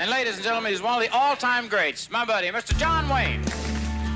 [0.00, 2.74] And ladies and gentlemen, he's one of the all-time greats, my buddy, Mr.
[2.78, 3.44] John Wayne.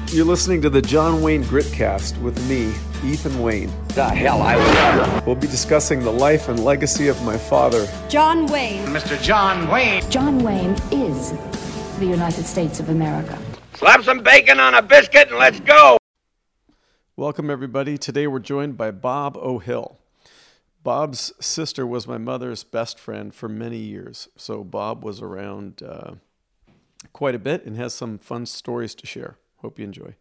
[0.08, 2.72] You're listening to the John Wayne Gritcast with me,
[3.07, 3.71] Ethan Wayne.
[3.89, 5.27] The hell I was.
[5.27, 7.87] We'll be discussing the life and legacy of my father.
[8.09, 8.87] John Wayne.
[8.87, 9.21] Mr.
[9.21, 10.11] John Wayne.
[10.11, 11.33] John Wayne is
[11.98, 13.39] the United States of America.
[13.75, 15.98] Slap some bacon on a biscuit and let's go.
[17.14, 17.98] Welcome, everybody.
[17.98, 19.98] Today we're joined by Bob O'Hill.
[20.85, 26.17] Bob's sister was my mother's best friend for many years, so Bob was around uh,
[27.14, 29.39] quite a bit and has some fun stories to share.
[29.63, 30.14] Hope you enjoy.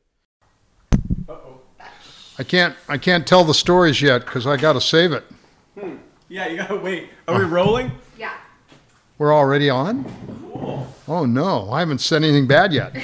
[1.28, 1.60] Uh-oh.
[2.40, 5.26] I can't I can't tell the stories yet because I got to save it.
[6.30, 7.09] Yeah, you gotta wait.
[7.28, 7.92] Are we rolling?
[8.18, 8.34] Yeah.
[9.18, 10.06] We're already on.
[10.54, 10.88] Cool.
[11.09, 12.95] Oh no, I haven't said anything bad yet.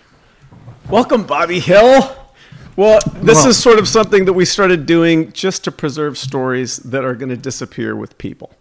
[0.90, 2.17] Welcome, Bobby Hill.
[2.78, 6.76] Well, this Well- is sort of something that we started doing just to preserve stories
[6.76, 8.52] that are going to disappear with people.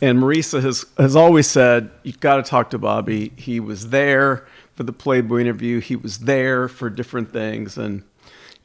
[0.00, 3.32] And Marisa has, has always said, You've got to talk to Bobby.
[3.34, 8.04] He was there for the Playboy interview, he was there for different things, and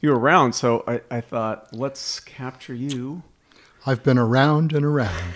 [0.00, 0.52] you were around.
[0.52, 3.24] So I, I thought, let's capture you.
[3.84, 5.32] I've been around and around.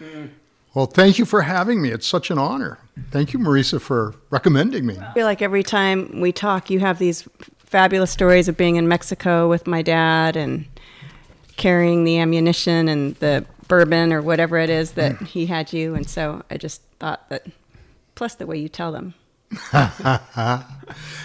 [0.74, 1.90] well, thank you for having me.
[1.90, 2.78] It's such an honor.
[3.10, 4.96] Thank you, Marisa, for recommending me.
[4.96, 7.26] I feel like every time we talk, you have these
[7.70, 10.66] fabulous stories of being in Mexico with my dad and
[11.56, 15.26] carrying the ammunition and the bourbon or whatever it is that mm.
[15.26, 15.94] he had you.
[15.94, 17.46] And so I just thought that,
[18.16, 19.14] plus the way you tell them.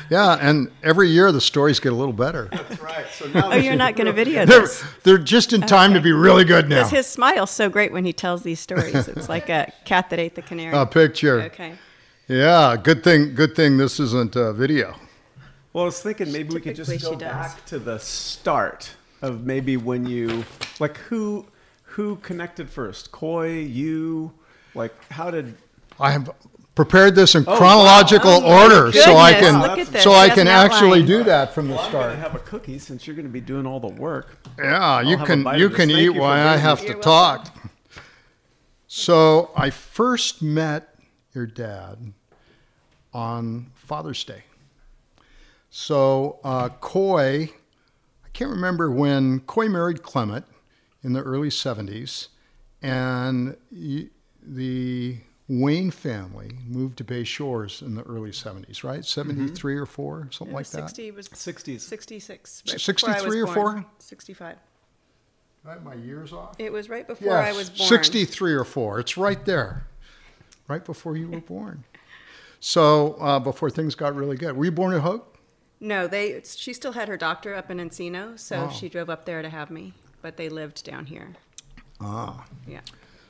[0.10, 2.48] Yeah, and every year the stories get a little better.
[2.52, 3.08] That's right.
[3.12, 4.84] So now Oh, you're not going to video They're, this.
[5.04, 6.76] they're just in time to be really good now.
[6.76, 9.08] Because his smile's so great when he tells these stories.
[9.08, 10.78] It's like a cat that ate the canary.
[10.78, 11.42] A picture.
[11.44, 11.74] Okay.
[12.28, 13.34] Yeah, good thing.
[13.34, 14.96] Good thing this isn't a video.
[15.76, 19.76] Well, I was thinking maybe we could just go back to the start of maybe
[19.76, 20.46] when you
[20.80, 21.48] like who
[21.84, 24.32] who connected first, Coy, you,
[24.74, 25.58] like how did
[26.00, 26.30] I have
[26.76, 28.46] prepared this in Oh, chronological wow.
[28.46, 31.06] Oh, my order, so I can look so I can actually outline.
[31.08, 32.16] do that from the I'm start.
[32.20, 34.38] have a cookie since you're gonna be doing all the work.
[34.58, 37.54] Yeah, you have a can you can eat while I have to You're talk.
[38.88, 40.96] So I first met
[41.34, 42.14] your dad
[43.14, 44.44] on Father's Day.
[45.78, 47.52] So uh, Coy,
[48.24, 50.46] I can't remember when Coy married Clement
[51.04, 52.30] in the early '70s,
[52.82, 53.58] and
[54.42, 55.18] the
[55.50, 59.04] Wayne family moved to Bay Shores in the early '70s, right?
[59.04, 60.84] '73 or four, something like that.
[60.92, 61.82] 60 was 60s.
[61.82, 62.64] 66.
[62.70, 63.56] Right 63 or born.
[63.56, 63.86] four?
[64.00, 64.56] 65.
[65.66, 66.56] I have my years off.
[66.58, 67.90] It was right before I was born.
[67.90, 69.02] 63 or 4.
[69.02, 69.88] It's right there.
[70.70, 71.84] Right before you were born.
[72.62, 74.56] So, uh, before things got really good.
[74.56, 75.35] Were you born at Hope?
[75.86, 76.42] No, they.
[76.44, 78.74] She still had her doctor up in Encino, so Oh.
[78.74, 79.94] she drove up there to have me.
[80.24, 81.36] But they lived down here.
[82.02, 82.46] Ah.
[82.68, 82.80] Yeah.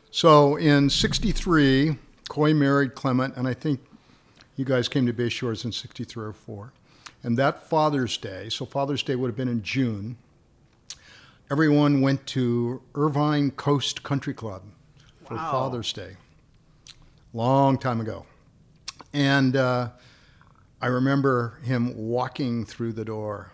[0.10, 1.98] So, in 63,
[2.30, 3.82] Coy married Clement, and I think
[4.56, 6.72] you guys came to Bay Shores in 63 or 4.
[7.24, 10.16] And that Father's Day, so Father's Day would have been in June,
[11.52, 14.64] everyone went to Irvine Coast Country Club
[15.28, 15.52] for Wow.
[15.52, 16.16] Father's Day.
[17.34, 18.26] Long time ago.
[19.14, 19.90] And uh,
[20.82, 23.54] I remember him walking through the door,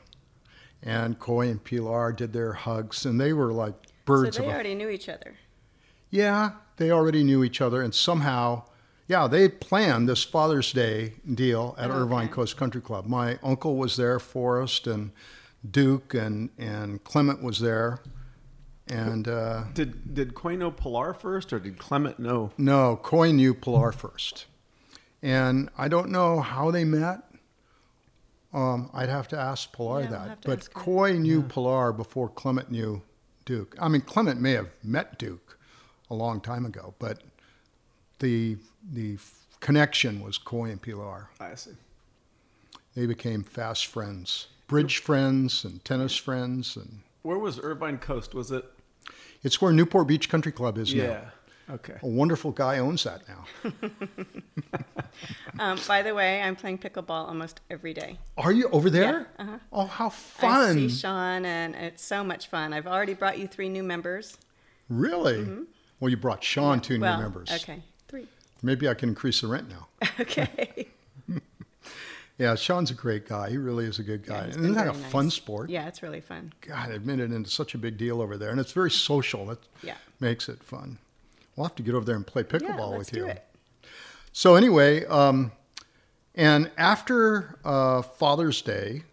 [0.83, 4.51] and Coy and Pilar did their hugs, and they were like birds so they of
[4.51, 5.35] a already knew each other.
[6.09, 8.63] yeah, they already knew each other, and somehow,
[9.07, 12.27] yeah, they planned this Father's Day deal at Oh, Irvine.
[12.29, 13.05] Coast Country Club.
[13.05, 15.11] My uncle was there, Forrest, and
[15.69, 17.99] Duke, and, and Clement was there.
[18.89, 22.51] And uh, Did did Coy know Pilar first or did Clement know?
[22.57, 24.47] no, Coy knew Pilar first.
[25.23, 27.21] And I don't know how they met.
[28.53, 30.37] Um, I'd have to ask Pilar Yeah, we'll that.
[30.43, 30.79] But ask her.
[30.79, 33.01] Coy knew Pilar before Clement knew
[33.45, 33.75] Duke.
[33.79, 35.57] I mean, Clement may have met Duke
[36.09, 37.21] a long time ago, but
[38.19, 38.57] the
[38.91, 39.17] the
[39.59, 41.29] connection was Coy and Pilar.
[41.39, 41.71] I see.
[42.95, 48.33] They became fast friends, bridge friends, and tennis friends, and Where was Irvine Coast?
[48.33, 48.65] Was it?
[49.43, 51.31] it's where Newport Beach Country Club is now.
[51.67, 51.75] Yeah.
[51.75, 51.95] Okay.
[52.01, 53.45] A wonderful guy owns that now.
[55.59, 58.17] Um, by the way, I'm playing pickleball almost every day.
[58.37, 59.27] Are you over there?
[59.37, 59.57] Yeah, uh-huh.
[59.71, 60.69] Oh, how fun!
[60.69, 62.73] I see Sean, and it's so much fun.
[62.73, 64.37] I've already brought you three new members.
[64.89, 65.45] Really?
[65.99, 67.01] Well, you brought Sean two Mm-hmm.
[67.03, 67.51] well, new members.
[67.51, 68.27] Okay, three.
[68.63, 69.87] Maybe I can increase the rent now.
[70.19, 70.87] Okay.
[72.37, 73.51] Yeah, Sean's a great guy.
[73.51, 74.45] He really is a good guy.
[74.45, 75.69] Yeah, Isn't that a very fun sport?
[75.69, 76.53] Yeah, it's really fun.
[76.61, 79.45] God, it made it into such a big deal over there, and it's very social.
[79.45, 79.93] That Yeah.
[80.19, 80.97] makes it fun.
[81.55, 83.23] We'll have to get over there and play Yeah, pickleball let's with you.
[83.25, 83.43] do it.
[84.33, 85.51] So anyway, um,
[86.35, 89.03] and after uh, Father's Day,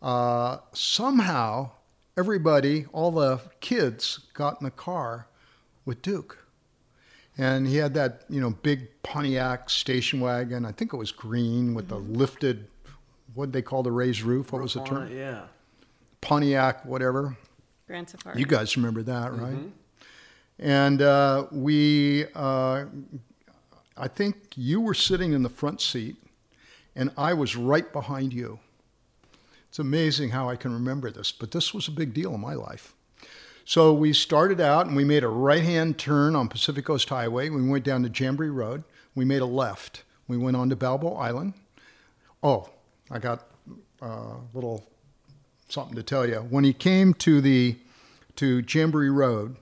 [0.00, 1.70] uh, somehow
[2.16, 5.26] everybody, all the kids, got in the car
[5.84, 6.46] with Duke,
[7.36, 10.64] and he had that you know big Pontiac station wagon.
[10.64, 12.68] I think it was green with the lifted,
[13.34, 14.52] what did they call the raised roof.
[14.52, 15.10] What was the term?
[15.12, 15.42] Yeah.
[16.20, 17.36] Pontiac, whatever.
[17.86, 18.38] Grand Safari.
[18.38, 19.56] You guys remember that, right?
[20.60, 22.84] And uh, we, uh,
[23.96, 26.16] I think you were sitting in the front seat,
[26.94, 28.58] and I was right behind you.
[29.70, 32.52] It's amazing how I can remember this, but this was a big deal in my
[32.54, 32.92] life.
[33.64, 37.48] So we started out and we made a right hand turn on Pacific Coast Highway.
[37.48, 38.82] We went down to Jamboree Road.
[39.14, 40.02] We made a left.
[40.26, 41.54] We went on to Balboa Island.
[42.42, 42.68] Oh,
[43.10, 43.46] I got
[44.02, 44.84] a little
[45.68, 46.38] something to tell you.
[46.50, 47.76] When he came to the
[48.36, 49.56] to Jamboree Road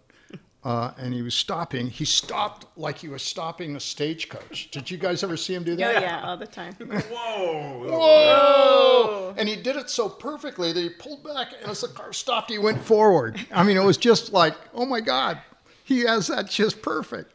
[0.65, 4.71] uh, and he was stopping, he stopped like he was stopping a stagecoach.
[4.71, 5.95] Did you guys ever see him do Oh that?
[5.95, 6.75] yeah, yeah, all the time.
[6.81, 7.87] Whoa.
[7.91, 9.35] Whoa!
[9.37, 12.51] And he did it so perfectly that he pulled back, and as the car stopped,
[12.51, 13.39] he went forward.
[13.53, 15.41] I mean, it was just like, oh my God,
[15.85, 17.35] he has that just perfect.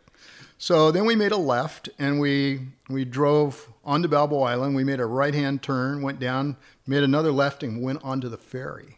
[0.58, 4.76] So then we made a left, and we we drove onto Balboa Island.
[4.76, 8.38] We made a right hand turn, went down, made another left, and went onto the
[8.38, 8.98] ferry.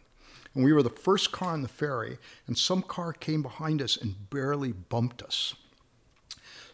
[0.56, 2.16] And we were the first car on the ferry,
[2.46, 5.54] and some car came behind us and barely bumped us.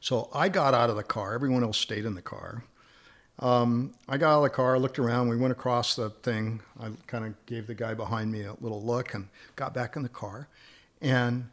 [0.01, 1.35] So I got out of the car.
[1.35, 2.65] Everyone else stayed in the car.
[3.41, 5.29] Um, I got out of the car, looked around.
[5.29, 6.61] We went across the thing.
[6.81, 10.05] I kind of gave the guy behind me a little look and got back in
[10.05, 10.47] the car.
[11.01, 11.49] And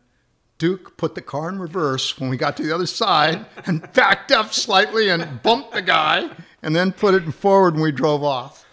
[0.59, 4.31] Duke put the car in reverse when we got to the other side and backed
[4.31, 6.29] up slightly and bumped the guy
[6.61, 8.65] and then put it forward and we drove off.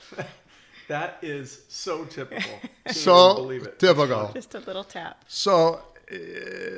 [0.88, 2.52] That is so typical.
[2.88, 3.80] So it.
[3.80, 4.30] typical.
[4.32, 5.24] Just a little tap.
[5.26, 6.16] So, uh,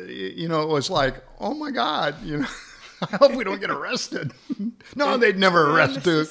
[0.08, 2.46] you know, it was like, oh my God, you know,
[3.02, 4.32] I hope we don't get arrested.
[4.96, 6.30] no, they'd never arrest Duke.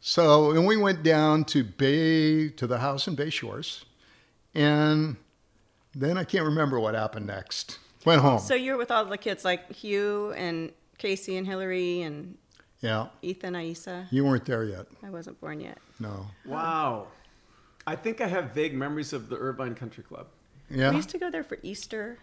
[0.00, 3.84] So, and we went down to Bay, to the house in Bay Shores.
[4.54, 5.16] And
[5.94, 7.78] then I can't remember what happened next.
[8.06, 8.38] Went home.
[8.38, 12.38] So you were with all the kids, like Hugh and Casey and Hillary and
[12.80, 13.06] yeah.
[13.22, 14.06] Ethan, Aissa.
[14.10, 14.86] You weren't there yet.
[15.02, 15.78] I wasn't born yet.
[16.00, 16.26] No.
[16.44, 17.06] Wow.
[17.86, 20.26] I think I have vague memories of the Irvine Country Club.
[20.70, 20.90] Yeah.
[20.90, 22.18] We used to go there for Easter.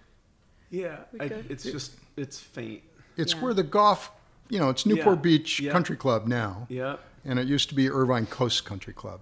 [0.70, 1.50] Yeah, We I, could.
[1.50, 2.82] it's just it's faint.
[3.16, 3.42] It's Yeah.
[3.42, 4.12] where the golf,
[4.50, 5.22] you know, it's Newport Yeah.
[5.22, 5.72] Beach Yeah.
[5.72, 6.66] Country Club now.
[6.70, 7.00] Yep.
[7.26, 9.22] And it used to be Irvine Coast Country Club.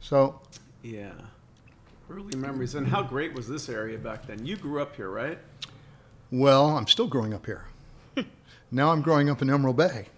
[0.00, 0.40] So,
[0.82, 1.12] Yeah.
[2.10, 2.74] Early memories.
[2.74, 4.44] And how great was this area back then?
[4.46, 5.38] You grew up here, right?
[6.30, 7.66] Well, I'm still growing up here.
[8.70, 10.08] now I'm growing up in Emerald Bay.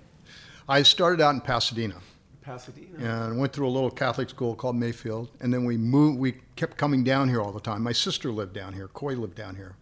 [0.69, 1.97] I started out in Pasadena
[2.47, 3.27] Pasadena.
[3.27, 6.19] and went through a little Catholic school called Mayfield, and then we moved.
[6.19, 7.83] We kept coming down here all the time.
[7.83, 8.87] My sister lived down here.
[8.89, 9.75] Coy lived down here.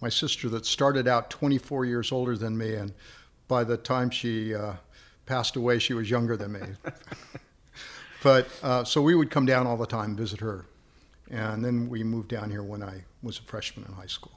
[0.00, 2.92] My sister that started out 24 years older than me, and
[3.48, 4.72] by the time she uh,
[5.26, 6.60] passed away, she was younger than me.
[8.22, 10.64] but uh, so we would come down all the time, visit her,
[11.30, 14.32] and then we moved down here when I was a freshman in high school.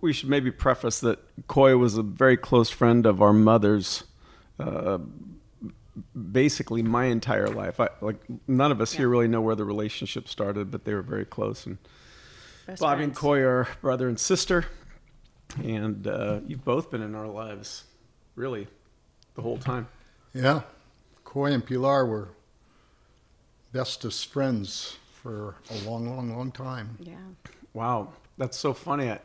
[0.00, 4.04] We should maybe preface that Coy was a very close friend of our mother's.
[4.60, 4.98] Uh,
[6.32, 7.80] basically, my entire life.
[7.80, 11.02] I, like none of us here really know where the relationship started, but they were
[11.02, 11.66] very close.
[11.66, 11.78] And
[12.66, 13.14] Best Bobby and.
[13.14, 14.66] Coy are brother and sister,
[15.62, 17.84] and uh, you've both been in our lives,
[18.36, 18.68] really,
[19.34, 19.88] the whole time.
[20.32, 20.62] Yeah,
[21.24, 22.28] Coy and Pilar were
[23.72, 26.96] bestest friends for a long, long, long time.
[27.00, 27.16] Yeah.
[27.72, 29.10] Wow, that's so funny.
[29.10, 29.20] I,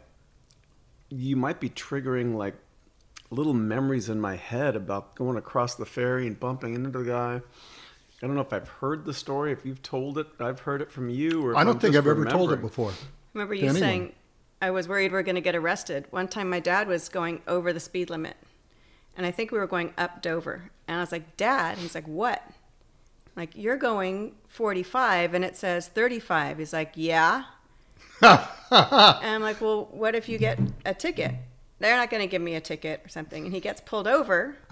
[1.10, 2.56] you might be triggering like
[3.30, 7.42] little memories in my head about going across the ferry and bumping into the guy.
[8.22, 10.92] I don't know if I've heard the story, if you've told it, I've heard it
[10.92, 12.94] from you, or I don't I'm think I've ever told it before.
[13.34, 13.80] Remember you anyone.
[13.80, 14.14] saying
[14.62, 16.06] I was worried we are going to get arrested.
[16.12, 18.38] One time my dad was going over the speed limit.
[19.18, 20.72] And I think we were going up Dover.
[20.88, 22.54] And I was like, "Dad." He's like, "What?" I'm
[23.36, 27.44] like, "You're going 45 and it says 35." He's like, "Yeah."
[28.22, 28.40] and
[28.72, 31.36] I'm like, "Well, what if you get a ticket?"
[31.80, 33.46] They're not going to give me a ticket or something.
[33.46, 34.56] And he gets pulled over.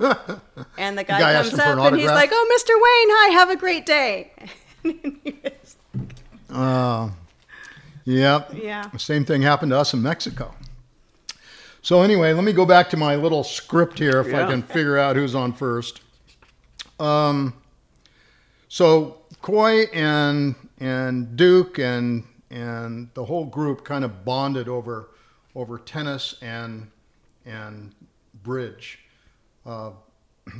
[0.77, 2.73] and the guy, guy comes up an and he's like, "Oh, Mr.
[2.75, 4.31] Wayne, hi, have a great day."
[4.85, 5.77] And he was-
[6.49, 7.09] Uh,
[8.03, 8.51] yep.
[8.53, 8.89] yeah.
[8.91, 10.53] The same thing happened to us in Mexico.
[11.81, 14.97] So anyway, let me go back to my little script here if I can figure
[14.97, 16.01] out who's on first.
[16.99, 17.53] Um,
[18.67, 25.09] so Coy and and Duke and and the whole group kind of bonded over
[25.55, 26.89] over tennis and
[27.45, 27.93] and
[28.43, 28.99] bridge.
[29.65, 29.91] Uh,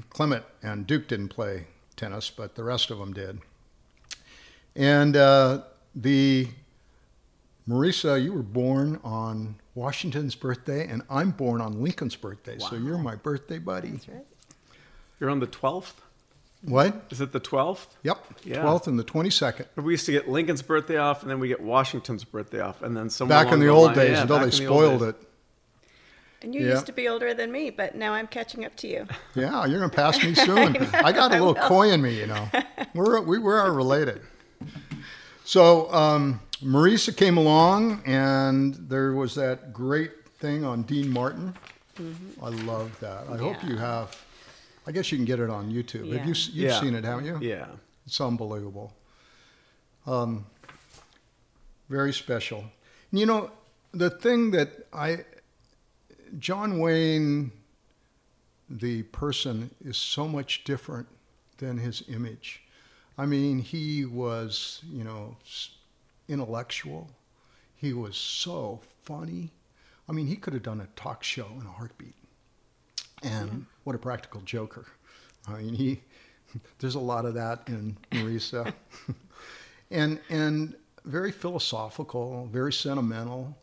[0.09, 3.39] Clement and Duke didn't play tennis, but the rest of them did.
[4.75, 5.61] And uh,
[5.93, 6.47] the
[7.67, 12.57] Marisa, you were born on Washington's birthday, and I'm born on Lincoln's birthday.
[12.59, 13.99] So you're my birthday buddy.
[15.19, 15.93] You're on the 12th?
[16.63, 17.05] What?
[17.09, 17.87] Is it the 12th?
[18.03, 18.25] Yep.
[18.45, 18.63] Yeah.
[18.63, 19.65] 12th and the 22nd.
[19.75, 22.95] We used to get Lincoln's birthday off, and then we get Washington's birthday off, and
[22.95, 24.99] then somewhere Back in the the old line- days yeah, until they the old spoiled
[25.01, 25.09] days.
[25.09, 25.29] it.
[26.43, 26.71] And you Yeah.
[26.73, 29.07] used to be older than me, but now I'm catching up to you.
[29.35, 30.75] Yeah, you're gonna pass me soon.
[30.93, 32.49] I, got a little coy in me, you know.
[32.93, 34.21] We're we, we are related.
[35.45, 41.53] So um, Marisa came along, and there was that great thing on Dean Martin.
[42.41, 43.27] I love that.
[43.29, 44.15] I hope you have.
[44.85, 46.11] I guess you can get it on YouTube.
[46.11, 46.79] Have you you've Yeah.
[46.81, 47.39] seen it, haven't you?
[47.41, 47.67] Yeah.
[48.05, 48.93] It's unbelievable.
[50.05, 50.45] Um,
[51.89, 52.65] very special.
[53.11, 53.51] You know,
[53.93, 55.19] the thing that I,
[56.39, 57.51] John Wayne,
[58.69, 61.07] the person, is so much different
[61.57, 62.63] than his image.
[63.17, 65.37] I mean, he was, you know,
[66.27, 67.11] intellectual.
[67.75, 69.51] He was so funny.
[70.09, 72.15] I mean, he could have done a talk show in a heartbeat.
[73.21, 74.85] And what a practical joker.
[75.47, 76.01] I mean, he,
[76.79, 78.73] there's a lot of that in Marisa.
[79.91, 80.75] and, and
[81.05, 83.57] very philosophical, very sentimental.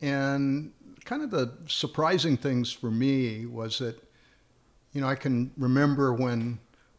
[0.00, 0.72] And
[1.06, 3.96] kind of the surprising things for me was that,
[4.92, 6.58] you know, I can remember when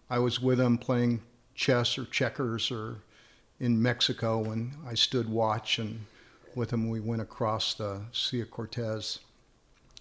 [0.10, 1.22] I was with him playing
[1.54, 3.00] chess or checkers or
[3.60, 6.06] in Mexico when I stood watch and
[6.56, 9.20] with him we went across the Sea of Cortez,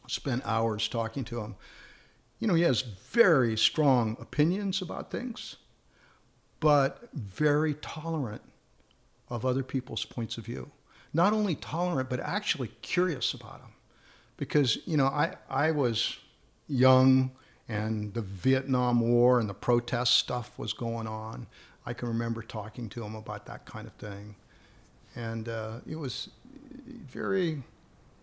[0.07, 1.57] spent hours talking to him.
[2.39, 5.57] You know, he has very strong opinions about things,
[6.61, 8.43] but very tolerant
[9.29, 10.71] of other people's points of view.
[11.13, 13.73] Not only tolerant, but actually curious about them.
[14.37, 16.19] Because, you know, I, I was
[16.69, 17.31] young
[17.69, 21.47] and the Vietnam War and the protest stuff was going on.
[21.85, 24.35] I can remember talking to him about that kind of thing.
[25.15, 26.29] And uh, it was
[27.09, 27.63] very,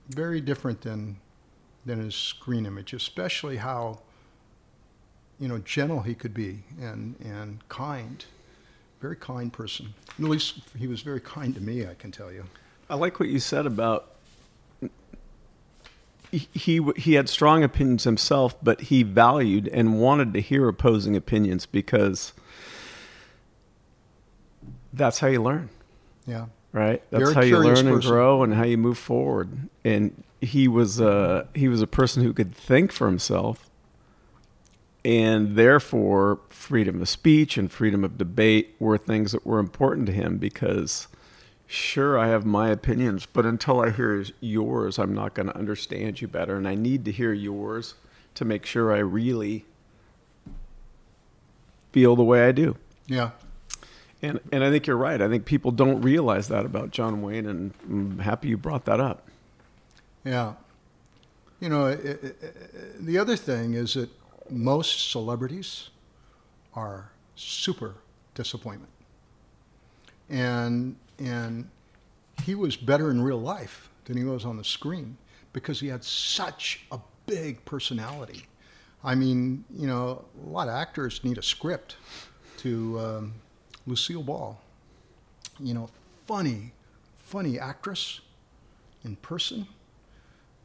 [0.09, 1.17] very different than,
[1.85, 3.99] than his screen image, especially how,
[5.39, 8.23] you know, gentle he could be and, and kind.
[9.01, 9.93] Very kind person.
[10.19, 12.45] At least he was very kind to me, I can tell you.
[12.89, 14.12] I like what you said about
[16.37, 21.65] he, he had strong opinions himself, but he valued and wanted to hear opposing opinions
[21.65, 22.33] because
[24.91, 25.69] that's how you learn,
[26.25, 26.45] Yeah.
[26.71, 27.01] right?
[27.09, 29.49] That's Very how you learn and grow and how you move forward.
[29.83, 33.69] And he was uh, he was a person who could think for himself,
[35.05, 40.13] and therefore freedom of speech and freedom of debate were things that were important to
[40.13, 41.07] him because
[41.67, 46.21] sure i have my opinions but until i hear yours i'm not going to understand
[46.21, 47.95] you better and i need to hear yours
[48.35, 49.65] to make sure i really
[51.91, 52.75] feel the way i do
[53.07, 53.31] Yeah.
[54.21, 57.45] and and i think you're right i think people don't realize that about john wayne
[57.47, 59.27] and i'm happy you brought that up
[60.25, 60.53] Yeah.
[61.59, 64.09] You know, it, it, it, the other thing is that
[64.49, 65.89] most celebrities
[66.75, 67.95] are super
[68.35, 68.91] disappointment.
[70.29, 71.69] And and
[72.43, 75.17] he was better in real life than he was on the screen
[75.53, 78.47] because he had such a big personality.
[79.03, 81.97] I mean, you know, a lot of actors need a script
[82.57, 83.33] to um,
[83.85, 84.59] Lucille Ball.
[85.59, 85.89] You know,
[86.25, 86.73] funny,
[87.15, 88.21] funny actress
[89.03, 89.67] in person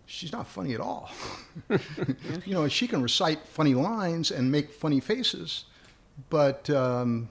[0.08, 1.10] she's not funny at all.
[1.68, 5.66] you know, she can recite funny lines and make funny faces,
[6.30, 7.28] but um,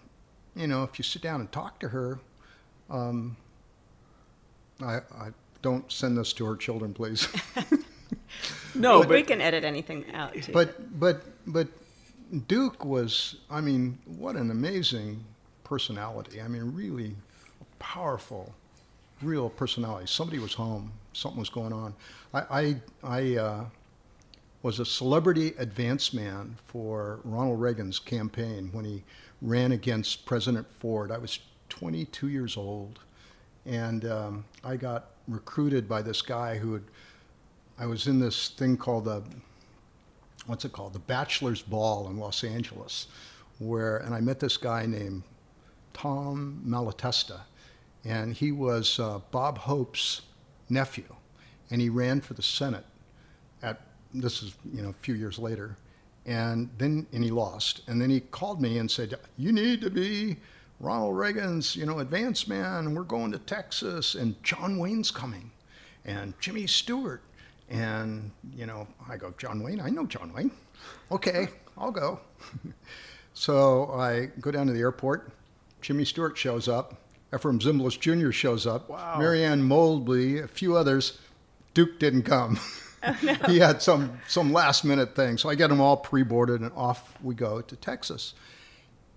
[0.56, 2.20] you know, if you sit down and talk to her,
[2.90, 3.36] um,
[4.82, 5.30] I, I
[5.62, 7.28] don't send this to her children, please.
[8.76, 10.52] no we can edit anything out too.
[10.52, 11.68] but but but
[12.48, 15.24] Duke was, I mean, what an amazing
[15.64, 16.42] personality.
[16.42, 17.16] I mean, really
[17.80, 18.54] powerful,
[19.22, 20.08] real personality.
[20.08, 20.92] Somebody was home.
[21.14, 21.96] Something was going on.
[22.34, 23.66] I I, I uh,
[24.62, 29.04] was a celebrity advance man for Ronald Reagan's campaign when he
[29.42, 31.12] ran against President Ford.
[31.12, 31.40] I was
[31.80, 33.00] 22 years old,
[33.66, 36.84] and um, I got recruited by this guy who had.
[37.80, 39.22] I was in this thing called the
[40.48, 40.94] what's it called?
[40.94, 43.08] The Bachelor's Ball in Los Angeles,
[43.60, 45.24] where, and I met this guy named
[45.94, 47.42] Tom Malatesta,
[48.04, 50.22] and he was uh, Bob Hope's
[50.70, 51.14] nephew,
[51.70, 52.86] and he ran for the Senate
[53.62, 53.82] at,
[54.14, 55.76] this is, you know, a few years later,
[56.26, 59.90] and then, and he lost, and then he called me and said, you need to
[59.90, 60.38] be
[60.80, 65.52] Ronald Reagan's, you know, advance man, we're going to Texas, and John Wayne's coming,
[66.06, 67.22] and Jimmy Stewart,
[67.70, 69.82] and, you know, I go, John Wayne?
[69.82, 70.52] I know John Wayne.
[71.12, 72.20] Okay, I'll go.
[73.34, 75.32] so I go down to the airport.
[75.82, 76.96] Jimmy Stewart shows up.
[77.32, 78.32] Efrem Zimbalist Jr.
[78.32, 78.90] shows up.
[78.90, 79.18] Wow.
[79.20, 81.20] Mary Ann Mobley, a few others.
[81.74, 82.60] Duke didn't come.
[83.04, 83.12] Oh,
[83.48, 85.38] he had some, some last minute thing.
[85.38, 88.34] So I get them all pre boarded and off we go to Texas.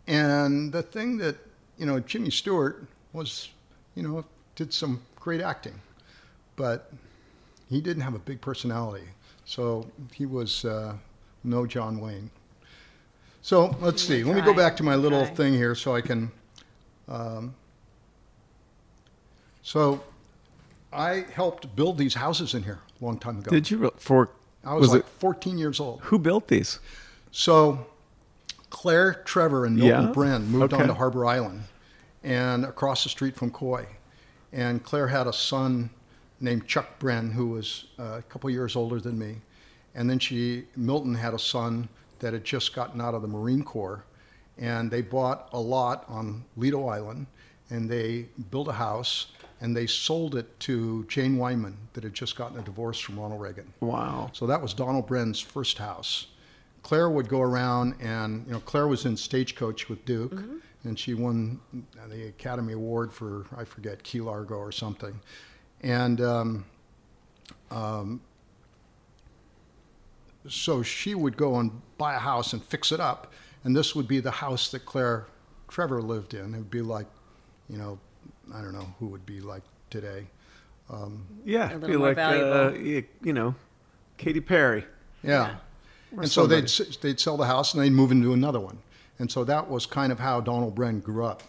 [0.07, 1.37] And the thing that,
[1.80, 2.84] you know, Jimmy Stewart
[3.14, 3.49] was,
[3.94, 4.22] you know,
[4.54, 5.80] did some great acting.
[6.54, 6.92] But
[7.70, 9.06] he didn't have a big personality.
[9.46, 10.94] So he was uh,
[11.42, 12.30] no John Wayne.
[13.40, 14.22] So let's see.
[14.22, 15.34] Let me go back to my little Try.
[15.34, 16.30] thing here so I can.
[17.08, 17.54] Um,
[19.62, 20.04] so
[20.92, 23.50] I helped build these houses in here a long time ago.
[23.50, 24.28] Did you for?
[24.62, 26.00] I was, was like it 14 years old.
[26.02, 26.78] who built these?
[27.30, 27.87] So
[28.70, 30.12] Claire Trevor and Milton Yeah?
[30.12, 31.64] Bren moved on to Harbor Island
[32.22, 33.86] and across the street from Coy.
[34.52, 35.90] And Claire had a son
[36.40, 39.36] named Chuck Bren who was uh, a couple years older than me.
[39.94, 41.88] And then she, Milton had a son
[42.20, 44.04] that had just gotten out of the Marine Corps.
[44.58, 47.26] And they bought a lot on Lido Island
[47.70, 49.28] and they built a house
[49.60, 53.40] and they sold it to Jane Wyman that had just gotten a divorce from Ronald
[53.40, 53.72] Reagan.
[53.80, 54.30] Wow.
[54.32, 56.26] So that was Donald Bren's first house.
[56.82, 60.42] Claire would go around, and you know, Claire was in Stagecoach with Duke,
[60.84, 61.60] and she won
[62.08, 65.20] the Academy Award for I forget Key Largo or something,
[65.82, 66.64] and um,
[67.70, 68.20] um,
[70.49, 73.32] so she would go and buy a house and fix it up,
[73.64, 75.26] and this would be the house that Claire
[75.68, 76.54] Trevor lived in.
[76.54, 77.06] It would be like,
[77.68, 77.99] you know,
[78.54, 80.26] I don't know who would be like today.
[81.44, 83.54] Yeah, A be more like uh, you, you know,
[84.16, 84.84] Katy Perry.
[85.22, 85.56] Yeah.
[86.17, 86.69] Or And so they'd,
[87.00, 88.79] they'd sell the house and they'd move into another one.
[89.19, 91.43] And so that was kind of how Donald Bren grew up.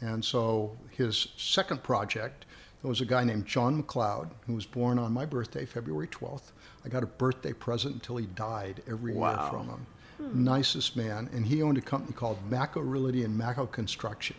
[0.00, 2.44] And so his second project,
[2.82, 6.52] there was a guy named John McLeod who was born on my birthday, February 12th.
[6.84, 9.30] I got a birthday present until he died every Wow.
[9.42, 9.86] year from him.
[10.18, 10.44] Hmm.
[10.44, 11.28] Nicest man.
[11.32, 14.36] And he owned a company called Macco Realty and Macco Construction.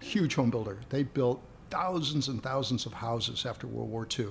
[0.00, 0.78] Huge home builder.
[0.88, 4.28] They built thousands and thousands of houses after World War II.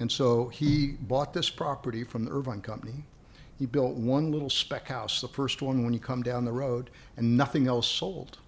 [0.00, 3.04] And so he bought this property from the Irvine Company.
[3.58, 6.90] He built one little spec house, the first one when you come down the road,
[7.16, 8.38] and nothing else sold.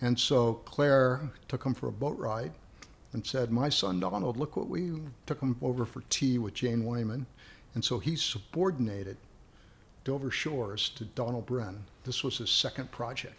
[0.00, 2.52] And so Claire took him for a boat ride
[3.12, 4.92] and said, My son Donald, look what we
[5.26, 7.26] took him over for tea with Jane Wyman.
[7.74, 9.16] And so he subordinated
[10.04, 11.78] Dover Shores to Donald Bren.
[12.04, 13.34] This was his second project.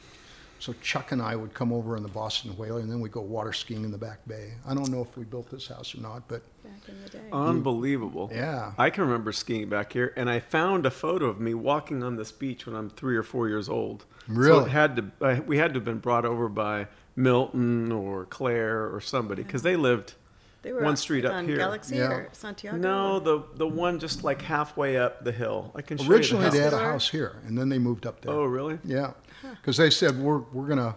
[0.62, 3.22] So Chuck and I would come over in the Boston Whaler, and then we'd go
[3.22, 4.51] water skiing in the back bay.
[4.68, 7.24] I don't know if we built this house or not, but Back in the day.
[7.33, 8.29] Unbelievable.
[8.31, 8.74] Yeah.
[8.77, 12.16] I can remember skiing back here, and I found a photo of me walking on
[12.16, 14.05] this beach when I'm three or four years old.
[14.27, 14.66] So Really?
[14.66, 15.12] it had to.
[15.20, 19.64] I, we had to have been brought over by Milton or Claire or somebody because
[19.64, 20.14] they lived.
[20.62, 21.57] They were one street up on here.
[21.57, 22.12] Galaxy Yeah.
[22.12, 22.77] or Santiago?
[22.77, 25.72] No, or- the the one just like halfway up the hill.
[25.75, 28.22] I can show originally you they had a house here, and then they moved up
[28.22, 28.31] there.
[28.31, 28.77] Oh, really?
[28.86, 29.14] Yeah,
[29.56, 30.96] because they said we're we're gonna.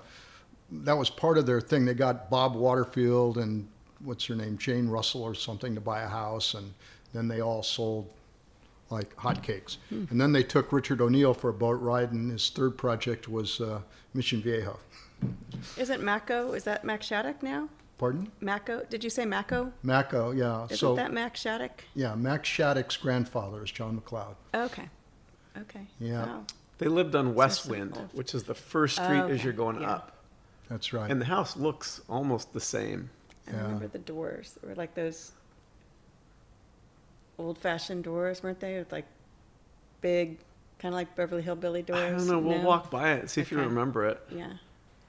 [0.70, 1.84] That was part of their thing.
[1.84, 3.68] They got Bob Waterfield and
[4.00, 6.72] what's her name, Jane Russell or something, to buy a house, and
[7.12, 8.08] then they all sold
[8.90, 9.76] like hotcakes.
[9.90, 13.60] And then they took Richard O'Neill for a boat ride, and his third project was
[13.60, 13.80] uh,
[14.14, 14.78] Mission Viejo.
[15.76, 16.52] Isn't Mako?
[16.52, 17.68] Is that Mac Shattuck now?
[17.98, 18.30] Pardon?
[18.40, 18.84] Mako?
[18.90, 19.72] Did you say Mako?
[19.82, 20.64] Maco, yeah.
[20.64, 21.84] Isn't so that Mac Shattuck?
[21.94, 24.34] yeah, Max Shattuck's grandfather is John McLeod.
[24.54, 24.88] Okay.
[25.58, 25.86] Okay.
[26.00, 26.26] Yeah.
[26.26, 26.44] Wow.
[26.78, 29.44] They lived on West so Wind, which is the first street Oh, as okay.
[29.44, 29.92] you're going Yeah.
[29.92, 30.12] up,
[30.68, 31.10] That's right.
[31.10, 33.10] and the house looks almost the same.
[33.46, 33.62] I Yeah.
[33.62, 34.56] remember the doors.
[34.60, 35.32] They were like those
[37.38, 38.78] old fashioned doors, weren't they?
[38.78, 39.06] With like
[40.00, 40.38] big,
[40.78, 42.00] kind of like Beverly Hillbilly doors.
[42.00, 42.38] I don't know.
[42.38, 42.66] We'll No?
[42.68, 43.66] walk by it and see if you Okay.
[43.66, 44.20] remember it.
[44.30, 44.54] Yeah.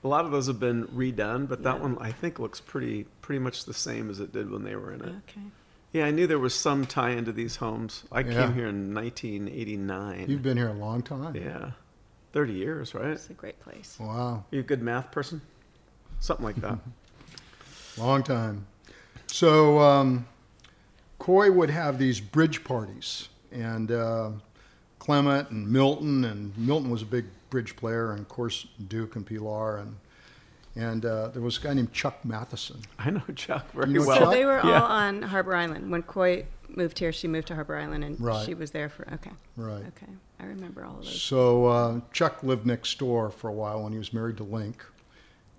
[0.03, 1.81] A lot of those have been redone, but that Yeah.
[1.81, 4.91] one I think looks pretty pretty much the same as it did when they were
[4.91, 5.15] in it.
[5.27, 5.41] Okay.
[5.95, 8.03] Yeah, I knew there was some tie into these homes.
[8.11, 8.33] I Yeah.
[8.33, 10.25] came here in 1989.
[10.29, 11.33] You've been here a long time.
[11.37, 11.71] yeah,
[12.33, 13.11] 30 years, right?
[13.11, 13.95] It's a great place.
[13.97, 14.43] Wow.
[14.43, 15.39] Are you a good math person?
[16.19, 16.79] Something like that.
[17.97, 18.67] Long time.
[19.27, 20.27] So um,
[21.17, 24.31] Coy would have these bridge parties, and uh,
[24.99, 29.25] Clement and Milton, and Milton was a big bridge player, and of course Duke and
[29.25, 29.95] Pilar, and
[30.75, 32.81] and uh, there was a guy named Chuck Mathewson.
[32.99, 34.19] I know Chuck very You know well.
[34.19, 34.81] So they were Yeah.
[34.81, 35.89] all on Harbor Island.
[35.91, 38.45] When Coy moved here, she moved to Harbor Island and Right.
[38.45, 39.31] she was there for, okay.
[39.55, 39.85] Right.
[39.87, 40.11] Okay.
[40.39, 41.21] I remember all of those.
[41.21, 44.83] So uh, Chuck lived next door for a while when he was married to Link,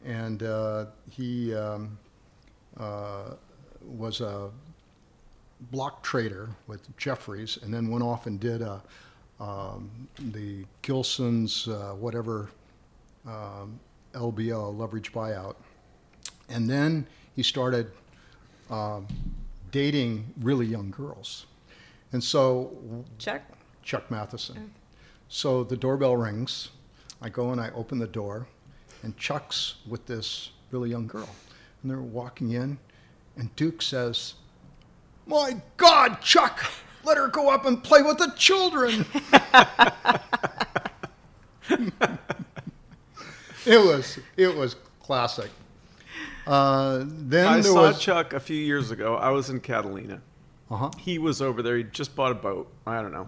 [0.04, 1.96] and uh, he um,
[2.78, 3.30] uh,
[3.82, 4.50] was a
[5.70, 8.82] block trader with Jefferies, and then went off and did a,
[9.40, 12.50] um, the Gilson's uh, whatever
[13.26, 13.80] um,
[14.16, 15.56] LBO leverage buyout,
[16.48, 17.90] and then he started
[18.70, 19.06] um,
[19.70, 21.46] dating really young girls,
[22.12, 23.42] and so Chuck?
[23.82, 24.72] Chuck Mathewson.
[25.28, 26.70] So the doorbell rings.
[27.20, 28.46] I go and I open the door,
[29.02, 31.28] and Chuck's with this really young girl.
[31.82, 32.78] And they're walking in,
[33.36, 34.34] and Duke says,
[35.26, 36.64] My God, Chuck,
[37.04, 39.06] let her go up and play with the children.
[43.66, 45.50] it was it was classic.
[46.46, 49.16] Uh, then I saw was Chuck a few years ago.
[49.16, 50.20] I was in Catalina,
[50.70, 50.90] Uh-huh.
[50.98, 51.76] He was over there.
[51.76, 52.72] He just bought a boat.
[52.86, 53.26] I don't know.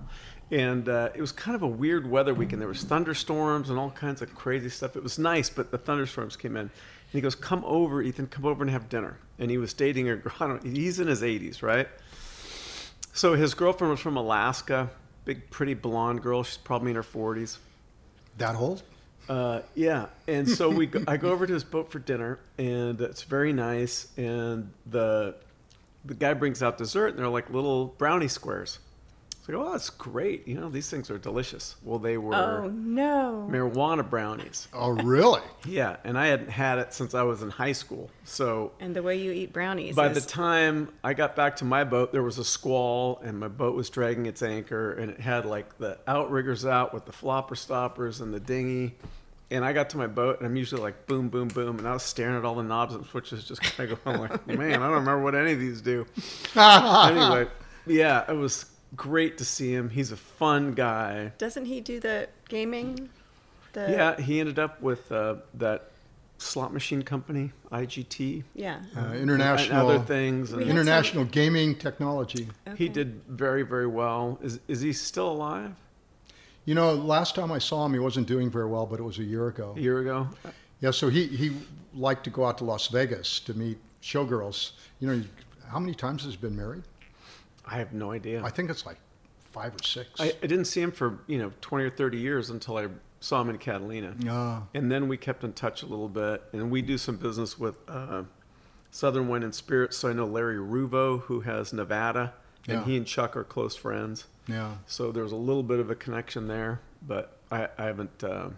[0.50, 2.62] And uh, it was kind of a weird weather weekend.
[2.62, 4.96] There was thunderstorms and all kinds of crazy stuff.
[4.96, 6.62] It was nice, but the thunderstorms came in.
[6.62, 6.70] And
[7.10, 8.28] he goes, "Come over, Ethan.
[8.28, 10.32] Come over and have dinner." And he was dating a girl.
[10.40, 11.88] I don't, he's in his 80s, right?
[13.12, 14.88] So his girlfriend was from Alaska,
[15.24, 16.44] big, pretty blonde girl.
[16.44, 17.58] She's probably in her 40s.
[18.38, 18.84] That old?
[19.28, 23.00] Uh, yeah, and so we go, I go over to his boat for dinner, and
[23.00, 24.08] it's very nice.
[24.16, 25.34] And the
[26.04, 28.78] the guy brings out dessert, and they're like little brownie squares.
[29.42, 30.46] So I go, oh, that's great.
[30.46, 31.76] You know, these things are delicious.
[31.82, 33.48] Well, they were Oh no.
[33.50, 34.68] marijuana brownies.
[34.74, 35.40] Oh, really?
[35.66, 38.10] Yeah, and I hadn't had it since I was in high school.
[38.24, 39.96] So And the way you eat brownies.
[39.96, 43.38] by is, the time I got back to my boat, there was a squall, and
[43.40, 47.12] my boat was dragging its anchor, and it had like the outriggers out with the
[47.12, 48.96] flopper stoppers and the dinghy.
[49.50, 51.92] And I got to my boat, and I'm usually like boom, boom, boom, and I
[51.94, 54.86] was staring at all the knobs and switches, just kind of going like, man, I
[54.86, 56.06] don't remember what any of these do.
[56.54, 57.46] anyway,
[57.86, 59.88] yeah, it was great to see him.
[59.88, 61.32] He's a fun guy.
[61.38, 63.08] doesn't he do the gaming?
[63.72, 65.92] The, Yeah, he ended up with uh, that
[66.38, 68.80] slot machine company, IGT, Yeah.
[68.96, 70.50] Uh, and international other things.
[70.52, 72.48] And We had international gaming technology.
[72.76, 74.38] He did very, very well.
[74.42, 75.74] Is is he still alive?
[76.68, 79.18] You know, last time I saw him, he wasn't doing very well, but it was
[79.18, 79.72] a year ago.
[79.74, 80.28] A year ago?
[80.82, 81.56] Yeah, so he, he
[81.94, 84.72] liked to go out to Las Vegas to meet showgirls.
[85.00, 85.22] You know,
[85.66, 86.82] how many times has he been married?
[87.64, 88.42] I have no idea.
[88.44, 88.98] I think it's like
[89.50, 90.10] five or six.
[90.20, 92.88] I, I didn't see him for you know twenty or thirty years until I
[93.20, 94.64] saw him in Catalina, Ah.
[94.74, 96.42] and then we kept in touch a little bit.
[96.52, 98.24] And we do some business with uh,
[98.90, 99.96] Southern Wine and Spirits.
[99.96, 102.34] So I know Larry Ruvo, who has Nevada,
[102.68, 102.84] and Yeah.
[102.84, 104.26] he and Chuck are close friends.
[104.48, 104.74] Yeah.
[104.86, 108.24] So there was a little bit of a connection there, but I, I haven't.
[108.24, 108.50] Uh,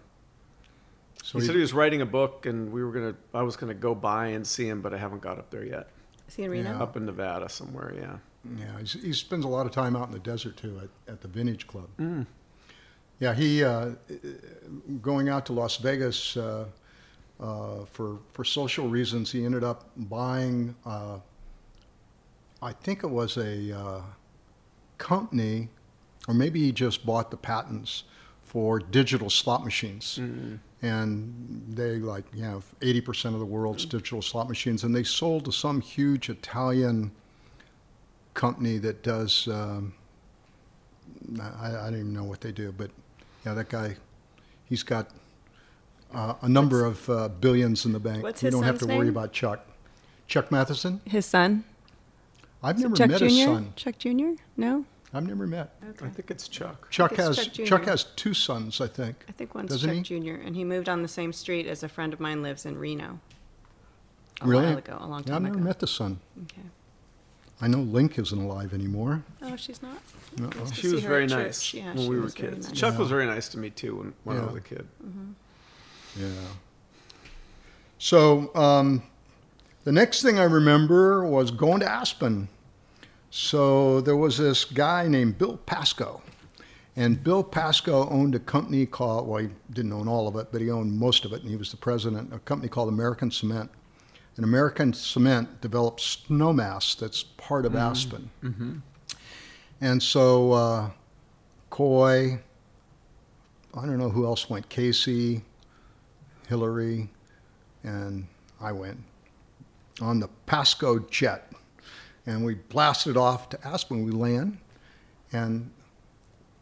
[1.22, 3.14] So he he- said he was writing a book, and we were gonna.
[3.34, 5.88] I was gonna go by and see him, but I haven't got up there yet.
[6.28, 6.70] Is he in Reno?
[6.70, 6.82] Yeah.
[6.82, 8.16] Up in Nevada somewhere, yeah.
[8.58, 11.20] Yeah, he's, he spends a lot of time out in the desert too at, at
[11.20, 11.88] the Vintage Club.
[13.18, 13.90] Yeah, he uh,
[15.02, 16.64] going out to Las Vegas uh,
[17.38, 19.30] uh, for for social reasons.
[19.30, 21.18] He ended up buying, uh,
[22.62, 24.00] I think it was a uh,
[24.96, 25.68] company,
[26.30, 28.04] or maybe he just bought the patents
[28.44, 30.18] for digital slot machines.
[30.82, 35.02] And they like you know eighty percent of the world's digital slot machines, and they
[35.02, 37.10] sold to some huge Italian
[38.32, 39.46] company that does.
[39.48, 39.92] Um,
[41.38, 42.90] I, I don't even know what they do, but
[43.44, 43.96] yeah, that guy,
[44.64, 45.10] he's got
[46.14, 48.22] uh, a number of uh, billions in the bank.
[48.22, 49.08] what's his don't have to worry name?
[49.08, 49.66] about Chuck.
[50.28, 51.02] Chuck Mathewson.
[51.04, 51.64] His son?
[52.62, 53.24] I've Is never met Jr.?
[53.26, 53.72] his son.
[53.76, 54.30] Chuck Jr.?
[54.56, 54.84] No?
[55.12, 55.74] I've never met.
[56.02, 56.88] I think it's Chuck.
[56.90, 59.24] Chuck it's has Chuck Chuck, has two sons, I think.
[59.28, 60.20] I think one's Doesn't Chuck he?
[60.20, 60.34] Jr.
[60.40, 63.18] and he moved on the same street as a friend of mine lives in Reno.
[64.40, 64.66] A really?
[64.66, 65.64] while ago, a long Yeah, I've never ago.
[65.64, 66.20] met the son.
[66.44, 66.62] Okay.
[67.60, 69.22] I know Link isn't alive anymore.
[69.42, 69.98] Oh, she's not.
[70.38, 70.46] No.
[70.48, 72.68] Nice She was very nice Yeah, when we were kids.
[72.68, 72.78] nice.
[72.78, 74.86] Chuck was very nice to me too when, when I was a kid.
[76.18, 76.26] Yeah.
[77.98, 79.02] So um,
[79.84, 82.48] the next thing I remember was going to Aspen.
[83.30, 86.22] So there was this guy named Bill Pasco.
[86.96, 90.60] And Bill Pasco owned a company called, well, he didn't own all of it, but
[90.60, 93.70] he owned most of it, and he was the president, a company called American Cement.
[94.36, 98.30] And American Cement developed Snowmass that's part of Aspen.
[99.80, 100.90] And so uh,
[101.70, 102.40] Coy,
[103.74, 105.42] I don't know who else went, Casey,
[106.48, 107.08] Hillary,
[107.84, 108.26] and
[108.60, 108.98] I went
[110.00, 111.49] on the Pasco jet.
[112.26, 114.04] And we blasted off to Aspen.
[114.04, 114.58] We land,
[115.32, 115.70] and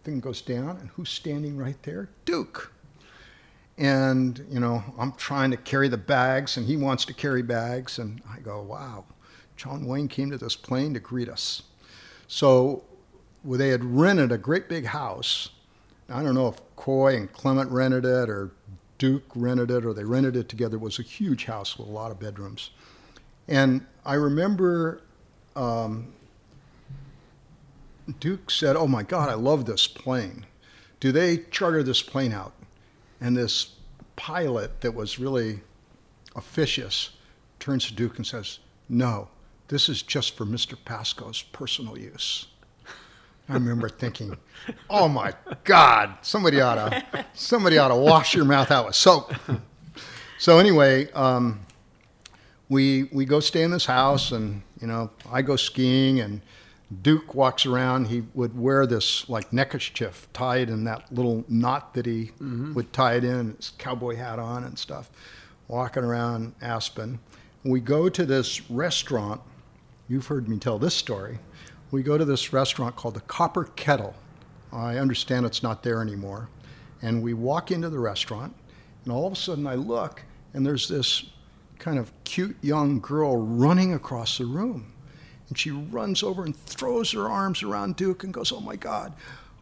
[0.05, 2.09] thing goes down, and who's standing right there?
[2.25, 2.73] Duke.
[3.77, 7.99] And, you know, I'm trying to carry the bags, and he wants to carry bags.
[7.99, 9.05] And I go, wow,
[9.57, 11.63] John Wayne came to this plane to greet us.
[12.27, 12.85] So
[13.45, 15.51] well, they had rented a great big house.
[16.09, 18.51] I don't know if Coy and Clement rented it or
[18.99, 20.77] Duke rented it or they rented it together.
[20.77, 22.71] It was a huge house with a lot of bedrooms.
[23.47, 25.03] And I remember
[25.59, 26.13] um,
[28.21, 30.47] Duke said, Oh my God, I love this plane.
[31.01, 32.53] Do they charter this plane out?
[33.21, 33.75] And this
[34.17, 35.61] pilot that was really
[36.37, 37.11] officious
[37.59, 39.29] turns to Duke and says, No,
[39.69, 40.77] this is just for Mr.
[40.85, 42.47] Pasco's personal use.
[43.51, 44.37] I remember thinking,
[44.91, 45.33] "Oh my
[45.65, 46.19] God!
[46.21, 49.33] Somebody ought to, somebody ought to wash your mouth out with soap."
[50.39, 51.61] So anyway, um,
[52.69, 56.41] we we go stay in this house, and you know, I go skiing, and
[57.03, 58.07] Duke walks around.
[58.07, 62.75] He would wear this like neckerchief tied in that little knot that he mm-hmm.
[62.75, 65.11] would tie it in, his cowboy hat on and stuff,
[65.67, 67.19] walking around Aspen.
[67.65, 69.41] We go to this restaurant.
[70.09, 71.39] You've heard me tell this story.
[71.91, 74.15] we go to this restaurant called the Copper Kettle.
[74.73, 76.49] I understand it's not there anymore.
[77.01, 78.55] And we walk into the restaurant,
[79.05, 81.25] and all of a sudden I look, and there's this
[81.79, 84.93] kind of cute young girl running across the room.
[85.49, 89.13] And she runs over and throws her arms around Duke and goes, Oh my God,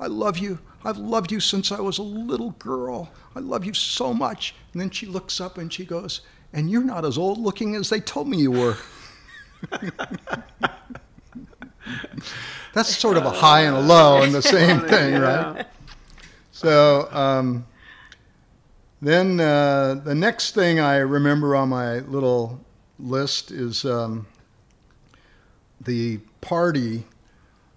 [0.00, 0.58] I love you.
[0.84, 3.10] I've loved you since I was a little girl.
[3.34, 4.54] I love you so much.
[4.72, 6.20] And then she looks up and she goes,
[6.52, 8.76] And you're not as old looking as they told me you were.
[12.72, 15.66] That's sort of a high and a low and the same thing, right?
[16.52, 17.64] So um,
[19.02, 22.64] then uh, the next thing I remember on my little
[22.98, 24.26] list is um,
[25.80, 27.04] the party.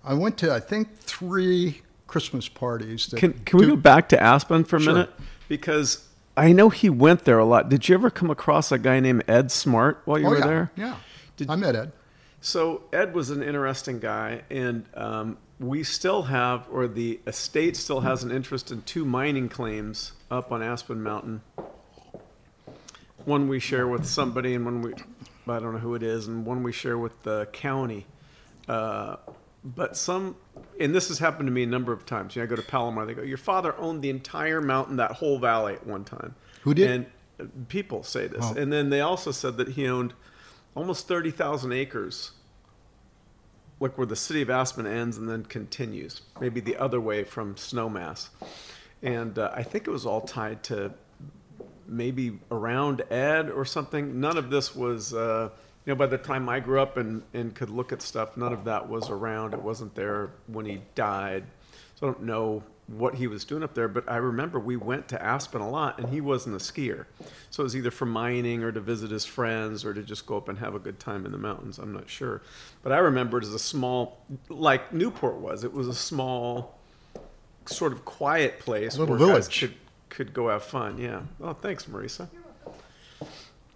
[0.03, 3.07] I went to, I think, three Christmas parties.
[3.07, 4.93] That Can can we go back to Aspen for a Sure.
[4.93, 5.13] minute?
[5.47, 7.69] Because I know he went there a lot.
[7.69, 10.45] Did you ever come across a guy named Ed Smart while you Oh, were yeah,
[10.47, 10.71] there?
[10.75, 10.95] Yeah.
[11.37, 11.91] Did- I met Ed.
[12.41, 18.01] So Ed was an interesting guy, and um, we still have, or the estate still
[18.01, 21.41] has an interest in two mining claims up on Aspen Mountain.
[23.25, 24.93] One we share with somebody, and one we,
[25.47, 28.05] I don't know who it is, and one we share with the county.
[28.67, 29.17] Uh,
[29.63, 30.37] but some,
[30.79, 32.35] and this has happened to me a number of times.
[32.35, 35.11] You know, I go to Palomar, they go, "Your father owned the entire mountain, that
[35.11, 36.89] whole valley at one time." Who did?
[36.89, 37.05] And
[37.39, 40.13] uh, people say this, and then they also said that he owned
[40.75, 42.31] almost thirty thousand acres
[43.79, 47.55] like where the city of Aspen ends and then continues, maybe the other way from
[47.55, 48.29] Snowmass.
[49.01, 50.91] And uh, I think it was all tied to
[51.87, 54.19] maybe around Ed or something.
[54.19, 55.49] None of this was, uh,
[55.85, 58.53] you know, by the time I grew up and, and could look at stuff, none
[58.53, 59.53] of that was around.
[59.53, 61.45] It wasn't there when he died.
[61.95, 62.63] So I don't know
[62.97, 65.99] what he was doing up there, but I remember we went to Aspen a lot
[65.99, 67.05] and he wasn't a skier.
[67.51, 70.37] So it was either for mining or to visit his friends or to just go
[70.37, 71.77] up and have a good time in the mountains.
[71.77, 72.41] I'm not sure.
[72.81, 76.79] But I remember it as a small, like Newport was, it was a small,
[77.65, 79.75] sort of quiet place Little where guys could,
[80.09, 80.97] could go have fun.
[80.97, 81.21] Yeah.
[81.41, 82.27] Oh, thanks, Marisa.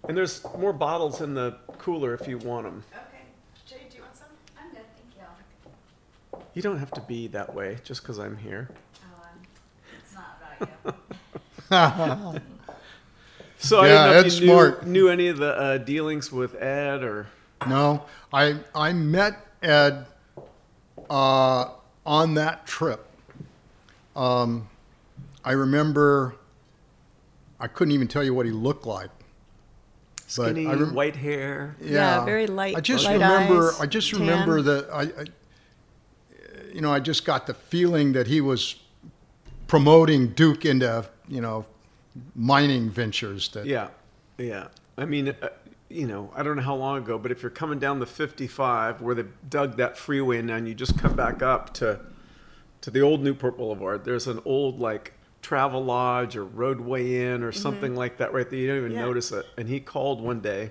[0.08, 2.84] And there's more bottles in the cooler if you want them.
[2.92, 3.22] Okay.
[3.66, 4.26] Jay, do you want some?
[4.58, 6.38] I'm good, thank you.
[6.52, 8.68] You don't have to be that way just because I'm here.
[8.70, 9.40] Oh, um,
[9.98, 10.43] it's not about you.
[13.58, 14.86] So I Yeah, don't know if you knew, smart.
[14.86, 17.28] knew any of the uh, dealings with Ed or.
[17.66, 20.04] No, I I met Ed
[21.08, 21.70] uh,
[22.04, 23.06] on that trip.
[24.14, 24.68] Um,
[25.44, 26.34] I remember.
[27.58, 29.08] I couldn't even tell you what he looked like.
[30.36, 31.76] But Skinny, I rem- white hair.
[31.80, 33.68] Yeah, very light- I just light remember.
[33.72, 34.20] eyes, I just tan.
[34.20, 35.24] remember that I, I,
[36.74, 38.76] you know, I just got the feeling that he was
[39.74, 41.66] promoting Duke into, you know,
[42.36, 43.48] mining ventures.
[43.48, 43.88] That Yeah,
[44.38, 44.68] yeah.
[44.96, 45.48] I mean, uh,
[45.88, 49.02] you know, I don't know how long ago, but if you're coming down the 55
[49.02, 51.98] where they dug that freeway and you just come back up to
[52.82, 57.50] to the old Newport Boulevard, there's an old like travel lodge or roadway inn or
[57.50, 58.58] something like that right there.
[58.60, 59.00] You don't even Yeah.
[59.00, 59.44] notice it.
[59.58, 60.70] And he called one day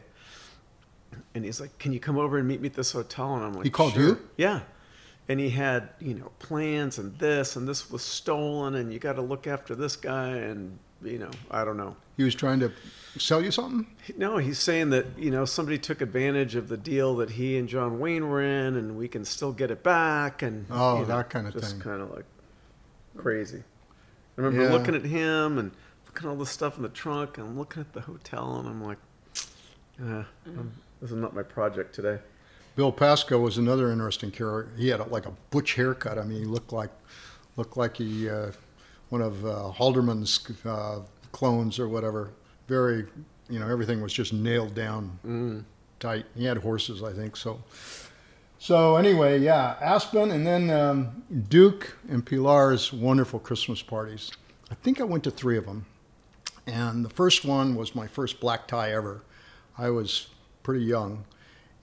[1.36, 3.52] and he's like, "Can you come over and meet me at this hotel?" And I'm
[3.54, 4.30] like, He called "Sure." you?
[4.38, 4.62] Yeah.
[5.30, 9.14] And he had, you know, plans and this and this was stolen and you got
[9.14, 11.98] to look after this guy and you know, I don't know.
[12.16, 12.72] he was trying to
[13.18, 13.86] sell you something.
[14.18, 17.68] No, he's saying that you know somebody took advantage of the deal that he and
[17.68, 21.08] John Wayne were in, and we can still get it back, and Oh, you know,
[21.08, 21.82] that kind of just thing.
[21.82, 22.24] kind of like
[23.18, 23.64] crazy.
[24.38, 24.72] I remember Yeah.
[24.72, 25.72] looking at him and
[26.06, 28.82] looking at all the stuff in the trunk, and looking at the hotel, and I'm
[28.82, 29.00] like,
[30.02, 32.20] uh, I'm, this is not my project today.
[32.76, 34.72] Bill Pasco was another interesting character.
[34.78, 36.18] He had a, like a butch haircut.
[36.18, 36.92] I mean, he looked like
[37.56, 38.52] looked like he uh,
[39.10, 41.00] one of uh, Haldeman's uh,
[41.32, 42.32] clones or whatever.
[42.68, 43.06] Very,
[43.50, 45.66] you know, everything was just nailed down
[46.00, 46.26] tight.
[46.36, 47.36] He had horses, I think.
[47.36, 47.64] So,
[48.60, 54.32] so anyway, yeah, Aspen, and then um, Duke and Pilar's wonderful Christmas parties.
[54.72, 55.86] I think I went to three of them,
[56.66, 59.24] and the first one was my first black tie ever.
[59.78, 60.28] I was
[60.64, 61.26] pretty young,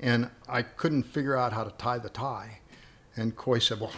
[0.00, 2.58] and I couldn't figure out how to tie the tie.
[3.16, 3.92] And Coy said, "Well,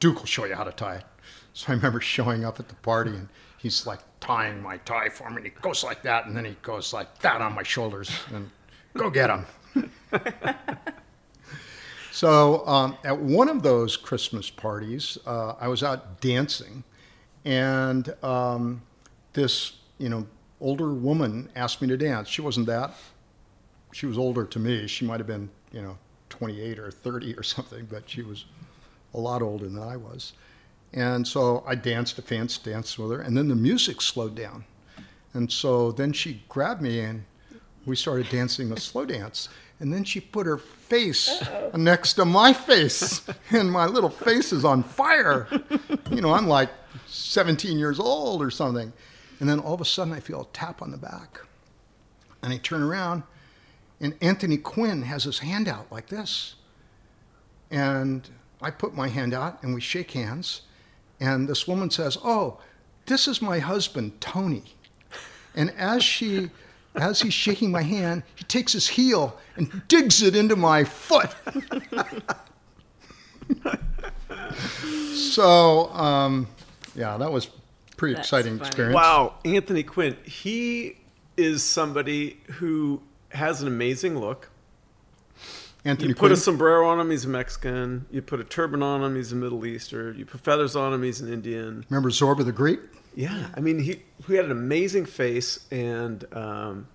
[0.00, 1.04] Duke will show you how to tie it."
[1.52, 5.28] So I remember showing up at the party, and he's like tying my tie for
[5.30, 5.36] me.
[5.36, 8.50] And he goes like that, and then he goes like that on my shoulders, and
[8.94, 9.46] go get him.
[12.16, 16.82] So um, at one of those Christmas parties, uh, I was out dancing,
[17.44, 18.80] and um,
[19.34, 20.26] this you know
[20.58, 22.30] older woman asked me to dance.
[22.30, 22.94] She wasn't that.
[23.96, 24.86] She was older to me.
[24.86, 25.96] She might have been you know
[26.28, 28.44] 28 or 30 or something, but she was
[29.14, 30.34] a lot older than I was.
[30.92, 34.66] And so I danced a fancy dance with her, and then the music slowed down.
[35.32, 37.24] And so then she grabbed me and
[37.86, 39.48] we started dancing a slow dance.
[39.80, 41.42] And then she put her face
[41.74, 45.48] next to my face, and my little face is on fire.
[46.10, 46.68] You know, I'm like
[47.06, 48.92] 17 years old or something.
[49.40, 51.40] And then all of a sudden, I feel a tap on the back.
[52.42, 53.22] And I turn around,
[54.00, 56.54] and Anthony Quinn has his hand out like this.
[57.70, 58.28] And
[58.60, 60.62] I put my hand out, and we shake hands.
[61.20, 62.60] And this woman says, Oh,
[63.06, 64.64] this is my husband, Tony.
[65.54, 66.50] And as she
[66.96, 71.30] as he's shaking my hand, he takes his heel and digs it into my foot.
[75.14, 76.46] so, um,
[76.94, 77.48] yeah, that was
[77.96, 78.68] pretty That's exciting funny.
[78.68, 78.94] experience.
[78.94, 80.16] Wow, Anthony Quinn.
[80.24, 80.96] He
[81.36, 84.50] is somebody who has an amazing look.
[85.84, 86.32] Anthony You put Quinn.
[86.32, 88.06] a sombrero on him, he's a Mexican.
[88.10, 90.18] You put a turban on him, he's a Middle Eastern.
[90.18, 91.84] You put feathers on him, he's an Indian.
[91.88, 92.80] Remember Zorba the Greek?
[93.14, 96.88] Yeah, I mean, he he had an amazing face, and um,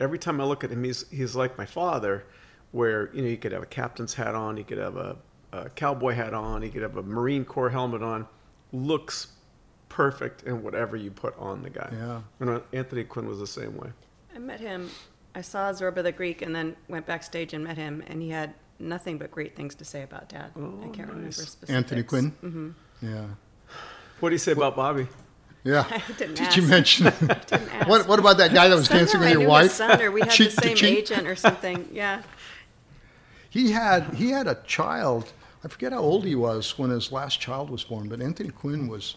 [0.00, 2.24] every time I look at him, he's he's like my father,
[2.72, 5.16] where you know you could have a captain's hat on, you could have a,
[5.52, 8.26] a cowboy hat on, you could have a Marine Corps helmet on,
[8.72, 9.28] looks
[9.88, 11.90] perfect in whatever you put on the guy.
[11.92, 12.20] Yeah.
[12.40, 13.90] and Anthony Quinn was the same way.
[14.34, 14.88] I met him.
[15.38, 18.54] I saw Zorba the Greek, and then went backstage and met him, and he had
[18.80, 20.50] nothing but great things to say about Dad.
[20.56, 21.70] I can't remember specifics.
[21.70, 22.32] Anthony Quinn?
[22.42, 22.70] Mm-hmm.
[23.02, 23.24] Yeah.
[24.18, 25.06] What do you say about Bobby?
[25.62, 25.84] Yeah.
[25.90, 26.56] I didn't Did ask.
[26.56, 27.88] you mention Didn't ask.
[27.88, 28.08] what?
[28.08, 29.70] What about that guy that was Somehow dancing with your wife?
[29.70, 30.98] Son, or we had Cheek the same cheek?
[30.98, 31.88] agent or something.
[31.92, 32.22] Yeah.
[33.48, 35.32] He had he had a child.
[35.64, 38.88] I forget how old he was when his last child was born, but Anthony Quinn
[38.88, 39.16] was,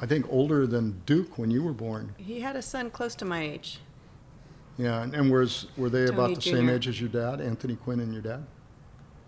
[0.00, 2.14] I think, older than Duke when you were born.
[2.18, 3.78] He had a son close to my age.
[4.78, 6.72] Yeah, and, and was were they about Tony the same Jr..
[6.72, 8.44] age as your dad, Anthony Quinn and your dad?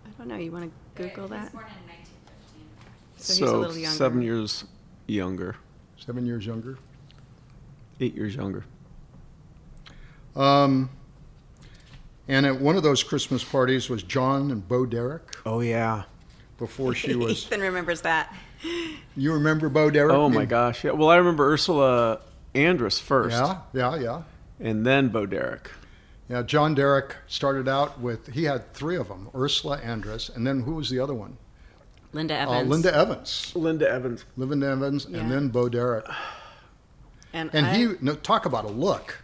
[0.05, 0.35] I don't know.
[0.35, 1.51] You want to Google He was that?
[1.53, 1.87] born in
[3.17, 3.17] 1915.
[3.17, 3.97] So he's a little younger.
[3.97, 4.63] seven years
[5.07, 5.55] younger,
[5.97, 6.77] Seven years younger.
[7.99, 8.63] eight years younger.
[10.35, 10.89] Um,
[12.27, 16.03] and at one of those Christmas parties was John and Bo Derek Oh yeah.
[16.57, 17.45] before she was.
[17.45, 18.33] Ethan remembers that.
[19.17, 20.13] you remember Bo Derek?
[20.13, 20.83] Oh my gosh.
[20.83, 20.91] Yeah.
[20.91, 22.19] Well, I remember Ursula
[22.53, 24.21] Andress first, Yeah, yeah, yeah.
[24.59, 25.71] And then Bo Derek.
[26.29, 30.61] Yeah, John Derek started out with, he had three of them Ursula Andress, and then
[30.61, 31.37] who was the other one?
[32.13, 32.69] Linda Uh, Evans.
[32.69, 33.51] Linda Evans.
[33.55, 34.25] Linda Evans.
[34.37, 35.19] Linda Evans, Yeah.
[35.19, 36.05] and then Bo Derek.
[37.33, 39.21] And, And I, he, no, talk about a look.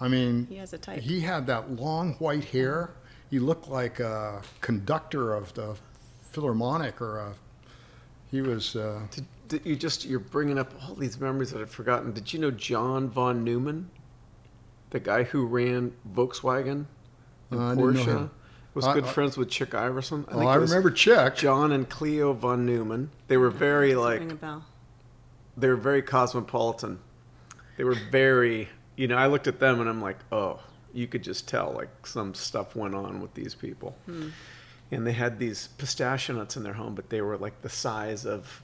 [0.00, 1.00] I mean, He has a type.
[1.00, 2.90] He had that long white hair.
[3.30, 5.76] He looked like a conductor of the
[6.30, 7.32] Philharmonic, or a,
[8.30, 8.76] he was.
[8.76, 12.12] Uh, Did, did you just you're bringing up all these memories that I've forgotten.
[12.12, 13.90] Did you know John von Neumann,
[14.90, 16.86] the guy who ran Volkswagen
[17.50, 18.30] and Uh, I didn't know Porsche,
[18.74, 20.24] was I- good I- friends with Chick Iverson?
[20.30, 21.36] oh, it I remember Chick.
[21.36, 23.10] John and Cleo von Neumann.
[23.28, 24.64] They were very like ring a bell.
[25.56, 26.98] they were very cosmopolitan.
[27.76, 30.60] They were very, you know, I looked at them and I'm like, oh,
[30.92, 33.96] you could just tell like some stuff went on with these people.
[34.90, 38.24] And they had these pistachio nuts in their home, but they were like the size
[38.24, 38.62] of,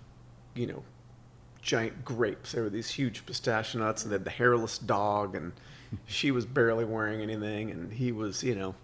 [0.55, 0.83] you know,
[1.61, 2.53] giant grapes.
[2.53, 5.53] They were these huge pistachio nuts, and they had the hairless dog, and
[6.07, 8.75] she was barely wearing anything, and he was, you know,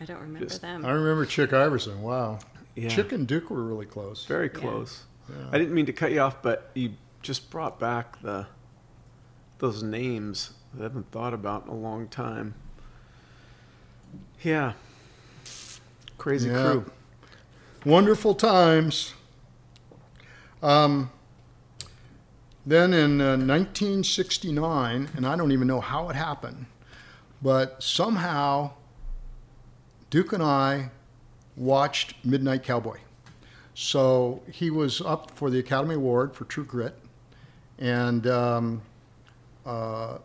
[0.00, 0.84] I don't remember Just- them.
[0.84, 2.02] I remember Chick Iverson.
[2.02, 2.38] Wow.
[2.74, 2.88] Yeah.
[2.88, 4.24] Chick and Duke were really close.
[4.26, 5.04] very close.
[5.50, 8.46] I didn't mean to cut you off, but you just brought back the
[9.58, 12.54] those names that I haven't thought about in a long time.
[14.42, 14.74] Yeah.
[16.18, 16.62] Crazy Yeah.
[16.62, 16.90] crew.
[17.84, 19.14] Wonderful times.
[20.62, 21.10] Um,
[22.66, 26.66] then in uh, 1969, and I don't even know how it happened,
[27.40, 28.72] but somehow
[30.10, 30.90] Duke and I
[31.56, 32.98] watched Midnight Cowboy.
[33.74, 36.94] So he was up for the Academy Award for True Grit,
[37.78, 38.82] and um,
[39.64, 40.18] uh,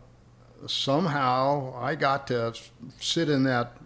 [0.66, 2.54] somehow I got to
[2.98, 3.76] sit in that.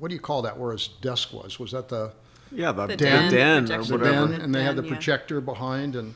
[0.00, 0.58] What do you call that?
[0.58, 1.60] Where his desk was?
[1.60, 2.12] Was that the
[2.50, 3.98] Yeah, the, The den, den, den or projection.
[4.00, 4.26] the whatever.
[4.32, 4.96] den, and they had the Den, yeah.
[4.96, 6.14] projector behind, and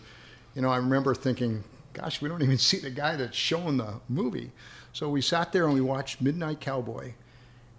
[0.57, 1.63] you know, I remember thinking,
[1.97, 4.53] "Gosh, we don't even see the guy that's showing the movie."
[4.93, 7.15] So we sat there and we watched Midnight Cowboy,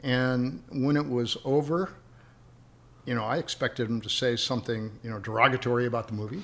[0.01, 1.91] and when it was over,
[3.05, 6.43] you know, I expected him to say something, you know, derogatory about the movie.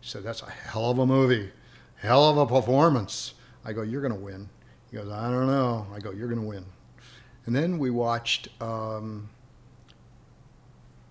[0.00, 1.50] He said, "That's a hell of a movie,
[1.96, 4.50] hell of a performance." I go, "You're going to win."
[4.90, 6.64] He goes, "I don't know." I go, "You're going to win."
[7.46, 8.48] And then we watched.
[8.60, 9.30] Um,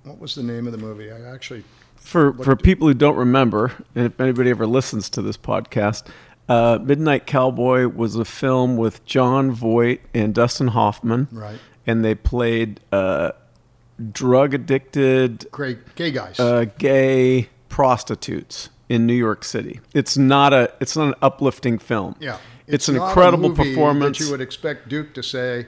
[0.04, 1.12] what was the name of the movie?
[1.12, 1.64] I actually
[2.08, 6.08] For for people who don't remember, and if anybody ever listens to this podcast,
[6.48, 11.60] uh, Midnight Cowboy was a film with Jon Voight and Dustin Hoffman, Right.
[11.86, 13.34] And they played uh,
[14.14, 16.40] drug addicted Gray, gay guys.
[16.40, 19.82] uh, gay prostitutes in New York City.
[19.94, 22.16] It's not a it's not an uplifting film.
[22.22, 22.38] yeah,
[22.68, 24.18] it's, an not a incredible performance.
[24.18, 25.68] that you would expect Duke to say,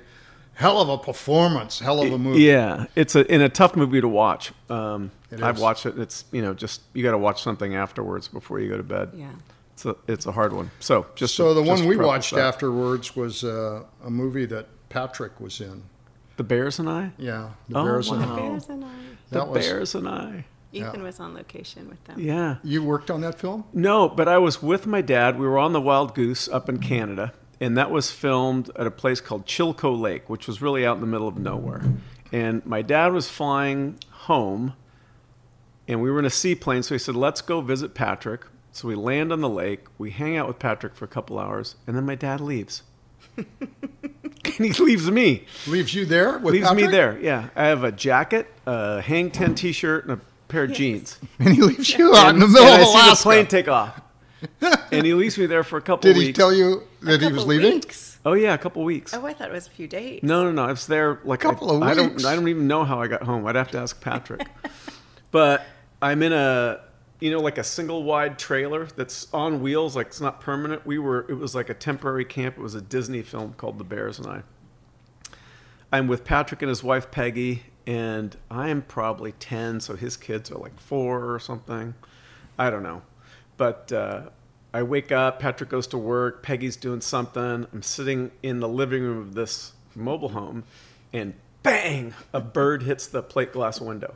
[0.54, 2.44] hell of a performance, hell of a movie.
[2.44, 4.54] Yeah, it's a in a tough movie to watch.
[4.70, 5.62] Um, It I've is.
[5.62, 5.98] watched it.
[6.00, 9.12] It's you know just you got to watch something afterwards before you go to bed.
[9.14, 9.30] Yeah.
[9.74, 10.72] It's a it's a hard one.
[10.80, 12.42] So just So to- the just one we watched that.
[12.46, 15.84] afterwards was uh, a movie that Patrick was in.
[16.38, 17.12] the Bears and I.
[17.18, 18.34] Yeah, The Oh, Bears and wow.
[18.36, 18.40] I.
[18.40, 18.90] Bears and I.
[19.30, 20.46] The was Bears and I.
[20.72, 22.20] Ethan was on location with them.
[22.20, 22.58] Yeah.
[22.64, 23.64] you worked on that film.
[23.74, 25.40] No, but I was with my dad.
[25.40, 28.92] We were on the Wild Goose up in Canada, and that was filmed at a
[28.92, 31.82] place called Chilko Lake, which was really out in the middle of nowhere.
[32.32, 34.74] And my dad was flying home,
[35.90, 38.96] and we were in a seaplane, so he said, "Let's go visit Patrick." So we
[38.96, 39.86] land on the lake.
[39.98, 42.84] We hang out with Patrick for a couple hours, and then my dad leaves.
[43.38, 43.48] and
[44.44, 45.46] he leaves me.
[45.68, 47.20] Leaves you there with leaves me there.
[47.20, 51.20] Yeah, I have a jacket, a Hang Ten T-shirt, and a pair of jeans.
[51.40, 53.24] and he leaves you out in the middle and of I see the Alaska.
[53.24, 54.02] plane take off.
[54.92, 56.28] and he leaves me there for a couple Did weeks.
[56.28, 57.74] Did he tell you that he was leaving?
[57.76, 58.20] Weeks.
[58.26, 59.14] Oh yeah, a couple weeks.
[59.14, 60.22] Oh, I thought it was a few days.
[60.24, 60.64] No, no, no.
[60.64, 62.10] I was there like a Couple I, of I don't.
[62.12, 62.26] weeks.
[62.26, 63.46] I don't even know how I got home.
[63.48, 64.48] I'd have to ask Patrick.
[65.32, 65.66] but
[66.02, 66.82] I'm in a,
[67.20, 69.96] you know, like a single wide trailer that's on wheels.
[69.96, 70.86] Like it's not permanent.
[70.86, 71.26] We were.
[71.30, 72.58] It was like a temporary camp.
[72.58, 74.44] It was a Disney film called The Bears and I.
[75.92, 80.52] I'm with Patrick and his wife Peggy, and I am probably ten, so his kids
[80.52, 81.96] are like four or something.
[82.60, 83.02] I don't know,
[83.58, 84.30] but uh,
[84.72, 85.40] I wake up.
[85.40, 86.44] Patrick goes to work.
[86.44, 87.66] Peggy's doing something.
[87.74, 90.64] I'm sitting in the living room of this mobile home,
[91.12, 91.34] and
[91.64, 92.14] bang!
[92.34, 94.16] A bird hits the plate glass window,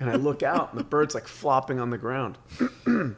[0.00, 2.38] and I look out, and the bird's like flopping on the ground.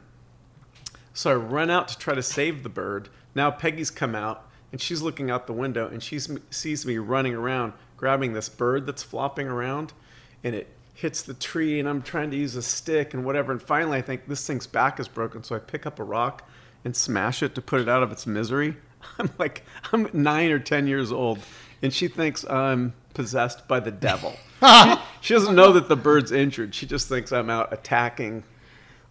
[1.19, 3.09] So I run out to try to save the bird.
[3.35, 7.35] Now Peggy's come out and she's looking out the window and she sees me running
[7.35, 9.91] around grabbing this bird that's flopping around
[10.45, 13.51] and it hits the tree and I'm trying to use a stick and whatever.
[13.51, 15.43] And finally I think this thing's back is broken.
[15.43, 16.49] So I pick up a rock
[16.85, 18.77] and smash it to put it out of its misery.
[19.19, 21.39] I'm like, I'm nine or 10 years old
[21.81, 24.33] and she thinks I'm possessed by the devil.
[24.63, 26.73] she, she doesn't know that the bird's injured.
[26.73, 28.45] She just thinks I'm out attacking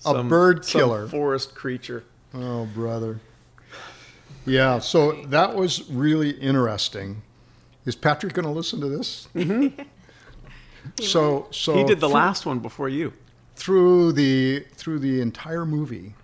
[0.06, 1.06] A bird some killer.
[1.06, 2.04] forest creature.
[2.32, 3.20] Oh, brother.
[4.46, 7.20] Yeah, so that was really interesting.
[7.84, 9.28] Is Patrick going to listen to this?
[9.34, 9.82] Mm-hmm.
[11.04, 13.12] so, so He did the through- last one before you.
[13.56, 16.14] through the through the entire movie.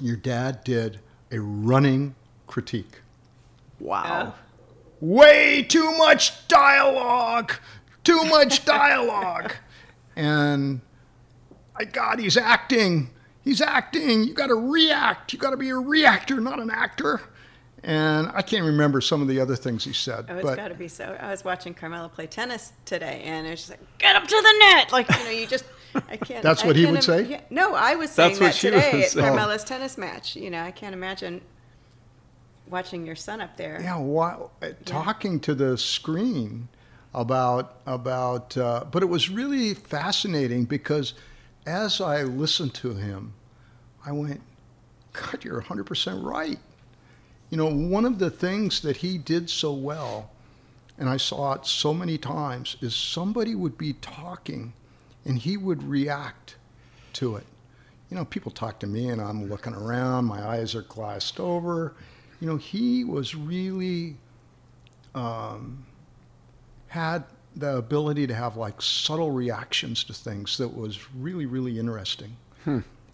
[0.00, 1.00] Your dad did
[1.32, 2.14] a running
[2.46, 3.00] critique.
[3.80, 4.34] Wow.
[5.00, 7.52] Way too much dialogue.
[8.04, 9.52] Too much dialogue.
[10.16, 10.80] and
[11.78, 13.10] my God, he's acting.
[13.42, 14.24] He's acting.
[14.24, 15.32] You got to react.
[15.32, 17.20] You got to be a reactor, not an actor.
[17.84, 20.68] And I can't remember some of the other things he said, Oh, it's but got
[20.68, 21.16] to be so.
[21.20, 24.34] I was watching Carmela play tennis today, and it was just like, "Get up to
[24.34, 25.64] the net!" Like you know, you just,
[26.08, 26.42] I can't.
[26.42, 27.22] That's I what he can't would say?
[27.22, 29.26] yeah, no, I was saying That's what that she today was at saying.
[29.28, 30.34] Carmela's tennis match.
[30.34, 31.40] You know, I can't imagine
[32.70, 33.80] watching your son up there.
[33.82, 36.68] yeah, while, uh, talking to the screen
[37.14, 41.14] about about, uh, but it was really fascinating because
[41.66, 43.34] as I listened to him,
[44.04, 44.40] I went,
[45.12, 46.58] God, you're 100% right.
[47.50, 50.30] You know, one of the things that he did so well,
[50.98, 54.72] and I saw it so many times, is somebody would be talking
[55.24, 56.56] and he would react
[57.14, 57.46] to it.
[58.10, 61.94] You know, people talk to me and I'm looking around, my eyes are glassed over.
[62.40, 64.16] You know, he was really
[65.14, 65.84] um,
[66.88, 67.24] had
[67.56, 72.36] the ability to have like subtle reactions to things that was really, really interesting.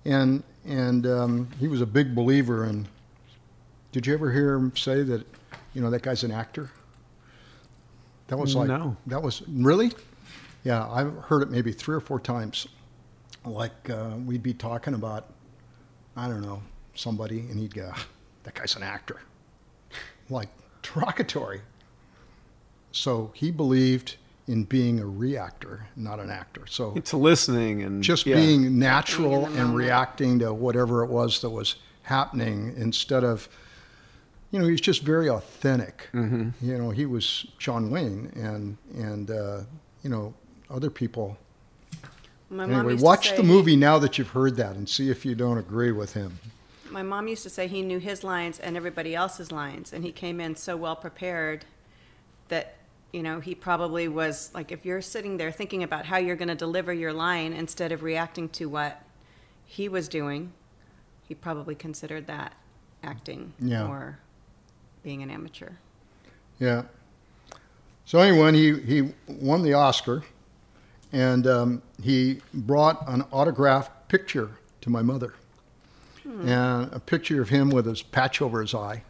[0.04, 2.86] And and um, he was a big believer in.
[3.92, 5.24] Did you ever hear him say that,
[5.72, 6.70] you know, that guy's an actor?
[8.26, 8.96] That was like No.
[9.06, 9.92] that was really,
[10.64, 10.90] yeah.
[10.90, 12.66] I've heard it maybe three or four times.
[13.44, 15.26] Like uh, we'd be talking about,
[16.16, 16.62] I don't know,
[16.94, 17.92] somebody, and he'd go,
[18.44, 19.20] "That guy's an actor,"
[20.30, 20.48] like
[20.82, 21.60] derogatory.
[22.92, 24.16] So he believed
[24.46, 26.62] in being a reactor, not an actor.
[26.68, 28.36] So It's listening and just yeah.
[28.36, 33.48] being natural Being and reacting to whatever it was that was happening instead of
[34.50, 36.50] you know he's just very authentic Mm-hmm.
[36.60, 39.60] you know he was john wayne and and uh,
[40.02, 40.34] you know
[40.68, 41.38] other people
[42.50, 44.86] My mom anyway used to watch say the movie now that you've heard that and
[44.86, 46.38] see if you don't agree with him
[46.94, 50.12] My mom used to say he knew his lines and everybody else's lines, and he
[50.12, 51.64] came in so well prepared
[52.46, 52.76] that
[53.12, 56.46] you know he probably was like if you're sitting there thinking about how you're going
[56.48, 59.02] to deliver your line instead of reacting to what
[59.66, 60.52] he was doing,
[61.26, 62.52] he probably considered that
[63.02, 63.88] acting Yeah.
[63.88, 64.20] or
[65.02, 65.70] being an amateur.
[66.60, 66.82] Yeah.
[68.04, 70.22] So anyway, he, he won the Oscar,
[71.12, 74.50] and um, he brought an autographed picture
[74.82, 75.34] to my mother,
[76.24, 79.02] and a picture of him with his patch over his eye.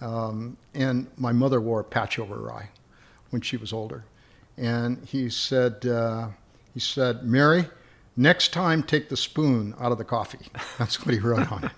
[0.00, 2.68] Um, and my mother wore a patch over her eye.
[3.30, 4.04] when she was older,
[4.56, 6.28] and he said, uh,
[6.72, 7.66] he said, Mary,
[8.16, 10.46] next time take the spoon out of the coffee.
[10.78, 11.70] That's what he wrote on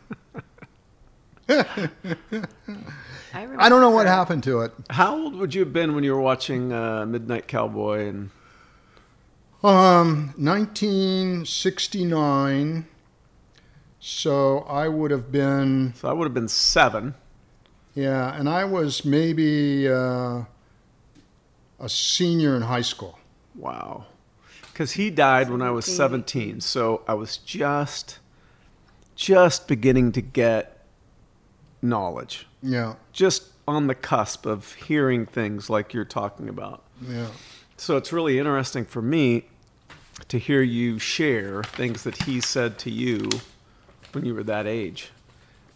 [1.49, 1.49] it.
[3.35, 4.73] I, I don't know what happened to it.
[4.91, 8.07] How old would you have been when you were watching uh, Midnight Cowboy?
[8.07, 8.31] And
[9.64, 12.87] Um, 1969.
[14.01, 17.14] So I would have been, so I would have been seven.
[17.94, 20.42] yeah, and I was maybe uh,
[21.78, 23.18] a senior in high school.
[23.55, 24.07] Wow.
[24.72, 26.61] Because he died when I was 17.
[26.61, 26.61] 17.
[26.62, 28.18] So I was just,
[29.16, 30.86] just beginning to get
[31.82, 32.46] knowledge.
[32.62, 36.82] Yeah, Just on the cusp of hearing things like you're talking about.
[37.07, 37.28] yeah.
[37.76, 39.44] So it's really interesting for me
[40.28, 43.28] to hear you share things that he said to you
[44.12, 45.11] when you were that age.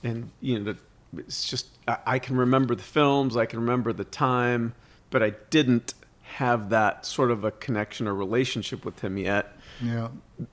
[0.02, 0.74] And, you know,
[1.16, 4.74] it's just, I, I can remember the films, I can remember the time,
[5.10, 10.08] but I didn't have that sort of a connection or relationship with him yet Yeah,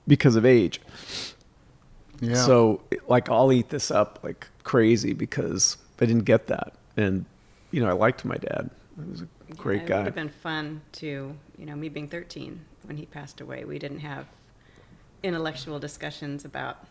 [0.06, 0.80] because of age.
[2.20, 2.34] yeah.
[2.34, 6.74] So, like, I'll eat this up like crazy because I didn't get that.
[6.96, 7.24] And,
[7.70, 8.70] you know, I liked my dad.
[9.02, 9.94] He was a great It guy.
[9.96, 13.64] It would have been fun to, you know, me being 13 when he passed away.
[13.64, 14.26] We didn't have
[15.22, 16.84] intellectual discussions about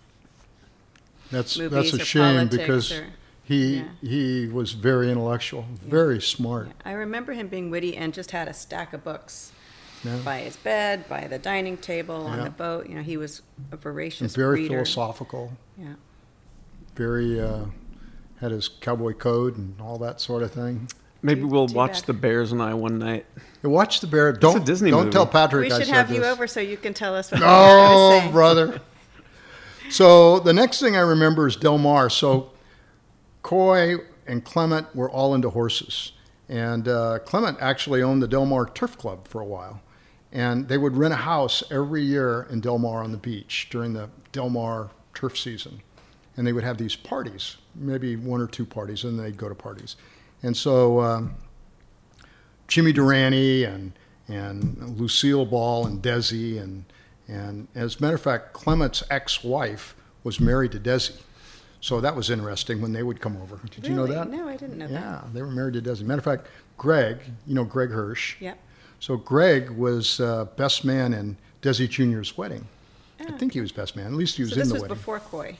[1.31, 3.05] that's movies that's a or shame politics because or-
[3.43, 3.83] he yeah.
[4.01, 6.69] he was very intellectual, very smart.
[6.85, 9.51] I remember him being witty and just had a stack of books
[10.03, 10.17] Yeah.
[10.23, 12.87] by his bed, by the dining table, on the boat.
[12.87, 14.75] You know, he was a And voracious very reader.
[14.75, 15.53] philosophical.
[15.77, 15.93] Yeah.
[16.95, 17.65] Very uh,
[18.39, 20.87] had his cowboy code and all that sort of thing.
[21.23, 22.03] Maybe we'll too watch bad.
[22.07, 23.25] The Bears and I one night.
[23.63, 24.31] Watch the bear.
[24.33, 25.11] Don't Disney don't movie.
[25.11, 25.69] tell Patrick.
[25.69, 28.21] We I should said have you over so you can tell us what you have
[28.21, 28.81] to Oh, brother.
[29.91, 32.09] So the next thing I remember is Del Mar.
[32.09, 32.51] So
[33.43, 36.13] Coy and Clement were all into horses.
[36.47, 39.81] And uh, Clement actually owned the Del Mar Turf Club for a while.
[40.31, 43.91] And they would rent a house every year in Del Mar on the beach during
[43.91, 45.81] the Del Mar turf season.
[46.37, 49.55] And they would have these parties, maybe one or two parties, and they'd go to
[49.55, 49.97] parties.
[50.41, 51.35] And so um,
[52.69, 53.91] Jimmy Durante and
[54.29, 56.85] and Lucille Ball and Desi and
[57.31, 61.19] and as a matter of fact, Clement's ex-wife was married to Desi,
[61.79, 63.59] so that was interesting when they would come over.
[63.69, 64.29] Did you know that?
[64.29, 64.93] No, I didn't know that.
[64.93, 66.01] Yeah, they were married to Desi.
[66.03, 68.35] Matter of fact, Greg, you know Greg Hirsch.
[68.41, 68.57] Yep.
[68.99, 72.67] So Greg was uh, best man in Desi Jr.'s wedding.
[73.19, 74.07] I think he was best man.
[74.07, 74.97] At least he was So in the was wedding.
[74.97, 75.55] This was before Coy,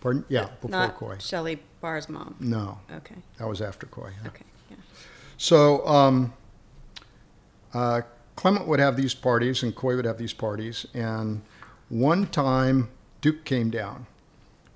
[0.00, 0.24] Pardon?
[0.28, 1.16] Yeah, before not Coy.
[1.18, 2.36] Shelley Barr's mom.
[2.38, 3.14] No, Okay.
[3.38, 4.10] that was after Coy.
[4.22, 4.28] yeah.
[4.28, 4.44] Okay.
[4.70, 4.76] Yeah.
[5.38, 6.32] So um,
[7.74, 8.02] uh,
[8.38, 10.86] Clement would have these parties, and Coy would have these parties.
[10.94, 11.42] And
[11.88, 12.88] one time,
[13.20, 14.06] Duke came down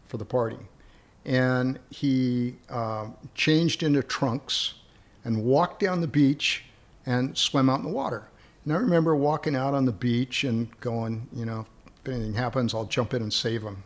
[0.09, 0.59] for the party,
[1.25, 3.07] and he uh,
[3.37, 4.75] changed into trunks
[5.25, 6.65] and walked down the beach
[7.07, 8.25] and swam out in the water.
[8.65, 11.65] And I remember walking out on the beach and going, you know,
[12.05, 13.85] if anything happens, I'll jump in and save him.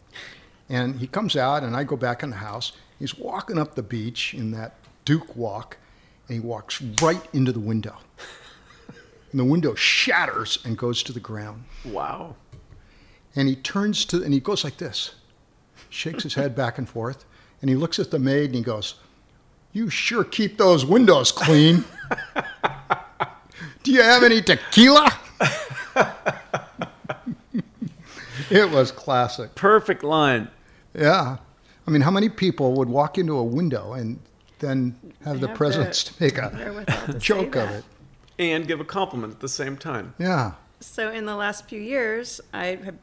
[0.71, 2.73] And he comes out, and I go back in the house.
[2.99, 5.77] He's walking up the beach in that Duke walk,
[6.29, 7.99] and he walks right into the window.
[9.31, 11.65] And the window shatters and goes to the ground.
[11.85, 12.37] Wow.
[13.35, 15.15] And he turns to, and he goes like this,
[15.91, 17.25] shakes his head back and forth,
[17.61, 18.95] and he looks at the maid and he goes,
[19.73, 21.85] You sure keep those windows clean.
[23.83, 25.13] Do you have any tequila?
[28.51, 29.55] it was classic.
[29.55, 30.49] Perfect line.
[30.95, 31.37] Yeah.
[31.87, 34.19] I mean, how many people would walk into a window and
[34.59, 37.85] then have the Have presidents the to make a wherewithal to say joke of it?
[38.39, 40.15] And give a compliment at the same time.
[40.19, 40.53] Yeah.
[40.81, 42.97] So in the last few years, I have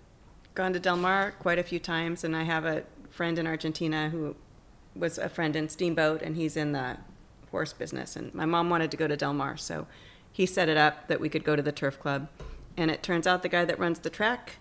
[0.54, 4.10] gone to Del Mar quite a few times, and I have a friend in Argentina
[4.10, 4.36] who
[4.96, 6.98] was a friend in Steamboat, and he's in the
[7.50, 8.16] horse business.
[8.16, 9.88] And my mom wanted to go to Del Mar, so
[10.32, 12.28] he set it up that we could go to the turf club.
[12.78, 14.58] And it turns out the guy that runs the track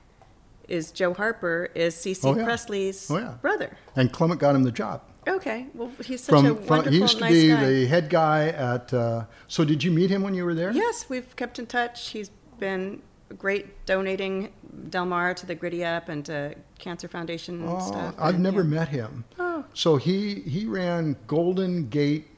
[0.69, 2.27] is Joe Harper, is C.C.
[2.27, 2.45] Oh, yeah.
[2.45, 3.35] Presley's Oh, yeah.
[3.43, 3.77] brother.
[3.97, 5.03] And Clement got him the job.
[5.27, 7.65] Okay, well he's such a From, wonderful, from he used to nice be guy.
[7.65, 8.93] the head guy at.
[8.93, 10.73] Uh, so did you meet him when you were there?
[10.73, 12.09] Yes, we've kept in touch.
[12.09, 13.03] He's been
[13.39, 14.53] great donating
[14.91, 18.15] Del Mar to the Gritty Up and to Cancer Foundation and Oh, stuff.
[18.19, 18.69] I've and, never yeah.
[18.69, 19.25] met him.
[19.39, 19.65] Oh.
[19.75, 22.29] So he he ran Golden Gate.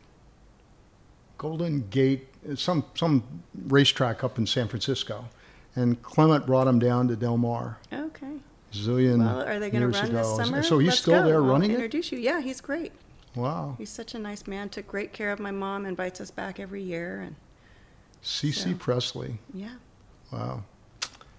[1.39, 3.24] Golden Gate, some some
[3.66, 5.24] racetrack up in San Francisco,
[5.74, 7.78] and Clement brought him down to Del Mar.
[7.93, 8.37] Okay.
[8.75, 10.18] Zillion Well, are they going years to run ago.
[10.37, 10.62] this summer?
[10.62, 11.27] So he's Let's still go.
[11.27, 11.75] there I'll running it.
[11.75, 12.18] introduce you.
[12.18, 12.93] Yeah, he's great.
[13.35, 14.68] Wow, He's such a nice man.
[14.68, 15.87] Took great care of my mom.
[15.87, 17.35] Invites us back every year, and
[18.22, 18.53] C.C.
[18.70, 19.39] So- Presley.
[19.53, 19.75] yeah.
[20.33, 20.62] Wow.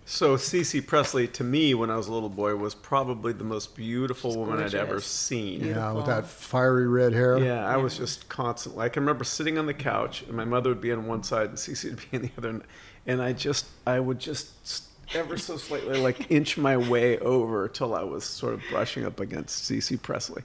[0.07, 0.81] So C.C.
[0.81, 4.37] Presley, to me, when I was a little boy, was probably the most beautiful She's
[4.37, 5.07] woman I'd ever gorgeous.
[5.07, 5.65] seen.
[5.65, 7.39] Yeah, with that fiery red hair.
[7.39, 8.85] Yeah, I was just constantly.
[8.85, 11.47] I can remember sitting on the couch, and my mother would be on one side,
[11.49, 11.89] and C.C.
[11.89, 12.61] would be on the other, and,
[13.07, 17.67] and I just, I would just s- ever so slightly like inch my way over
[17.67, 20.43] till I was sort of brushing up against Cece Presley.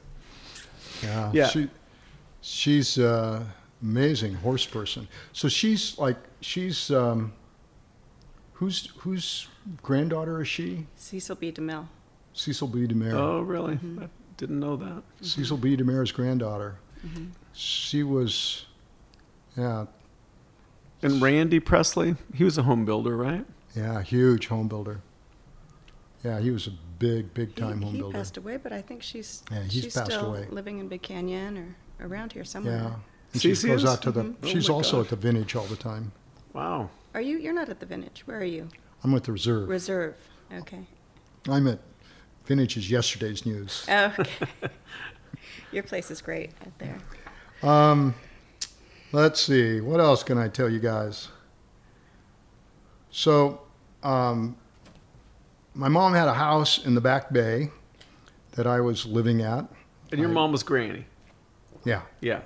[1.02, 1.30] Yeah.
[1.32, 1.48] Yeah.
[1.48, 1.70] She,
[2.42, 3.42] she's uh,
[3.82, 5.08] amazing horse person.
[5.32, 7.32] So she's like she's um,
[8.52, 9.48] whose whose
[9.82, 10.86] granddaughter is she?
[10.96, 11.52] Cecil B.
[11.52, 11.86] DeMille.
[12.32, 12.86] Cecil B.
[12.86, 13.14] DeMille.
[13.14, 13.78] Oh, really?
[14.00, 15.02] I didn't know that.
[15.20, 15.76] Cecil B.
[15.76, 16.76] DeMille's granddaughter.
[17.52, 18.66] She was,
[19.56, 19.86] yeah,
[21.02, 23.44] And Randy Presley, he was a home builder, right?
[23.74, 25.00] Yeah, huge home builder.
[26.24, 28.16] Yeah, he was a big, big He, time home he builder.
[28.18, 30.46] He passed away, but I think she's Yeah, he's she's passed still away.
[30.50, 32.76] living in Big Canyon or around here somewhere.
[32.76, 32.94] Yeah.
[33.32, 34.24] And she goes out to the.
[34.24, 34.36] Mhm.
[34.42, 35.04] Oh She's my also gosh.
[35.04, 36.12] at the vintage all the time.
[36.52, 36.90] Wow.
[37.14, 37.38] Are you?
[37.38, 38.22] You're not at the Vintage.
[38.26, 38.68] Where are you?
[39.02, 39.68] I'm with the reserve.
[39.68, 40.14] Reserve.
[40.52, 40.84] Okay.
[41.48, 41.78] I'm at
[42.44, 43.86] vintage is yesterday's news.
[43.88, 44.46] Oh, okay.
[45.72, 46.98] Your place is great out there.
[47.62, 48.14] Um,
[49.12, 49.80] let's see.
[49.80, 51.28] What else can I tell you guys?
[53.10, 53.60] So,
[54.02, 54.56] um,
[55.74, 57.70] my mom had a house in the back bay
[58.52, 59.66] that I was living at.
[60.12, 61.06] And your I- mom was Granny.
[61.84, 62.40] Yeah, Yeah.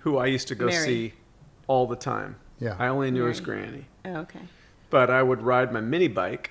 [0.00, 0.84] Who I used to go Mary.
[0.86, 1.12] see
[1.66, 2.36] all the time.
[2.60, 2.76] yeah.
[2.78, 3.86] I only knew her as Granny.
[4.04, 4.40] Oh, okay.
[4.90, 6.50] But I would ride my mini bike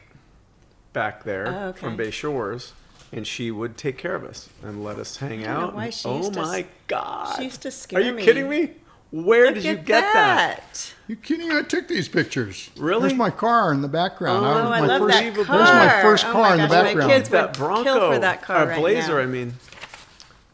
[0.92, 1.80] back there Oh, okay.
[1.80, 2.74] from Bay Shores,
[3.12, 5.76] and she would take care of us and let us hang I know out.
[5.76, 7.36] why and- she oh used to s- my God!
[7.38, 8.06] she used to scare me.
[8.06, 8.24] Are you me.
[8.24, 8.72] kidding me?
[9.14, 10.92] Where Look did you get that?
[11.08, 11.52] you kidding?
[11.52, 12.72] I took these pictures.
[12.76, 13.02] Really?
[13.02, 14.44] There's my car in the background.
[14.44, 15.58] Oh, was Oh, I love first, that car.
[15.58, 17.08] There's my first Oh car my in the gosh, background.
[17.10, 19.14] My kids that would Bronco, kill for that car right Blazer.
[19.14, 19.20] now.
[19.20, 19.54] I mean,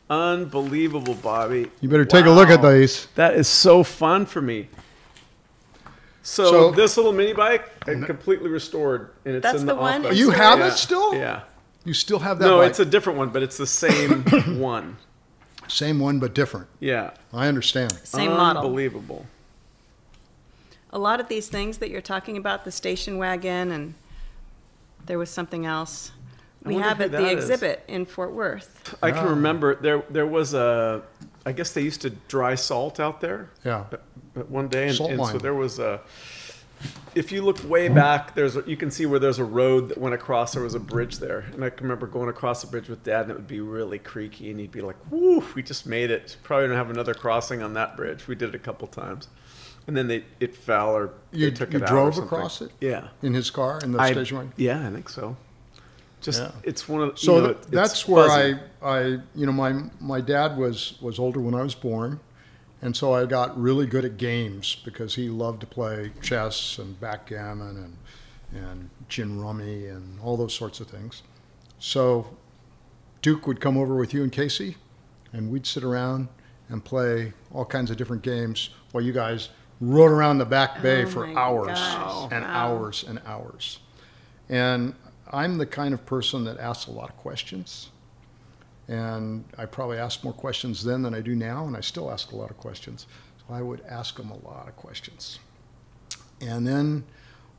[0.09, 1.71] unbelievable, Bobby.
[1.79, 3.07] You better take a look at these.
[3.15, 4.67] That is so fun for me.
[6.21, 9.79] So, So- this little mini bike, I completely restored, and it's That's in the the,
[9.79, 10.17] one office.
[10.17, 11.15] You have Yeah, it still?
[11.15, 11.41] Yeah.
[11.85, 12.45] You still have that?
[12.45, 12.71] No, bike?
[12.71, 14.23] it's a different one, but it's the same
[14.59, 14.97] one.
[15.69, 16.67] Same one but different.
[16.79, 17.11] Yeah.
[17.33, 17.93] I understand.
[18.03, 18.63] Same model.
[18.63, 19.25] Unbelievable.
[20.91, 23.93] A lot of these things that you're talking about, the station wagon, and
[25.05, 26.11] there was something else.
[26.65, 27.49] I We have at the that is.
[27.49, 28.97] exhibit in Fort Worth.
[29.01, 29.29] I can ah.
[29.29, 31.03] remember there there was a
[31.45, 33.49] I guess they used to dry salt out there.
[33.63, 33.85] Yeah.
[33.89, 34.03] But,
[34.33, 36.01] but one day and, Salt and so there was a
[37.15, 39.97] if you look way back there's a, you can see where there's a road that
[39.97, 40.53] went across.
[40.53, 41.39] There was a bridge there.
[41.53, 43.99] And I can remember going across the bridge with dad and it would be really
[43.99, 46.37] creaky and he'd be like whoo we just made it.
[46.43, 48.27] Probably don't have another crossing on that bridge.
[48.27, 49.27] We did it a couple times.
[49.87, 52.71] And then they it fell or You, they took you it drove across it?
[52.79, 53.07] Yeah.
[53.23, 54.53] In his car in the I- station wagon?
[54.55, 55.35] yeah I think so.
[56.21, 56.51] Just Yeah.
[56.63, 58.59] it's one of So know, that's where fuzzy.
[58.81, 58.99] I, I,
[59.35, 62.19] you know, my my dad was was older when I was born,
[62.81, 66.99] and so I got really good at games because he loved to play chess and
[66.99, 67.97] backgammon and
[68.51, 71.21] and gin rummy and all those sorts of things.
[71.77, 72.35] So
[73.21, 74.77] Duke would come over with you and Casey,
[75.31, 76.29] and we'd sit around
[76.67, 79.49] and play all kinds of different games while you guys
[79.81, 82.31] rode around the back bay Oh for hours gosh.
[82.31, 82.49] and Wow.
[82.51, 83.79] hours and hours.
[84.49, 84.95] And
[85.31, 87.89] I'm the kind of person that asks a lot of questions.
[88.89, 92.31] And I probably asked more questions then than I do now, and I still ask
[92.31, 93.05] a lot of questions.
[93.37, 95.37] So I would ask him a lot of questions.
[96.41, 97.03] And then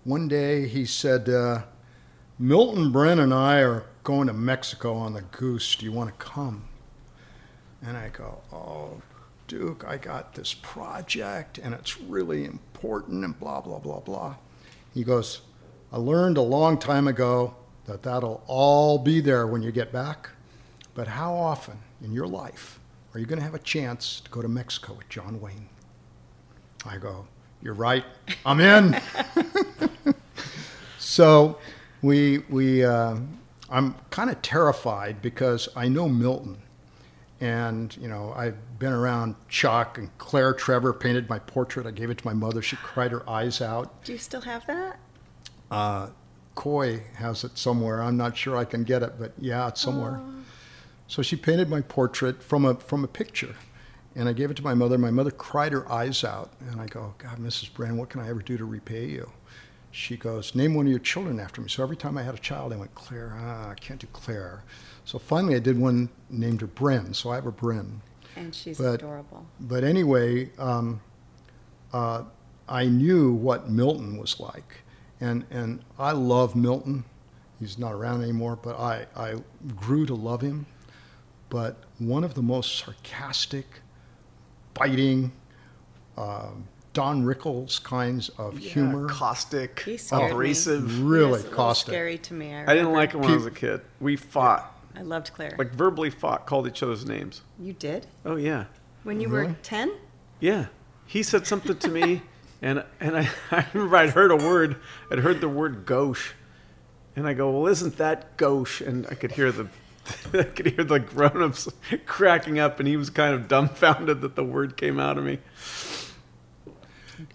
[0.03, 1.63] one day he said, uh,
[2.37, 5.77] Milton Bren and I are going to Mexico on the Goose.
[5.77, 6.65] Do you want to come?
[7.81, 9.01] And I go, Oh,
[9.47, 14.37] Duke, I got this project and it's really important and blah, blah, blah, blah.
[14.95, 15.43] He goes,
[15.93, 17.55] I learned a long time ago
[17.87, 20.31] that that'll all be there when you get back.
[20.95, 22.81] But how often in your life
[23.15, 25.69] are you going to have a chance to go to Mexico with John Wayne?
[26.87, 27.27] I go,
[27.63, 28.05] You're right.
[28.47, 29.01] I'm in.
[30.99, 31.59] so
[32.03, 33.17] we, we, uh,
[33.69, 36.59] I'm kind of terrified because I know Milton.
[37.41, 41.87] And, you know, I've been around Chuck and Claire Trevor painted my portrait.
[41.87, 42.61] I gave it to my mother.
[42.61, 44.05] She cried her eyes out.
[44.05, 44.99] Do you still have that?
[45.71, 46.09] Uh,
[46.55, 48.03] Coy has it somewhere.
[48.03, 50.21] I'm not sure I can get it, but yeah, it's somewhere.
[51.11, 53.57] So she painted my portrait from a from a picture,
[54.15, 54.97] and I gave it to my mother.
[54.97, 57.75] My mother cried her eyes out, and I go, God, Mrs.
[57.75, 59.29] Brand, what can I ever do to repay you?
[59.91, 61.69] She goes, name one of your children after me.
[61.69, 64.63] So every time I had a child, I went, Claire, ah, I can't do Claire.
[65.05, 67.13] So finally, I did one named her Bryn.
[67.13, 68.01] So I have a Bryn.
[68.37, 69.47] And she's But- adorable.
[69.59, 71.01] But anyway, um,
[71.93, 72.23] uh,
[72.69, 74.83] I knew what Milton was like,
[75.21, 77.03] and and I love Milton.
[77.59, 79.43] He's not around anymore, but I I
[79.75, 80.67] grew to love him.
[81.51, 83.67] But one of the most sarcastic,
[84.75, 85.33] biting,
[86.17, 89.09] um, Don Rickles kinds of humor.
[89.09, 90.31] caustic, He scared me.
[90.31, 91.03] abrasive.
[91.03, 91.93] Really was caustic.
[91.93, 92.53] Scary to me.
[92.55, 93.81] I, I didn't like him when I was a kid.
[94.01, 95.55] We fought, I loved Claire.
[95.59, 97.43] like verbally fought, called each other's names.
[97.61, 98.65] you did Oh yeah,
[99.05, 99.93] when you were ten.
[100.41, 100.67] yeah.
[101.07, 102.23] He said something to me,
[102.63, 104.77] and and I, I remember I'd heard a word.
[105.11, 106.33] I'd heard the word gauche,
[107.17, 109.69] and I go, "Well, isn't that gauche?" And I could hear the.
[110.35, 111.69] I could hear the grown-ups
[112.07, 115.39] cracking up, and he was kind of dumbfounded that the word came out of me.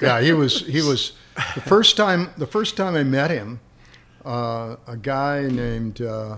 [0.02, 0.62] Yeah, he was.
[0.66, 1.14] He was
[1.54, 2.32] the first time.
[2.38, 3.60] The first time I met him,
[4.26, 6.38] uh, a guy named uh,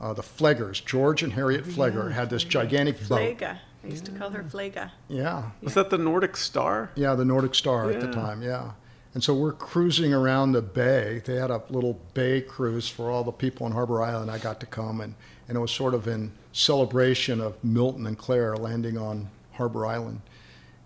[0.00, 3.18] uh, the Fleggers, George and Harriet Flegger, had this gigantic boat.
[3.18, 3.60] Flaga.
[3.82, 4.92] I used to call her Flaga.
[5.08, 6.90] Yeah, Was that the Nordic Star?
[6.94, 8.40] yeah, the Nordic Star at the time.
[8.42, 8.72] Yeah,
[9.12, 11.20] and so we're cruising around the bay.
[11.22, 14.30] They had a little bay cruise for all the people on Harbor Island.
[14.30, 15.14] I got to come, and
[15.48, 20.20] and it was sort of in celebration of Milton and Claire landing on Harbor Island,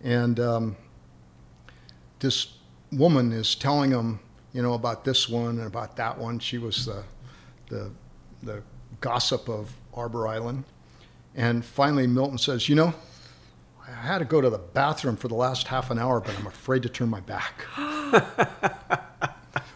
[0.03, 0.39] and.
[0.41, 0.77] Um,
[2.21, 2.55] this
[2.93, 4.21] woman is telling him,
[4.53, 6.39] you know, about this one and about that one.
[6.39, 7.05] She was the,
[7.69, 7.91] the,
[8.43, 8.63] the
[9.01, 10.65] gossip of Harbor Island.
[11.35, 12.95] And finally, Milton says, you know,
[13.87, 16.47] I had to go to the bathroom for the last half an hour, but I'm
[16.47, 17.65] afraid to turn my back.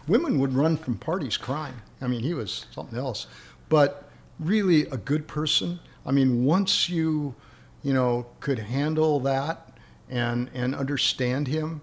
[0.07, 1.75] Women would run from parties crying.
[2.01, 3.27] I mean, he was something else.
[3.69, 4.02] But
[4.39, 5.79] really a good person.
[6.05, 7.35] I mean, once you,
[7.83, 9.77] you know, could handle that
[10.09, 11.81] and, and understand him,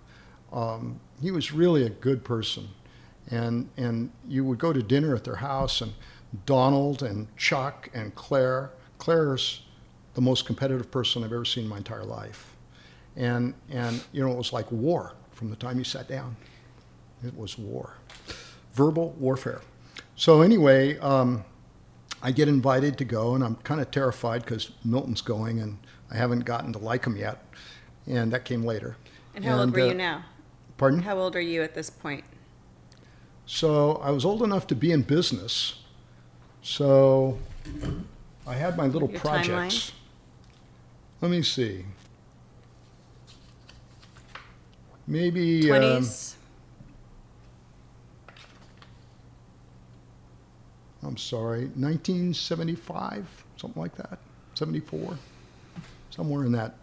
[0.53, 2.69] um, he was really a good person.
[3.31, 5.93] And, and you would go to dinner at their house, and
[6.47, 8.71] Donald and Chuck and Claire.
[8.99, 9.63] Claire's
[10.15, 12.57] the most competitive person I've ever seen in my entire life.
[13.17, 16.37] And, and you know, it was like war from the time you sat down.
[17.25, 17.97] It was war,
[18.73, 19.61] verbal warfare.
[20.17, 21.45] So, anyway, um,
[22.23, 25.79] I get invited to go, and I'm kind of terrified because Milton's going, and
[26.11, 27.45] I haven't gotten to like him yet.
[28.07, 28.97] And that came later.
[29.35, 30.25] And how old were uh, you now?
[30.77, 31.03] Pardon?
[31.03, 32.25] How old are you at this point?
[33.47, 35.81] So I was old enough to be in business.
[36.63, 37.39] So
[38.47, 39.93] I had my little Your projects.
[41.21, 41.85] Let me see.
[45.07, 46.07] Maybe um,
[51.03, 53.27] I'm sorry, 1975,
[53.57, 54.19] something like that,
[54.55, 55.17] 74,
[56.11, 56.75] somewhere in that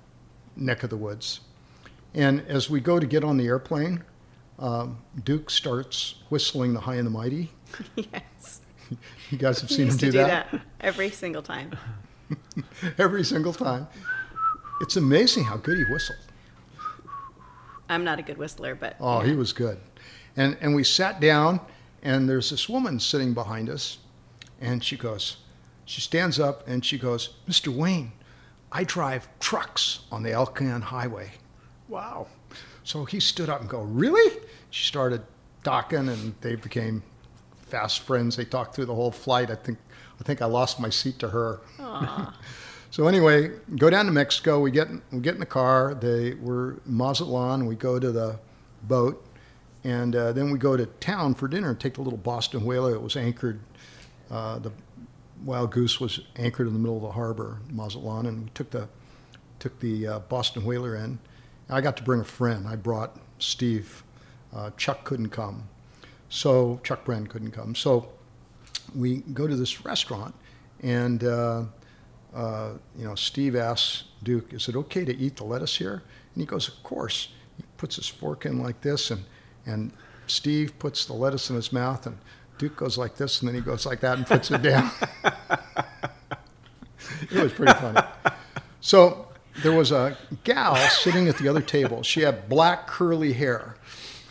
[0.55, 1.41] neck of the woods.
[2.13, 4.03] And as we go to get on the airplane,
[4.57, 7.51] um, Duke starts whistling the High and the Mighty.
[7.95, 8.61] yes.
[9.30, 10.49] You guys have seen him do do that?
[10.49, 11.74] that every single time.
[12.97, 13.86] every single time.
[14.80, 16.18] It's amazing how good he whistled.
[17.89, 19.28] I'm not a good whistler, but Oh, yeah.
[19.28, 19.78] he was good.
[20.38, 21.59] And and we sat down,
[22.01, 23.97] and there's this woman sitting behind us,
[24.60, 25.38] and she goes,
[25.86, 27.70] she stands up and she goes, Mr.
[27.70, 28.12] Wayne,
[28.72, 31.32] I drive trucks on the Elkhorn Highway.
[31.88, 32.28] Wow.
[32.84, 34.39] So he stood up and go, really?
[34.70, 35.22] She started
[35.64, 37.03] talking, and they became
[37.58, 38.36] fast friends.
[38.36, 39.51] They talked through the whole flight.
[39.51, 39.78] I think
[40.20, 41.60] I think I lost my seat to her.
[42.91, 44.60] so anyway, go down to Mexico.
[44.60, 45.93] We get we get in the car.
[45.93, 47.66] They were Mazatlan.
[47.66, 48.39] We go to the
[48.84, 49.26] boat,
[49.84, 52.91] and uh, then we go to town for dinner and take the little Boston whaler.
[52.91, 53.60] that was anchored.
[54.30, 54.71] Uh, the
[55.43, 58.88] Wild Goose was anchored in the middle of the harbor, Mazatlan, and we took the
[59.59, 61.19] took the uh, Boston whaler in.
[61.69, 62.67] I got to bring a friend.
[62.67, 64.03] I brought Steve.
[64.55, 65.67] Uh, Chuck couldn't come,
[66.30, 67.75] so Chuck Bren couldn't come.
[67.75, 68.09] So
[68.95, 70.34] we go to this restaurant,
[70.82, 71.63] and uh,
[72.34, 76.03] uh, you know, Steve asks Duke, "Is it okay to eat the lettuce here?"
[76.34, 79.23] And he goes, "Of course." He puts his fork in like this, and
[79.65, 79.91] and
[80.28, 82.17] Steve puts the lettuce in his mouth, and
[82.58, 84.91] Duke goes like this, and then he goes like that and puts it down.
[87.32, 87.99] it was pretty funny.
[88.82, 89.28] So
[89.64, 92.03] there was a gal sitting at the other table.
[92.03, 93.76] She had black curly hair,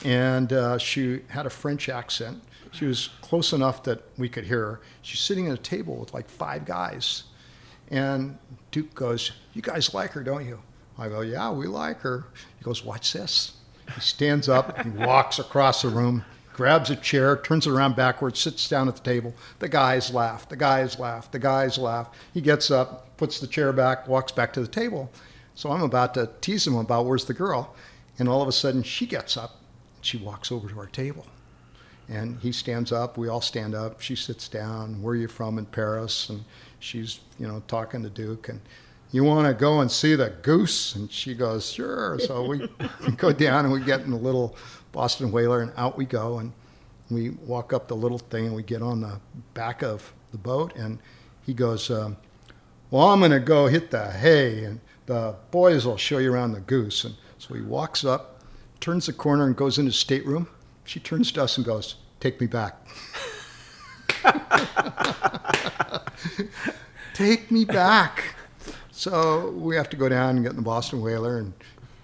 [0.05, 2.43] and uh, she had a French accent.
[2.73, 4.81] She was close enough that we could hear her.
[5.03, 7.25] She's sitting at a table with like five guys,
[7.89, 8.39] and
[8.71, 10.61] Duke goes, "You guys like her, don't you?"
[10.99, 12.27] I go, "Yeah, we like her."
[12.59, 13.53] He goes, "Watch this."
[13.95, 16.25] He stands up, he walks across the room,
[16.57, 19.35] grabs a chair, turns it around backwards, sits down at the table.
[19.59, 20.49] The guys laugh.
[20.49, 21.31] The guys laugh.
[21.31, 22.09] The guys laugh.
[22.33, 25.13] He gets up, puts the chair back, walks back to the table.
[25.55, 27.75] So I'm about to tease him about where's the girl,
[28.19, 29.61] and all of a sudden she gets up.
[30.01, 31.27] She walks over to our table,
[32.09, 33.19] and he stands up.
[33.19, 34.01] We all stand up.
[34.01, 35.03] She sits down.
[35.03, 36.31] Where are you from in Paris?
[36.31, 36.43] And
[36.79, 38.61] she's you know talking to Duke and.
[39.13, 40.97] You want to go and see the goose?
[40.97, 42.19] And she goes, sure.
[42.19, 42.69] So we
[43.17, 44.57] go down and we get in a little
[44.97, 46.39] Boston whaler, and out we go.
[46.39, 46.53] And
[47.11, 49.21] we walk up the little thing, and we get on the
[49.55, 50.75] back of the boat.
[50.75, 50.99] And
[51.45, 52.17] he goes, um,
[52.91, 56.53] well, I'm going to go hit the hay, and the boys will show you around
[56.53, 57.05] the goose.
[57.05, 58.37] And so he walks up
[58.81, 60.49] turns the corner and goes into his stateroom.
[60.85, 62.87] She turns to us and goes, "Take me back."
[67.15, 68.35] Take me back.
[68.93, 71.53] So we have to go down and get in the Boston Whaler and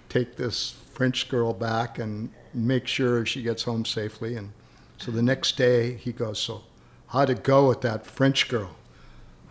[0.09, 4.35] take this French girl back and make sure she gets home safely.
[4.35, 4.51] And
[4.97, 6.61] so the next day he goes, So,
[7.07, 8.71] how'd it go with that French girl?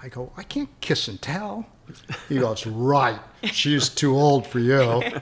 [0.02, 1.66] I go, I can't kiss and tell.
[2.28, 5.02] He goes, Right, she's too old for you.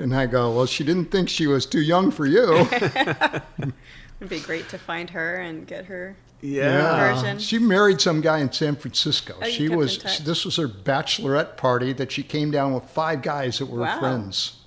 [0.00, 2.68] And I go, Well, she didn't think she was too young for you.
[2.70, 6.16] It'd be great to find her and get her.
[6.40, 7.14] Yeah.
[7.14, 7.38] Version.
[7.40, 9.34] She married some guy in San Francisco.
[9.42, 10.18] Oh, she was touch.
[10.20, 13.98] this was her bachelorette party that she came down with five guys that were Wow.
[13.98, 14.57] friends.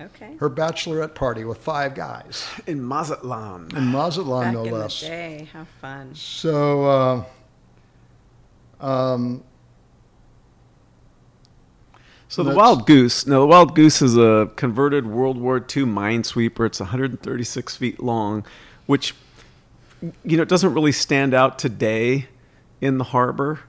[0.00, 0.34] Okay.
[0.38, 3.68] Her bachelorette party with five guys In Mazatlan.
[3.76, 5.00] in Mazatlan, Back no in less.
[5.00, 6.14] the day, how fun.
[6.14, 7.24] So,
[8.80, 9.44] uh, um,
[12.28, 13.26] So the Wild Goose.
[13.26, 16.64] Now the Wild Goose is a converted World War II minesweeper.
[16.64, 18.46] It's 136 feet long,
[18.86, 19.14] which
[20.24, 22.28] you know it doesn't really stand out today
[22.80, 23.60] in the harbor,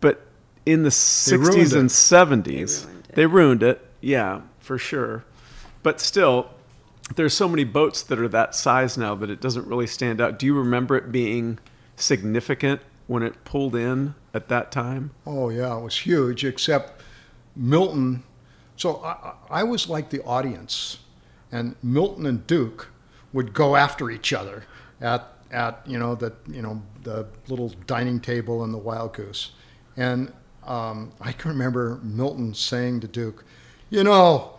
[0.00, 0.26] but
[0.66, 1.92] in the 60s and it.
[1.92, 3.14] 70s ruined it.
[3.14, 3.86] they ruined it.
[4.00, 5.24] Yeah, for sure.
[5.84, 6.50] But still,
[7.14, 10.38] there's so many boats that are that size now that it doesn't really stand out.
[10.38, 11.58] Do you remember it being
[11.94, 15.12] significant when it pulled in at that time?
[15.26, 16.44] oh yeah, it was huge.
[16.44, 17.02] Except
[17.54, 18.24] Milton.
[18.76, 20.98] So I, I was like the audience,
[21.52, 22.88] and Milton and Duke
[23.34, 24.64] would go after each other
[25.02, 29.52] at at you know the you know the little dining table in the Wild Goose,
[29.98, 30.32] and
[30.66, 33.44] um, I can remember Milton saying to Duke,
[33.90, 34.53] "You know,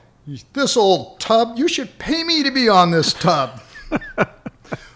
[0.54, 1.58] this old tub.
[1.58, 3.62] You should pay me to be on this tub."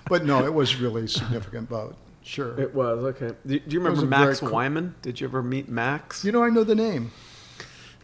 [0.10, 1.96] but no, it was really significant boat.
[2.24, 2.60] Sure.
[2.60, 3.36] It was okay.
[3.46, 4.96] Do, do you remember Max cool- Wyman?
[5.02, 6.24] Did you ever meet Max?
[6.24, 7.12] You know, I know the name.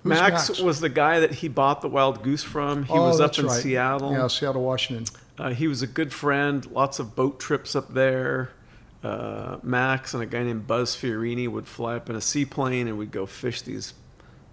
[0.04, 2.84] Who's Max, was the guy that he bought the wild goose from.
[2.86, 3.60] He Oh, was up in right.
[3.62, 4.12] Seattle.
[4.14, 5.06] Yeah, Seattle, Washington.
[5.38, 6.66] Uh, he was a good friend.
[6.72, 8.52] Lots of boat trips up there.
[9.04, 12.98] Uh, Max and a guy named Buzz Fiorini would fly up in a seaplane and
[12.98, 13.94] we'd go fish these,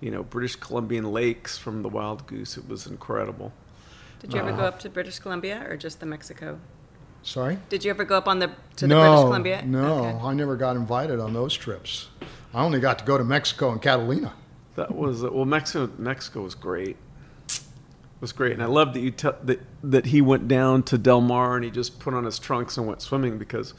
[0.03, 2.59] you know, British Columbian lakes from the wild goose.
[2.59, 3.53] It was incredible.
[4.21, 4.67] Did you ever go uh-huh.
[4.67, 6.59] up to British Columbia or just the Mexico?
[7.23, 7.59] Sorry?
[7.69, 9.63] Did you ever go up on the to the British Columbia?
[9.65, 10.19] no, Okay.
[10.27, 12.09] I never got invited on those trips.
[12.53, 14.35] I only got to go to Mexico and Catalina.
[14.75, 15.91] That was uh, well, Mexico.
[15.99, 16.97] Mexico was great.
[17.49, 17.61] It
[18.21, 21.21] was great, and I love that you te- that that he went down to Del
[21.21, 23.73] Mar and he just put on his trunks and went swimming because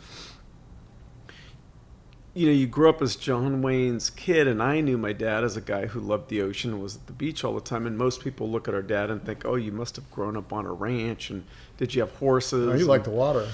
[2.33, 5.55] you know you grew up as John Wayne's kid, and I knew my dad as
[5.55, 7.85] a guy who loved the ocean and was at the beach all the time.
[7.85, 10.51] And most people look at our dad and think, "Oh, you must have grown up
[10.51, 11.43] on a ranch, and
[11.77, 13.47] did you have horses?" Oh, you And- like the water.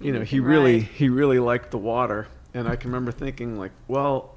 [0.00, 3.58] you know, he can really he really liked the water, and I can remember thinking
[3.58, 4.34] like, well,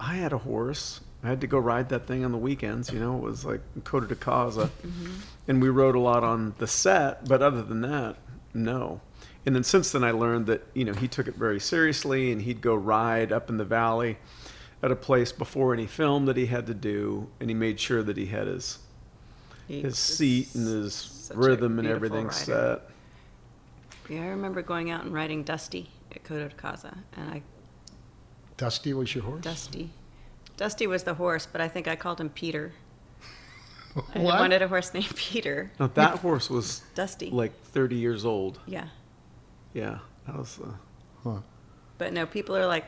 [0.00, 1.00] I had a horse.
[1.22, 2.92] I had to go ride that thing on the weekends.
[2.92, 5.14] You know, it was like Coto de Caza, mm-hmm.
[5.48, 7.28] and we rode a lot on the set.
[7.28, 8.16] But other than that,
[8.54, 9.00] no.
[9.48, 12.42] And then since then, I learned that you know he took it very seriously, and
[12.42, 14.18] he'd go ride up in the valley
[14.82, 18.02] at a place before any film that he had to do, and he made sure
[18.02, 18.78] that he had his
[19.66, 22.34] He his seat and his rhythm and everything rider.
[22.36, 22.80] set.
[24.10, 27.42] Yeah, I remember going out and riding Dusty at Coto de Caza, and I
[28.58, 29.40] Dusty was your horse?
[29.42, 29.88] Dusty,
[30.58, 32.72] Dusty was the horse, but I think I called him Peter.
[34.14, 35.70] I wanted a horse named Peter.
[35.80, 37.30] Now that horse was Dusty.
[37.30, 38.60] like 30 years old.
[38.66, 38.88] Yeah,
[39.78, 40.58] Yeah, that was.
[41.24, 41.38] Uh,
[41.98, 42.84] but no, people are like,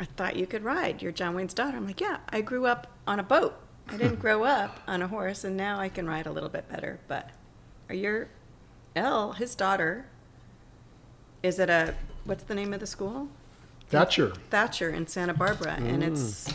[0.00, 1.02] I thought you could ride.
[1.02, 1.76] You're John Wayne's daughter.
[1.76, 3.54] I'm like, yeah, I grew up on a boat.
[3.88, 6.68] I didn't grow up on a horse, and now I can ride a little bit
[6.68, 6.98] better.
[7.06, 7.30] But
[7.88, 8.28] are your
[8.96, 10.06] Elle, his daughter,
[11.44, 11.94] is at a
[12.24, 13.28] what's the name of the school?
[13.90, 14.32] Thatcher.
[14.50, 16.52] Thatcher in Santa Barbara, and it's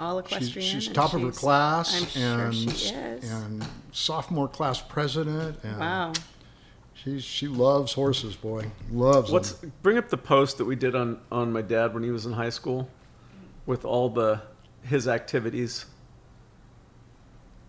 [0.00, 0.68] all She's, equestrian.
[0.68, 3.30] she's and top of her she's- class I'm sure and, she is.
[3.32, 5.58] and sophomore class president.
[5.64, 6.12] And wow.
[6.94, 8.70] She's, she loves horses, boy.
[8.90, 9.72] Loves What's them.
[9.82, 12.32] bring up the post that we did on on my dad when he was in
[12.32, 12.88] high school,
[13.66, 14.42] with all the
[14.82, 15.86] his activities.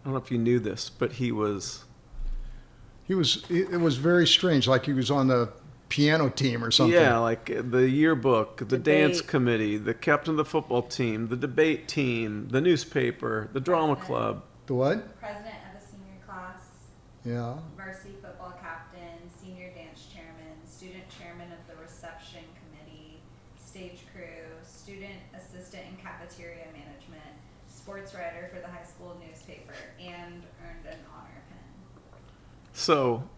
[0.02, 1.84] I don't know if you knew this, but he was
[3.04, 5.50] He was, it it was very strange, like he was on the
[5.90, 6.94] piano team or something.
[7.00, 11.36] yeah, like uh, the yearbook, the dance committee, the captain of the football team, the
[11.36, 14.44] debate team, the newspaper, the drama club.
[14.68, 15.20] The what?
[15.20, 16.62] president of a senior class,
[17.26, 17.58] Yeah.
[17.76, 23.20] varsity football captain, senior dance chairman, student chairman of the reception committee,
[23.58, 27.34] stage crew, student assistant in cafeteria management,
[27.68, 31.58] sports writer for the high school newspaper, and earned an honor pin.
[32.74, 33.29] So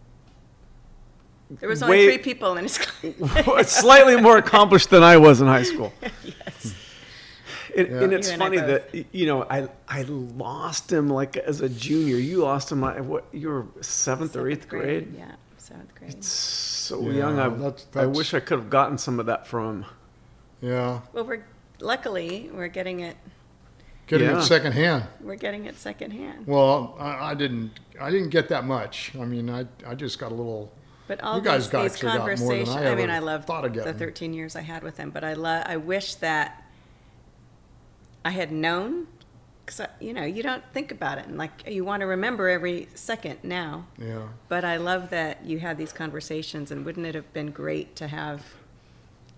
[1.60, 3.70] There was only Way- three people in his class.
[3.80, 5.92] slightly more accomplished than I was in high school.
[6.24, 6.74] yes.
[7.76, 8.02] And, Yeah.
[8.02, 12.16] and it's and funny that you know I I lost him like as a junior.
[12.16, 12.84] You lost him.
[12.84, 15.14] I, what you were seventh or eighth grade.
[15.16, 16.10] Yeah, seventh grade.
[16.14, 17.38] It's So Yeah, young.
[17.38, 19.84] I that's- I wish I could have gotten some of that from him.
[20.60, 21.44] Yeah, Well, we're
[21.80, 23.16] luckily we're getting it.
[24.06, 24.38] getting Yeah.
[24.38, 25.04] it secondhand.
[25.20, 26.46] We're getting it secondhand.
[26.46, 27.80] Well, I, I didn't.
[28.00, 29.12] I didn't get that much.
[29.18, 30.70] I mean, I I just got a little.
[31.12, 32.76] But all You guys these, got- these actually more than conversations.
[32.76, 35.64] I I, mean, I love the 13 years I had with him, but I love.
[35.66, 36.64] I wish that
[38.24, 39.08] I had known,
[39.66, 42.88] because you know you don't think about it, and like you want to remember every
[42.94, 43.88] second now.
[43.98, 44.28] Yeah.
[44.48, 48.08] But I love that you had these conversations, and wouldn't it have been great to
[48.08, 48.42] have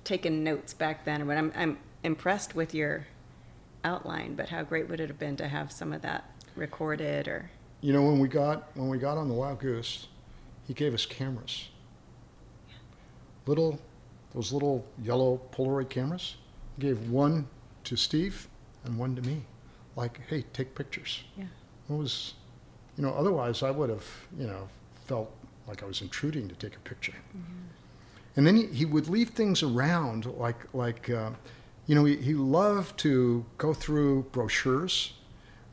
[0.04, 1.26] taken notes back then?
[1.26, 3.08] But I'm I'm impressed with your
[3.82, 7.50] outline, but how great would it have been to have some of that recorded or
[7.80, 10.06] You know, when we got when we got on the Wild Goose,
[10.66, 11.68] he gave us cameras.
[13.46, 13.78] Little,
[14.34, 16.36] those little yellow Polaroid cameras.
[16.76, 17.46] He gave one
[17.84, 18.48] to Steve
[18.84, 19.42] and one to me.
[19.96, 21.22] Like, hey, take pictures.
[21.36, 21.44] Yeah.
[21.88, 22.34] It was,
[22.96, 24.06] you know, otherwise I would have,
[24.38, 24.68] you know,
[25.06, 25.30] felt
[25.66, 27.14] like I was intruding to take a picture.
[28.36, 31.30] And then he, he would leave things around, like like, uh,
[31.86, 35.12] you know, he, he loved to go through brochures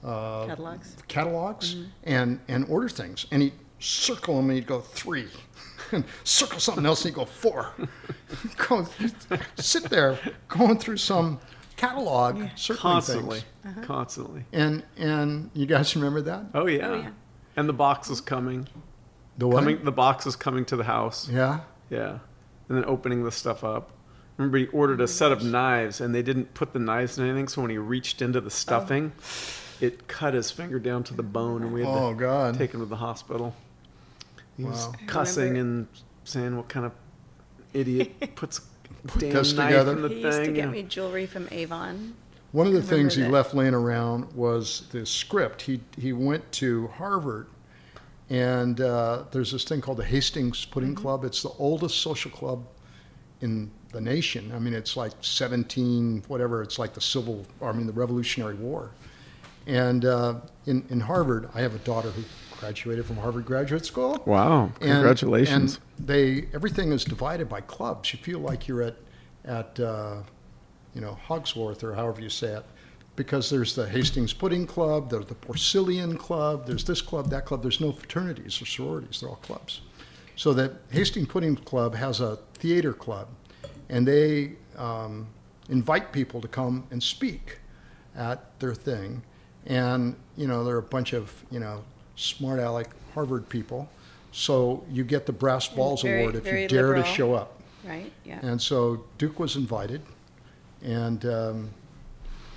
[0.03, 0.95] uh, catalogs?
[1.07, 5.27] catalogs and and order things, and he'd circle them and he'd go three,
[5.91, 7.73] and circle something else and he'd go four.
[8.69, 8.85] go
[9.57, 10.17] sit there
[10.47, 11.39] going through some
[11.75, 13.85] catalog, circling Constantly, things.
[13.85, 14.45] constantly.
[14.53, 16.45] And and you guys remember that?
[16.53, 16.87] Oh yeah.
[16.87, 17.09] Oh, yeah.
[17.57, 18.67] And the box is coming.
[19.37, 19.59] The what?
[19.59, 19.83] Coming.
[19.83, 21.27] The box is coming to the house.
[21.27, 21.61] Yeah.
[21.89, 22.19] Yeah.
[22.69, 23.91] And then opening the stuff up.
[24.37, 27.25] Remember, he ordered a oh set of knives, and they didn't put the knives in
[27.25, 27.47] anything.
[27.49, 28.49] So when he reached into the oh.
[28.49, 29.11] stuffing,
[29.81, 32.57] it cut his finger down to the bone, and we had Oh, to God.
[32.57, 33.53] take him to the hospital.
[34.61, 34.93] He was Wow.
[35.07, 35.87] cussing and
[36.23, 36.91] saying, "What kind of
[37.73, 40.71] idiot puts a damn this knife together?" in the He thing?" used to get Yeah.
[40.71, 42.13] me jewelry from Avon.
[42.51, 43.31] One of the things he that.
[43.31, 45.63] left laying around was the script.
[45.63, 47.47] He he went to Harvard,
[48.29, 51.01] and uh, there's this thing called the Hasty Pudding Mm-hmm.
[51.01, 51.23] Club.
[51.23, 52.65] It's the oldest social club
[53.41, 54.51] in the nation.
[54.55, 56.61] I mean, it's like 17 whatever.
[56.61, 58.91] It's like the Civil, I mean, the Revolutionary War.
[59.65, 60.35] And uh,
[60.65, 62.23] in in Harvard, I have a daughter who
[62.61, 64.21] graduated from Harvard Graduate School.
[64.25, 64.71] Wow!
[64.79, 65.79] Congratulations.
[65.97, 68.13] And they everything is divided by clubs.
[68.13, 68.95] You feel like you're at
[69.43, 70.17] at uh,
[70.93, 72.65] you know Hogsworth or however you say it,
[73.15, 77.63] because there's the Hasty Pudding Club, there's the Porcellian Club, there's this club, that club.
[77.63, 79.19] There's no fraternities or sororities.
[79.19, 79.81] They're all clubs.
[80.35, 83.27] So the Hasty Pudding Club has a theater club,
[83.89, 85.27] and they um,
[85.69, 87.57] invite people to come and speak
[88.15, 89.23] at their thing.
[89.65, 91.83] And you know there are a bunch of you know
[92.21, 93.89] smart aleck Harvard people.
[94.31, 97.03] So you get the brass balls very- award if you dare liberal.
[97.03, 97.57] to show up.
[97.83, 98.11] Right?
[98.23, 98.39] Yeah.
[98.43, 100.01] And so Duke was invited,
[100.83, 101.69] and um,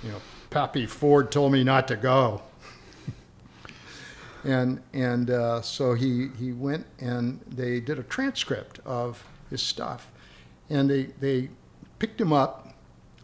[0.03, 2.43] you know, Pappy Ford told me not to go.
[4.43, 10.11] and and uh, so he he went and they did a transcript of his stuff,
[10.69, 11.49] and they they
[11.97, 12.73] picked him up.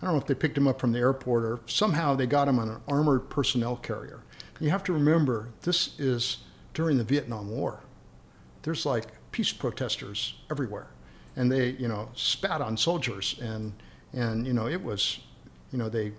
[0.02, 2.48] I don't know if they picked him up from the airport or somehow they got
[2.48, 4.21] him on an armored personnel carrier.
[4.62, 6.38] You have to remember this is
[6.74, 7.82] during the Vietnam War
[8.64, 10.88] there's like peace protesters everywhere
[11.36, 13.74] and they you know spat on soldiers and
[14.14, 15.20] and you know it was
[15.72, 16.12] you know they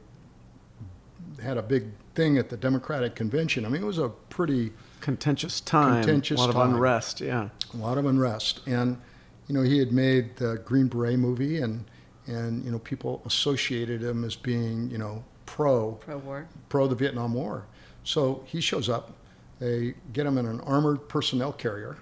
[1.43, 1.85] had a big
[2.15, 6.03] thing at the democratic convention i mean it was a pretty Contentious time.
[6.05, 6.69] Contentious a lot time.
[6.69, 7.21] of unrest.
[7.21, 7.49] Yeah.
[7.75, 8.97] a lot of unrest and
[9.49, 11.85] you know he had made the green beret movie and
[12.27, 16.47] and you know people associated him as being you know pro Pro war.
[16.69, 17.67] pro the Vietnam War.
[18.05, 19.13] So he shows up.
[19.59, 21.97] They get him in an armored personnel carrier,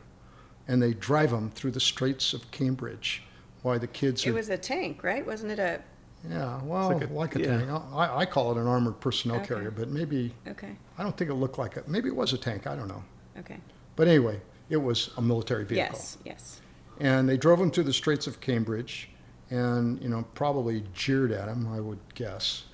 [0.69, 3.23] and they drive him through the Straits of Cambridge.
[3.63, 4.35] Why the kids It are?
[4.35, 5.27] was a tank, right?
[5.27, 5.81] Wasn't it a?
[6.29, 7.59] yeah, well, like like a- a, yeah.
[7.59, 7.71] tank.
[7.93, 9.49] I, I call it an armored personnel Okay.
[9.49, 10.75] carrier, but maybe Okay.
[10.97, 11.85] I don't think it looked like a.
[11.87, 12.67] Maybe it was a tank.
[12.67, 13.03] I don't know.
[13.39, 13.59] Okay.
[13.97, 14.41] But anyway,
[14.71, 15.95] it was a military vehicle.
[15.99, 16.19] Yes.
[16.25, 16.61] Yes.
[17.01, 19.09] And they drove him through the Straits of Cambridge
[19.51, 22.65] and, you know, probably jeered at him, I would guess.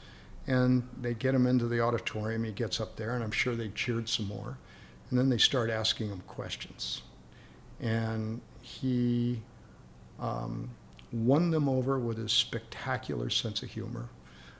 [0.47, 2.45] And they get him into the auditorium.
[2.45, 4.59] He gets up there, and I'm sure they cheered some more.
[5.11, 7.03] And then they start asking him questions.
[7.81, 9.43] And he
[10.21, 10.71] um,
[11.13, 14.09] won them over with his spectacular sense of humor.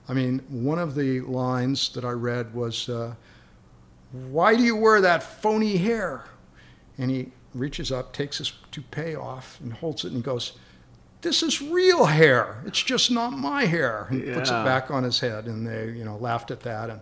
[0.09, 3.15] I mean, one of the lines that I read was, uh,
[4.13, 6.25] Why do you wear that phony hair?
[6.99, 10.53] And he reaches up, takes his toupee off, and holds it and goes,
[11.27, 12.63] This is real hair.
[12.67, 14.07] It's just not my hair.
[14.11, 15.47] And puts it back on his head.
[15.47, 16.89] And they, you know, laughed at that.
[16.89, 17.01] And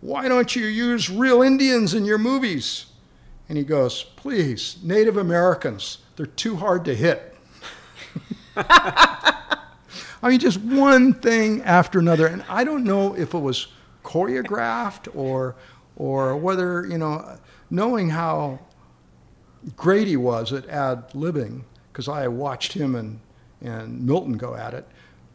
[0.00, 2.86] why don't you use real Indians in your movies?
[3.46, 7.36] And he goes, Please, Native Americans, they're too hard to hit.
[8.56, 9.60] I
[10.22, 12.26] mean, just one thing after another.
[12.26, 13.66] And I don't know if it was
[14.02, 15.56] choreographed or,
[15.94, 17.38] or whether, you know,
[17.68, 18.60] knowing how
[19.76, 23.20] great he was at ad libbing, because I watched him and,
[23.60, 24.86] and Milton go at it,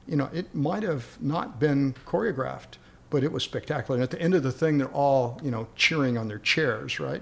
[0.07, 2.77] you know, it might have not been choreographed,
[3.09, 3.95] but it was spectacular.
[3.95, 6.99] And at the end of the thing, they're all, you know, cheering on their chairs,
[6.99, 7.21] right?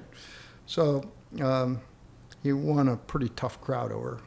[0.66, 1.04] So
[1.42, 1.82] um,
[2.44, 4.20] he won a pretty tough crowd over.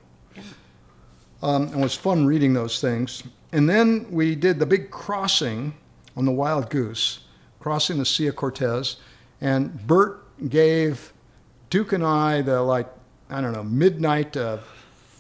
[1.42, 3.22] Um, and it was fun reading those things.
[3.52, 5.74] And then we did the big crossing
[6.16, 7.20] on the Wild Goose,
[7.60, 8.96] crossing the Sea of Cortez.
[9.40, 11.12] And Bert gave
[11.70, 12.88] Duke and I the, like,
[13.28, 14.60] I don't know, midnight to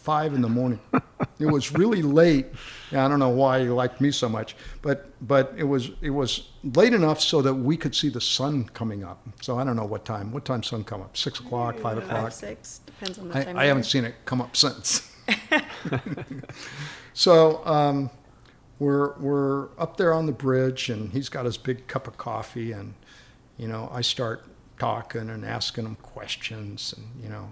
[0.04, 0.78] five in the morning.
[1.38, 2.46] it was really late.
[2.90, 6.10] Yeah, I don't know why he liked me so much, but but it was it
[6.10, 9.26] was late enough so that we could see the sun coming up.
[9.40, 10.30] So I don't know what time.
[10.30, 11.16] What time sun come up?
[11.16, 12.24] Six o'clock, five o'clock.
[12.24, 13.56] Five, six, depends on the I, time.
[13.56, 15.10] I of haven't seen it come up since.
[17.14, 18.10] so um,
[18.78, 22.72] we're we're up there on the bridge, and he's got his big cup of coffee,
[22.72, 22.92] and
[23.56, 24.44] you know I start
[24.78, 27.48] talking and asking him questions, and you know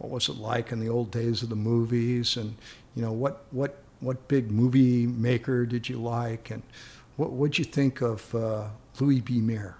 [0.00, 2.56] what was it like in the old days of the movies, and
[2.94, 6.62] you know what what what big movie maker did you like, and
[7.16, 8.64] what what'd you think of uh,
[8.98, 9.40] Louis B.
[9.40, 9.76] Mayer?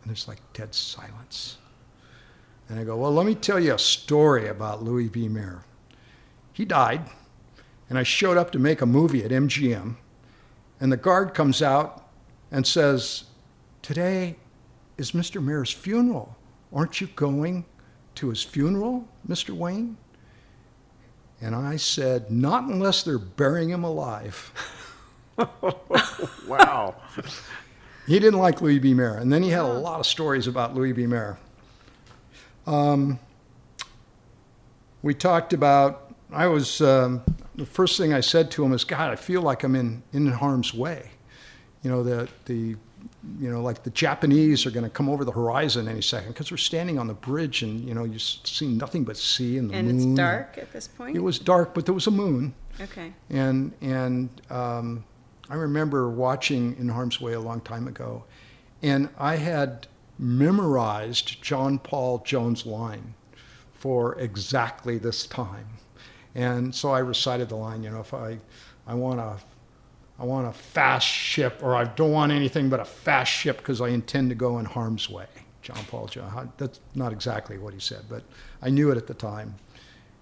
[0.00, 1.58] And there's like dead silence.
[2.68, 5.26] And I go, Well, let me tell you a story about Louis B.
[5.28, 5.64] Mayer.
[6.52, 7.02] He died,
[7.90, 9.96] and I showed up to make a movie at MGM,
[10.80, 12.08] and the guard comes out
[12.52, 13.24] and says,
[13.82, 14.36] Today
[14.96, 15.42] is Mr.
[15.42, 16.36] Mayer's funeral.
[16.72, 17.64] Aren't you going
[18.18, 19.50] to his funeral, Mr.
[19.50, 19.96] Wayne?
[21.40, 24.52] And I said, Not unless they're burying him alive.
[26.48, 26.96] Wow.
[28.06, 28.94] He didn't like Louis B.
[28.94, 29.18] Mayer.
[29.18, 31.06] And then he had a lot of stories about Louis B.
[31.06, 31.38] Mayer.
[32.66, 33.20] Um,
[35.02, 37.22] we talked about, I was, um,
[37.54, 40.26] the first thing I said to him is, God, I feel like I'm in, in
[40.28, 41.10] harm's way.
[41.82, 42.76] You know, the, the,
[43.40, 46.50] you know, like the Japanese are going to come over the horizon any second because
[46.50, 49.74] we're standing on the bridge and, you know, you see nothing but sea and the
[49.74, 50.00] And moon.
[50.00, 51.16] And it's dark at this point?
[51.16, 52.54] It was dark, but there was a moon.
[52.80, 53.12] Okay.
[53.30, 55.04] And and um,
[55.50, 58.24] I remember watching In Harm's Way a long time ago,
[58.82, 59.86] and I had
[60.18, 63.14] memorized John Paul Jones' line
[63.72, 65.66] for exactly this time,
[66.34, 67.82] and so I recited the line.
[67.82, 68.38] You know, if I
[68.86, 69.38] I want a
[70.18, 73.80] I want a fast ship, or I don't want anything but a fast ship because
[73.80, 75.26] I intend to go in harm's way.
[75.62, 76.32] John Paul Jones.
[76.56, 78.22] That's not exactly what he said, but
[78.62, 79.54] I knew it at the time.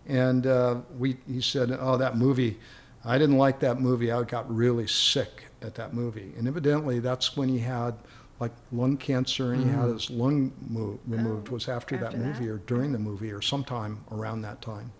[0.06, 2.58] And uh, we, he said, "Oh, that movie,
[3.04, 4.12] I didn't like that movie.
[4.12, 7.94] I got really sick at that movie." And evidently, that's when he had
[8.38, 11.48] like lung cancer and he had his lung mo- removed.
[11.48, 12.24] was after, that after that?
[12.26, 14.92] movie or during the movie or sometime around that time.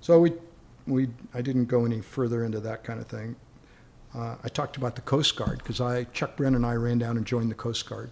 [0.00, 0.32] So we,
[0.86, 3.36] we, I didn't go any further into that kind of thing.
[4.14, 7.16] Uh, I talked about the Coast Guard because I, Chuck Brennan and I ran down
[7.16, 8.10] and joined the Coast Guard,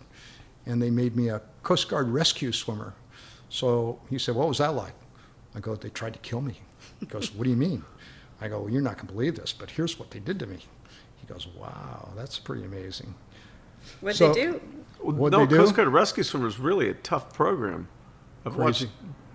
[0.67, 2.95] and they made me a Coast Guard rescue swimmer.
[3.49, 4.95] So he said, "What was that like?"
[5.55, 6.61] I go, "They tried to kill me."
[7.01, 7.85] He goes, "What do you mean?"
[8.41, 10.47] I go, well, "You're not going to believe this, but here's what they did to
[10.47, 10.59] me."
[11.17, 13.15] He goes, "Wow, that's pretty amazing."
[14.01, 14.61] What'd So- they do?
[15.01, 15.57] What'd no, they do?
[15.57, 17.89] Coast Guard Rescue Swimmer is really a tough program.
[18.45, 18.87] I've watched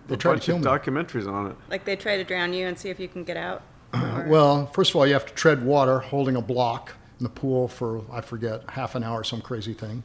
[0.08, 0.68] They a tried to bunch kill of me.
[0.68, 1.56] documentaries on it.
[1.70, 3.62] Like they try to drown you and see if you can get out?
[4.28, 7.68] Well, first of all, you have to tread water holding a block in the pool
[7.68, 10.04] for I forget half an hour, some crazy thing.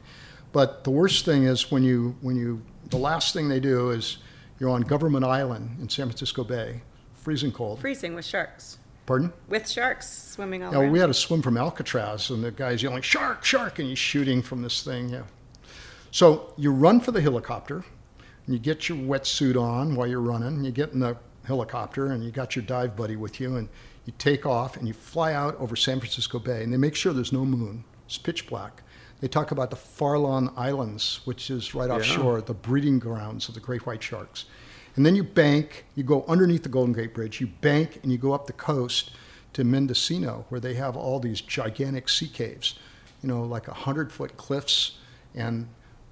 [0.51, 4.17] But the worst thing is when you when you the last thing they do is
[4.59, 6.81] you're on Government Island in San Francisco Bay,
[7.15, 7.79] freezing cold.
[7.79, 8.77] freezing with sharks.
[9.05, 9.31] Pardon?
[9.47, 10.91] With sharks swimming all Yeah, around.
[10.91, 14.41] we had to swim from Alcatraz, and the guy's yelling "shark, shark," and he's shooting
[14.41, 15.09] from this thing.
[15.09, 15.23] Yeah.
[16.11, 17.77] So you run for the helicopter,
[18.45, 20.49] and you get your wetsuit on while you're running.
[20.49, 21.15] And you get in the
[21.49, 23.67] helicopter, and you got your dive buddy with you, and
[24.05, 27.11] you take off, and you fly out over San Francisco Bay, and they make sure
[27.11, 27.83] there's no moon.
[28.05, 28.83] It's pitch black.
[29.19, 33.59] They talk about the Farallon Islands, which is right offshore, the breeding grounds of the
[33.59, 34.45] great white sharks.
[34.95, 38.17] And then you bank, you go underneath the Golden Gate Bridge, you bank and you
[38.17, 39.11] go up the coast
[39.53, 42.75] to Mendocino, where they have all these gigantic sea caves,
[43.21, 44.97] you know, like a hundred foot cliffs,
[45.35, 45.67] and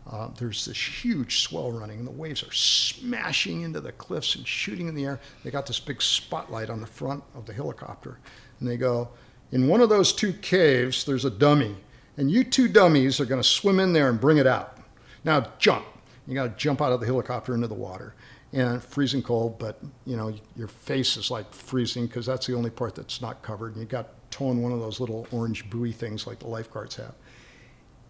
[0.10, 4.48] uh, there's this huge swell running, and the waves are smashing into the cliffs and
[4.48, 5.20] shooting in the air.
[5.44, 8.20] They got this big spotlight on the front of the helicopter,
[8.60, 9.10] and they go,
[9.52, 11.76] in one of those two caves, there's a dummy,
[12.16, 14.78] and you two dummies are going to swim in there and bring it out.
[15.24, 15.86] Now jump.
[16.26, 18.14] You got to jump out of the helicopter into the water,
[18.54, 22.70] and freezing cold, but you know your face is like freezing because that's the only
[22.70, 23.74] part that's not covered.
[23.74, 27.14] And you got towing one of those little orange buoy things like the lifeguards have.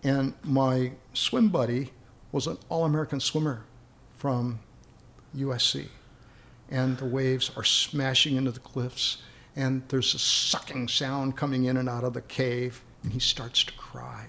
[0.03, 1.91] And my swim buddy
[2.31, 3.63] was an all-American swimmer
[4.17, 4.59] from
[5.35, 5.87] USC,
[6.69, 9.17] and the waves are smashing into the cliffs,
[9.55, 13.63] and there's a sucking sound coming in and out of the cave, and he starts
[13.63, 14.27] to cry.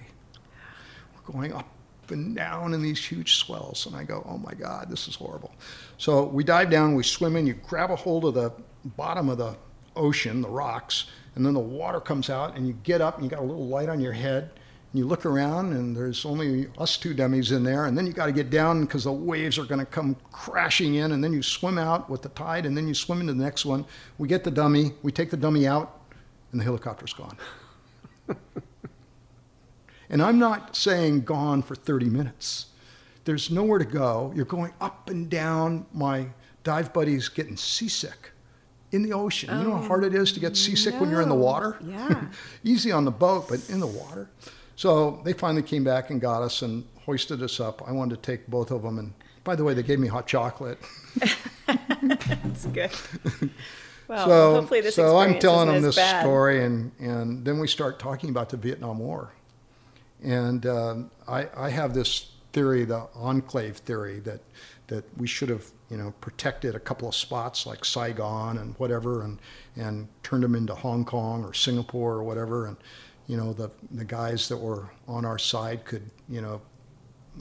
[1.15, 1.67] We're going up
[2.09, 5.53] and down in these huge swells, and I go, "Oh my God, this is horrible."
[5.97, 8.51] So we dive down, we swim in, you grab a hold of the
[8.83, 9.55] bottom of the
[9.95, 11.05] ocean, the rocks,
[11.35, 13.67] and then the water comes out, and you get up, and you got a little
[13.67, 14.51] light on your head,
[14.93, 18.25] you look around, and there's only us two dummies in there, and then you got
[18.25, 21.43] to get down because the waves are going to come crashing in, and then you
[21.43, 23.85] swim out with the tide, and then you swim into the next one.
[24.17, 26.01] We get the dummy, we take the dummy out,
[26.51, 27.37] and the helicopter's gone.
[30.09, 32.67] and I'm not saying gone for 30 minutes.
[33.25, 34.33] There's nowhere to go.
[34.35, 35.85] You're going up and down.
[35.93, 36.27] My
[36.63, 38.31] dive buddy's getting seasick
[38.91, 39.55] in the ocean.
[39.59, 41.77] you know how oh, hard it is to get seasick when you're in the water?
[41.85, 42.25] Yeah.
[42.63, 44.31] Easy on the boat, but in the water.
[44.79, 47.85] So they finally came back and got us and hoisted us up.
[47.85, 48.97] I wanted to take both of them.
[48.97, 50.79] And by the way, they gave me hot chocolate.
[51.67, 52.91] That's good.
[54.07, 56.21] Well, so hopefully this so I'm telling them this bad.
[56.21, 59.31] story, and, and then we start talking about the Vietnam War.
[60.23, 64.41] And um, I, I have this theory, the enclave theory, that,
[64.87, 69.21] that we should have you know protected a couple of spots like Saigon and whatever,
[69.21, 69.37] and,
[69.75, 72.77] and turned them into Hong Kong or Singapore or whatever, and
[73.29, 76.59] you know the the guys that were on our side could you know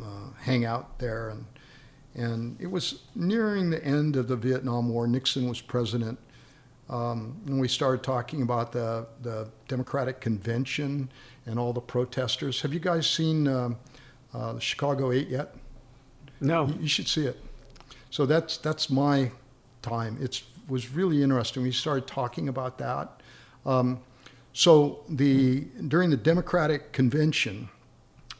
[0.00, 1.44] uh, hang out there and
[2.14, 5.06] and it was nearing the end of the Vietnam War.
[5.06, 6.18] Nixon was president.
[6.88, 11.10] Um, and we started talking about the, the Democratic Convention
[11.46, 12.60] and all the protesters.
[12.62, 13.76] Have you guys seen um,
[14.34, 15.54] uh, the Chicago Eight yet?
[16.40, 16.66] No.
[16.66, 17.38] You, you should see it.
[18.10, 19.30] So that's that's my
[19.82, 20.18] time.
[20.20, 21.62] It was really interesting.
[21.62, 23.20] We started talking about that.
[23.66, 24.00] Um,
[24.58, 27.68] so the during the Democratic Convention,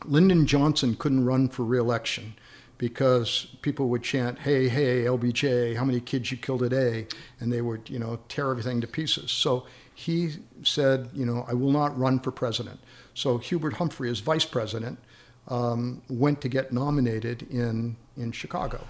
[0.05, 2.35] Lyndon Johnson couldn't run for reelection
[2.77, 7.07] because people would chant, "Hey, hey, LBJ, how many kids you killed today?"
[7.39, 9.31] and they would, you know, tear everything to pieces.
[9.31, 12.81] So he said, you know, I will not run for president.
[13.15, 14.99] So Hubert Humphrey, as vice president,
[15.47, 18.85] um, went to get nominated in in Chicago,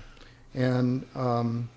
[0.55, 1.69] and um,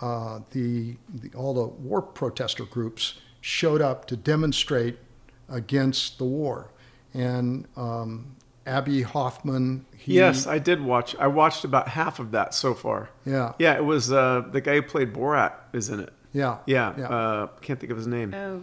[0.00, 4.96] uh, the, the all the war protester groups showed up to demonstrate
[5.50, 6.70] against the war,
[7.12, 8.34] and um,
[8.66, 9.84] Abbie Hoffman.
[9.94, 11.14] He, Yes, I did watch.
[11.16, 13.10] I watched about half of that so far.
[13.26, 13.52] Yeah.
[13.58, 16.10] Yeah, it was uh, the guy who played Borat is in it.
[16.32, 16.56] Yeah.
[16.64, 16.94] Yeah.
[16.96, 17.08] Yeah.
[17.08, 18.32] Uh, can't think of his name.
[18.34, 18.62] Oh,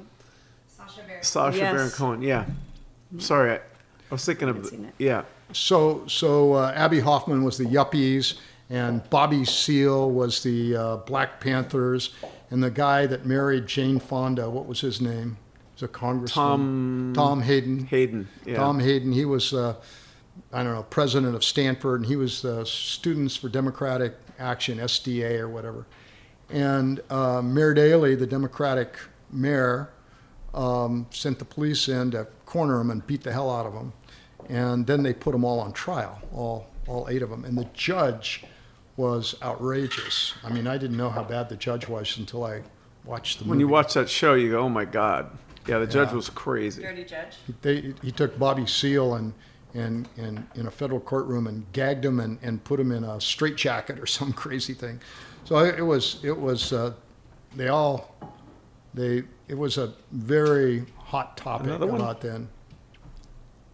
[0.68, 1.24] Sacha Baron.
[1.24, 1.74] Sacha Yes.
[1.74, 2.22] Baron Cohen.
[2.24, 2.46] Yeah.
[3.20, 3.60] Sorry, I, I
[4.10, 4.66] was thinking of.
[4.66, 4.96] Seen it.
[4.98, 5.24] Yeah.
[5.54, 8.40] So, so uh, Abbie Hoffman was the Yuppies,
[8.72, 12.16] and Bobby Seale was the uh, Black Panthers,
[12.52, 15.38] and the guy that married Jane Fonda, what was his name?
[15.54, 16.46] He was a congressman.
[16.46, 17.86] Tom Tom Hayden.
[17.86, 18.28] Hayden.
[18.46, 18.58] Yeah.
[18.58, 19.14] Tom Hayden.
[19.14, 19.76] He was, uh,
[20.52, 25.40] I don't know, president of Stanford, and he was uh, Students for Democratic Action, SDA
[25.40, 25.86] or whatever.
[26.50, 28.98] And uh, Mayor Daley, the Democratic
[29.32, 29.90] mayor,
[30.54, 33.94] um, sent the police in to corner him and beat the hell out of him.
[34.50, 37.46] And then they put them all on trial, all, all eight of them.
[37.46, 38.44] And the judge
[38.98, 40.34] was outrageous.
[40.44, 42.62] I mean, I didn't know how bad the judge was until I
[43.06, 43.50] watched the movie.
[43.52, 45.30] When you watch that show, you go, "Oh my God!"
[45.68, 46.16] Yeah, the judge Yeah.
[46.16, 46.82] was crazy.
[46.82, 47.38] dirty judge.
[47.62, 49.34] they, he took Bobby Seale and,
[49.76, 53.22] and, and in a federal courtroom and gagged him and, and put him in a
[53.22, 55.00] straitjacket or some crazy thing.
[55.46, 56.94] So it it was, it was, uh,
[57.56, 58.16] they all,
[58.94, 62.02] they, it was a very hot topic Another one?
[62.02, 62.48] about then.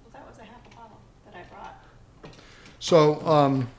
[0.04, 2.34] Well, that was a half a bottle that I brought.
[2.80, 3.70] So, um,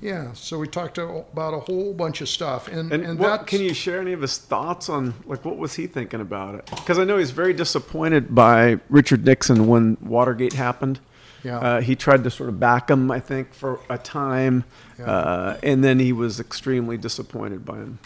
[0.00, 3.60] yeah, so we talked about a whole bunch of stuff and, And, and what can
[3.60, 6.66] you share any of his thoughts on like what was he thinking about it?
[6.66, 11.00] Because I know he's very disappointed by Richard Nixon when Watergate happened.
[11.42, 11.58] Yeah.
[11.58, 14.64] Uh, he tried to sort of back him, I think, for a time,
[14.98, 15.04] Yeah.
[15.06, 17.98] uh, and then he was extremely disappointed by him.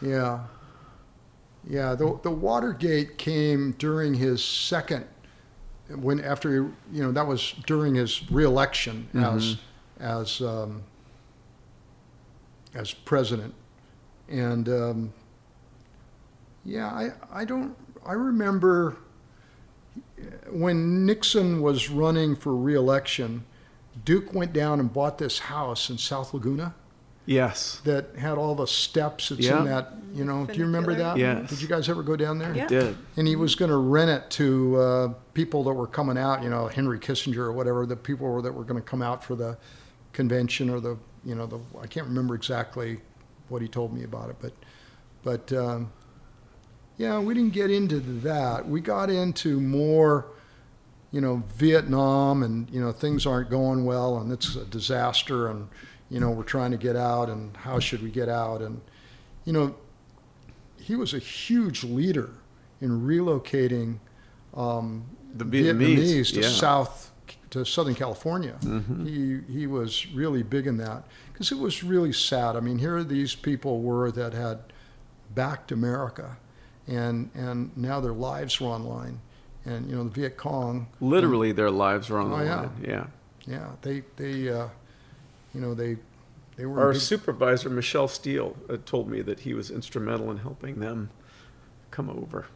[0.00, 0.40] Yeah.
[1.68, 5.06] Yeah, the, the Watergate came during his second,
[5.88, 6.50] when after,
[6.92, 9.56] you know, that was during his reelection as,
[9.98, 10.82] as, um,
[12.74, 13.54] as president.
[14.28, 15.12] And, um,
[16.64, 17.10] yeah, I,
[17.40, 17.76] I don't,
[18.06, 18.96] I remember
[20.50, 23.44] when Nixon was running for reelection,
[24.04, 26.74] Duke went down and bought this house in South Laguna
[27.26, 27.80] Yes.
[27.84, 29.30] that had all the steps.
[29.30, 29.60] It's Yeah.
[29.60, 31.16] in that, you know, do you remember that?
[31.16, 31.48] Yes.
[31.48, 32.54] Did you guys ever go down there?
[32.54, 32.66] Yeah.
[32.66, 32.96] Did.
[33.16, 36.50] And he was going to rent it to uh, people that were coming out, you
[36.50, 39.34] know, Henry Kissinger or whatever, the people were, that were going to come out for
[39.34, 39.56] the
[40.12, 42.98] convention or the, you know, the, I can't remember exactly
[43.48, 44.52] what he told me about it, but,
[45.22, 45.92] but, um,
[46.96, 48.68] yeah, we didn't get into that.
[48.68, 50.26] We got into more,
[51.10, 55.68] you know, Vietnam and, you know, things aren't going well and it's a disaster and,
[56.08, 58.62] you know, we're trying to get out and how should we get out?
[58.62, 58.80] And,
[59.44, 59.74] you know,
[60.78, 62.30] he was a huge leader
[62.80, 63.98] in relocating
[64.54, 66.48] um, The Vietnamese, to yeah.
[66.48, 67.10] South
[67.54, 68.56] to Southern California.
[68.60, 69.06] Mm-hmm.
[69.06, 72.56] He he was really big in that because it was really sad.
[72.56, 74.58] I mean, here these people were that had
[75.34, 76.36] backed America,
[76.86, 79.20] and and now their lives were online,
[79.64, 80.86] and you know the Viet Cong.
[81.00, 82.56] Literally, their lives were on the Oh, yeah.
[82.60, 82.70] line.
[82.82, 83.06] Yeah.
[83.46, 84.68] Yeah, they they uh,
[85.54, 85.96] you know they
[86.56, 90.38] they were Our big- supervisor, Michelle Steel, uh, told me that he was instrumental in
[90.38, 91.10] helping them
[91.92, 92.46] come over.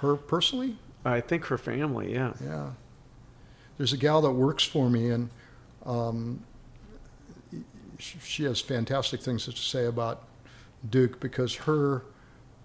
[0.00, 0.76] her personally.
[1.06, 2.32] I think her family, yeah.
[2.42, 2.70] Yeah.
[3.76, 5.30] There's a gal that works for me, and
[5.84, 6.44] um,
[7.98, 10.24] she has fantastic things to say about
[10.88, 12.04] Duke because her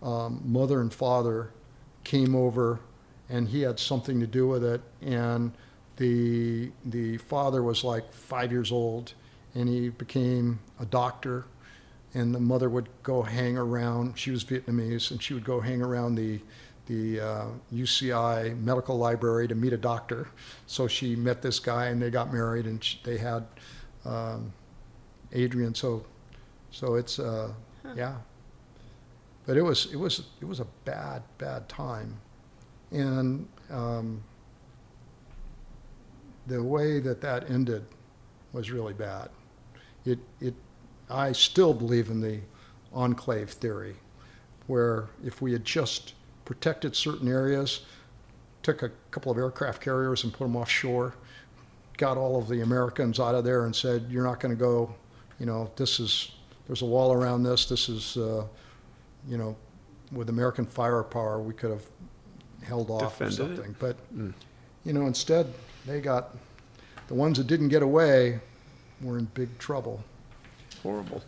[0.01, 1.51] um, mother and father
[2.03, 2.79] came over,
[3.29, 4.81] and he had something to do with it.
[5.01, 5.51] And
[5.97, 9.13] the the father was like five years old,
[9.55, 11.45] and he became a doctor.
[12.15, 14.17] And the mother would go hang around.
[14.17, 16.39] She was Vietnamese, and she would go hang around the
[16.89, 20.27] the uh, UCI medical library to meet a doctor.
[20.65, 23.45] So she met this guy, and they got married, and sh they had
[24.05, 24.51] um,
[25.31, 25.75] Adrian.
[25.75, 26.03] So,
[26.71, 27.53] so it's uh,
[27.95, 28.15] yeah.
[29.45, 32.19] But it was it was it was a bad bad time,
[32.91, 34.23] and um,
[36.47, 37.85] the way that that ended
[38.51, 39.29] was really bad.
[40.05, 40.55] It it
[41.07, 42.39] I still believe in the
[42.93, 43.95] enclave theory,
[44.65, 46.13] where if we had just
[46.49, 47.81] protected certain areas,
[48.63, 51.13] took a couple of aircraft carriers and put them offshore,
[51.97, 54.91] got all of the Americans out of there and said, "You're not going to go.
[55.39, 56.31] You know, this is
[56.65, 57.67] there's a wall around this.
[57.69, 58.47] This is, uh,
[59.27, 59.55] you know,
[60.11, 61.85] with American firepower, we could have
[62.63, 63.55] held off or Defended it.
[63.57, 63.75] something.
[63.79, 63.95] But
[64.85, 65.53] you know, instead
[65.85, 66.35] they got
[67.09, 68.39] the ones that didn't get away
[69.03, 70.03] were in big trouble
[70.81, 71.21] Horrible.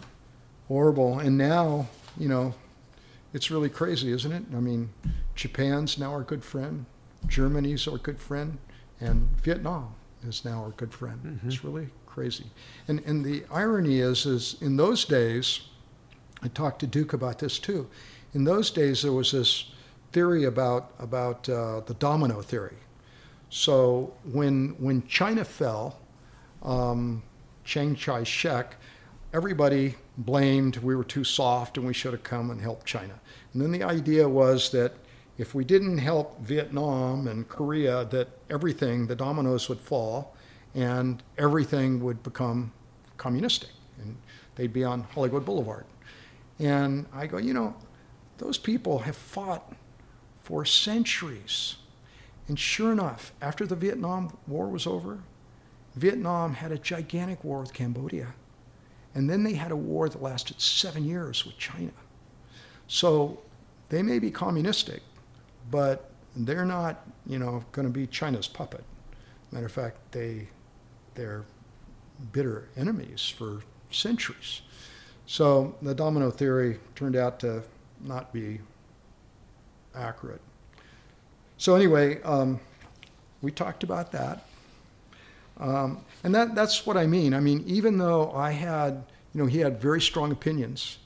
[0.68, 1.20] horrible.
[1.20, 1.88] And now,
[2.18, 2.56] you know,
[3.34, 4.44] it's really crazy, isn't it?
[4.54, 4.90] I mean,
[5.36, 6.86] Japan's now our good friend,
[7.28, 8.58] Germany's our good friend,
[9.00, 9.96] and Vietnam
[10.28, 11.40] is now our good friend.
[11.46, 12.46] It's really crazy.
[12.88, 15.62] And and the irony is, is in those days,
[16.44, 17.88] I talked to Duke about this too.
[18.34, 19.72] In those days, there was this
[20.12, 22.78] theory about about uh, the domino theory.
[23.50, 26.00] So when when China fell,
[26.64, 27.24] um,
[27.64, 28.76] Chiang Kai-shek,
[29.34, 33.20] everybody blamed we were too soft and we should have come and helped China.
[33.54, 34.94] And then the idea was that
[35.38, 40.36] if we didn't help Vietnam and Korea, that everything, the dominoes would fall
[40.76, 42.72] and everything would become
[43.18, 43.70] communistic
[44.02, 44.18] and
[44.56, 45.86] they'd be on Hollywood Boulevard.
[46.60, 47.76] And I go, you know,
[48.38, 49.74] those people have fought
[50.44, 51.78] for centuries.
[52.48, 55.20] And sure enough, after the Vietnam War was over,
[55.96, 58.34] Vietnam had a gigantic war with Cambodia.
[59.14, 61.92] And then they had a war that lasted seven years with China.
[62.88, 63.40] So
[63.90, 65.02] they may be communistic,
[65.70, 68.84] but they're not, you know, going to be China's puppet.
[69.52, 70.48] Matter of fact, they,
[71.16, 71.44] they're
[72.32, 74.62] bitter enemies for centuries.
[75.26, 77.64] So the domino theory turned out to
[78.02, 78.60] not be
[79.96, 80.42] accurate.
[81.58, 82.60] So anyway, um,
[83.42, 84.46] we talked about that.
[85.60, 87.34] Um, and that, that's what I mean.
[87.34, 89.04] I mean, even though I had,
[89.34, 90.98] you know, he had very strong opinions,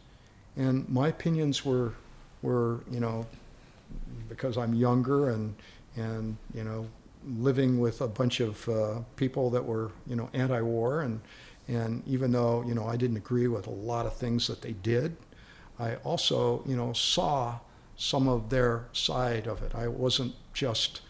[0.58, 1.94] and my opinions were,
[2.42, 3.26] were, you know,
[4.30, 5.56] because I'm younger and,
[5.96, 6.88] and you know,
[7.38, 11.20] living with a bunch of uh, people that were, you know, anti-war, and,
[11.68, 14.74] and even though, you know, I didn't agree with a lot of things that they
[14.74, 15.16] did,
[15.80, 17.60] I also, you know, saw
[17.98, 19.74] some of their side of it.
[19.74, 21.02] I wasn't just,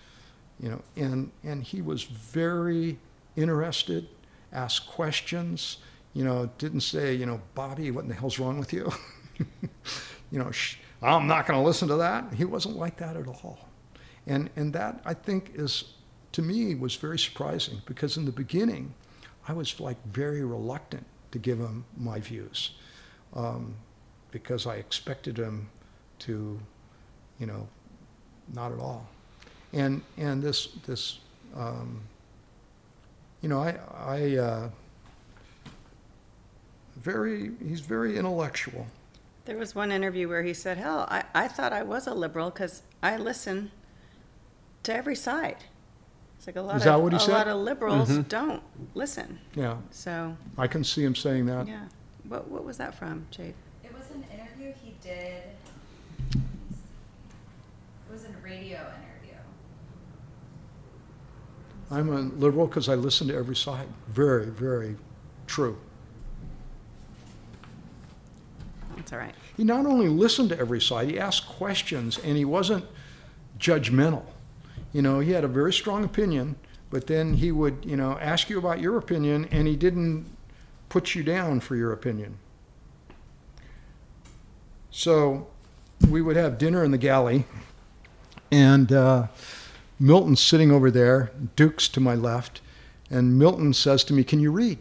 [0.59, 2.97] you know, and and he was very
[3.35, 4.07] interested,
[4.51, 5.77] asked questions.
[6.13, 8.91] You know, didn't say, you know, Bobby, what in the hell's wrong with you?
[10.31, 10.49] you know,
[11.01, 12.33] I'm not going to listen to that.
[12.33, 13.59] He wasn't like that at all,
[14.25, 15.95] and and that I think is
[16.31, 18.93] to me was very surprising because in the beginning,
[19.47, 22.71] I was like very reluctant to give him my views.
[23.33, 23.75] Um,
[24.35, 25.69] because I expected him
[26.19, 26.59] to,
[27.39, 27.65] you know,
[28.53, 29.07] not at all.
[29.71, 31.19] And and this this,
[31.55, 32.01] um,
[33.45, 34.69] you know, I I uh,
[36.97, 38.87] very he's very intellectual.
[39.45, 42.49] There was one interview where he said, "Hell, I, I thought I was a liberal
[42.49, 43.69] because I listen
[44.81, 45.57] to every side."
[46.39, 47.33] It's like a lot Is that of what he a said?
[47.33, 48.63] lot of liberals don't
[48.95, 49.37] listen.
[49.53, 51.67] Yeah, So I can see him saying that.
[51.67, 51.85] yeah,
[52.27, 53.53] what what was that from, Jade?
[53.83, 55.43] It was an interview he did.
[56.33, 56.41] It
[58.11, 59.04] was a radio interview.
[61.91, 63.87] I'm a liberal because I listen to every side.
[64.07, 64.95] Very very
[65.47, 65.77] true.
[68.95, 69.35] That's all right.
[69.55, 72.85] He not only listened to every side, he asked questions, and he wasn't
[73.59, 74.23] judgmental.
[74.93, 76.55] You know, he had a very strong opinion,
[76.89, 80.25] but then he would, you know, ask you about your opinion, and he didn't
[80.89, 82.37] put you down for your opinion.
[84.89, 85.47] So
[86.09, 87.45] we would have dinner in the galley,
[88.51, 89.27] and uh,
[89.99, 92.61] Milton's sitting over there, Duke's to my left,
[93.09, 94.79] and Milton says to me, Can you read?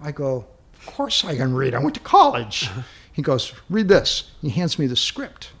[0.00, 1.74] I go, Of course I can read.
[1.74, 2.68] I went to college.
[3.12, 4.30] He goes, Read this.
[4.42, 5.52] He hands me the script.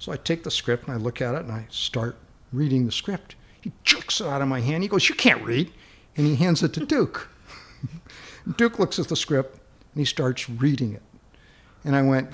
[0.00, 2.16] So I take the script and I look at it and I start
[2.52, 3.36] reading the script.
[3.60, 4.82] He jerks it out of my hand.
[4.82, 5.70] He goes, You can't read.
[6.16, 7.28] And he hands it to Duke.
[8.56, 9.60] Duke looks at the script
[9.94, 11.02] and he starts reading it.
[11.84, 12.30] And I went,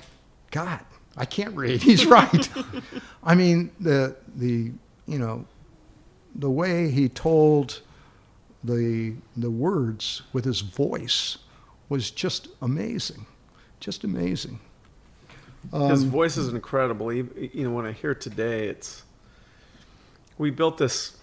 [0.50, 0.80] God,
[1.14, 1.82] I can't read.
[1.82, 2.48] He's right.
[3.22, 4.72] I mean, the the
[5.06, 5.44] you know,
[6.34, 7.80] the way he told
[8.62, 11.38] the the words with his voice
[11.88, 13.26] was just amazing,
[13.80, 14.58] just amazing.
[15.72, 17.12] His um, voice is incredible.
[17.12, 19.04] You know, when I hear it today, it's
[20.36, 21.18] we built this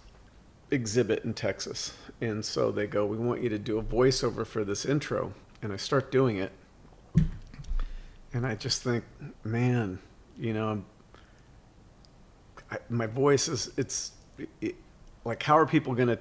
[0.72, 4.64] exhibit in Texas, and so they go, "We want you to do a voiceover for
[4.64, 6.52] this intro," and I start doing it,
[8.34, 9.04] and I just think,
[9.44, 10.00] man,
[10.40, 10.84] you know,
[12.72, 14.14] I, my voice is it's
[14.62, 14.76] it,
[15.26, 16.20] like, how are people going to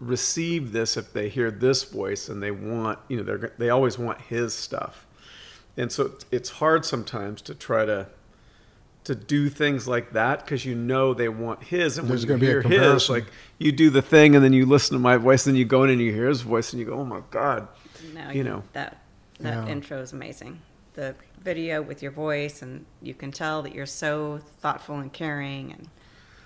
[0.00, 3.98] receive this if they hear this voice and they want, you know, they're they always
[3.98, 5.06] want his stuff
[5.76, 8.06] and so it's- it's hard sometimes to try to
[9.04, 12.46] to do things like that because you know they want his and There's when you
[12.46, 13.24] gonna be a hear his like
[13.58, 15.90] you do the thing and then you listen to my voice and you go in
[15.90, 17.66] and you hear his voice and you go oh my god
[18.14, 18.62] No, You know.
[18.74, 19.02] that
[19.40, 19.72] that Yeah.
[19.72, 20.60] intro is amazing.
[20.94, 25.72] The video with your voice, and you can tell that you're so thoughtful and caring.
[25.72, 25.88] And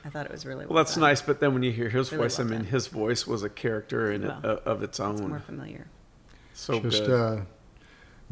[0.04, 1.02] I thought it was really well well that's done.
[1.02, 2.64] nice but then when you hear his Really voice i mean done.
[2.64, 5.86] his voice was a character in it, Well, uh, of its It's more own familiar.
[6.54, 7.42] so just good uh,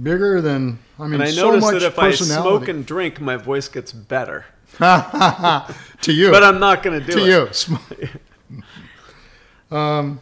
[0.02, 1.14] bigger than I mean.
[1.14, 4.46] and i so noticed much that if i smoke and drink my voice gets better
[4.78, 7.42] to you, but i'm not going to do to it to you.
[9.70, 10.18] Sm-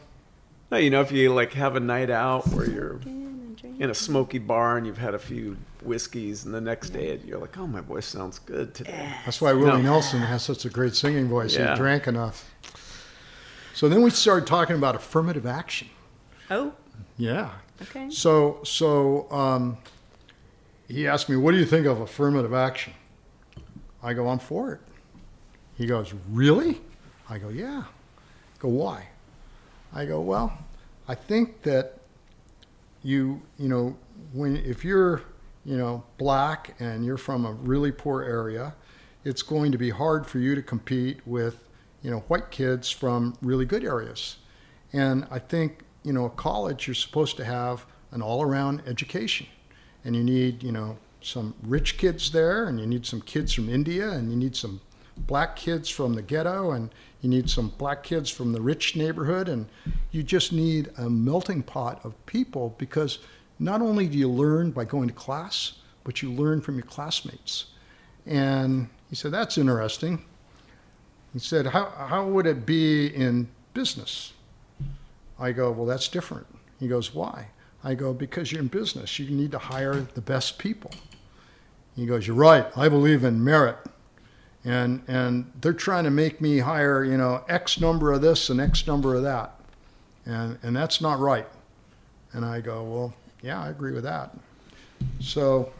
[0.70, 3.00] No, you know, if you like have a night out where you're
[3.78, 7.38] in a smoky bar and you've had a few whiskeys, and the next day you're
[7.38, 9.92] like, "Oh, my voice sounds good today." That's why Willie No.
[9.92, 11.54] Nelson has such a great singing voice.
[11.56, 11.72] Yeah.
[11.74, 12.50] He drank enough.
[13.74, 15.88] So then we started talking about affirmative action.
[16.50, 16.72] Oh,
[17.16, 17.50] Yeah.
[17.82, 18.10] okay.
[18.10, 19.78] So so um,
[20.88, 22.94] he asked me, "What do you think of affirmative action?"
[24.02, 24.80] I go, "I'm for it."
[25.76, 26.80] He goes, "Really?"
[27.30, 29.08] I go, "Yeah." I go, "Why?"
[29.94, 30.58] I go, "Well,
[31.06, 31.97] I think that
[33.02, 33.96] you you know
[34.32, 35.22] when if you're
[35.64, 38.74] you know black and you're from a really poor area,
[39.24, 41.64] it's going to be hard for you to compete with
[42.02, 44.38] you know white kids from really good areas."
[44.92, 49.46] And I think, you know, at college, you're supposed to have an all around education.
[50.04, 53.68] And you need, you know, some rich kids there, and you need some kids from
[53.68, 54.80] India, and you need some
[55.26, 56.90] black kids from the ghetto, and
[57.20, 59.48] you need some black kids from the rich neighborhood.
[59.48, 59.66] And
[60.10, 63.18] you just need a melting pot of people because
[63.58, 65.74] not only do you learn by going to class,
[66.04, 67.66] but you learn from your classmates.
[68.26, 70.24] And he said, That's interesting.
[71.32, 74.32] He said, How, how would it be in business?
[75.38, 76.46] I go, well, that's different.
[76.80, 77.48] He goes, why?
[77.84, 79.18] I go, because you're in business.
[79.18, 80.90] You need to hire the best people.
[81.94, 82.66] He goes, you're right.
[82.76, 83.76] I believe in merit.
[84.68, 88.60] And, and they're trying to make me hire, you know, X number of this and
[88.60, 89.54] X number of that.
[90.26, 91.46] And, and that's not right.
[92.34, 94.36] And I go, well, yeah, I agree with that.
[95.20, 95.72] So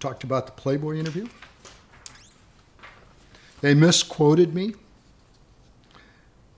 [0.00, 1.28] talked about the Playboy interview.
[3.60, 4.72] They misquoted me.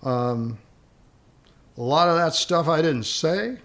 [0.04, 0.58] Um,
[1.76, 3.58] a lot of that stuff I didn't say.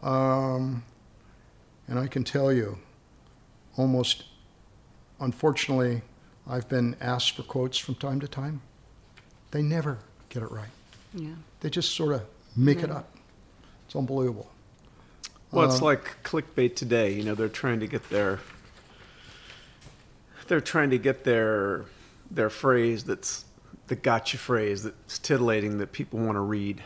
[0.00, 0.84] Um,
[1.88, 2.78] and I can tell you,
[3.76, 4.26] almost
[5.20, 6.02] unfortunately,
[6.48, 8.60] I've been asked for quotes from time to time.
[9.50, 9.98] They never
[10.28, 10.68] get it right.
[11.14, 11.30] Yeah.
[11.60, 12.22] They just sort of
[12.56, 13.08] make it up.
[13.86, 14.50] It's unbelievable.
[15.50, 17.12] Well, it's Um, like clickbait today.
[17.14, 18.40] You know, they're trying to get their
[20.48, 21.86] they're trying to get their
[22.30, 23.44] their phrase that's
[23.88, 26.82] the gotcha phrase that's titillating that people want to read.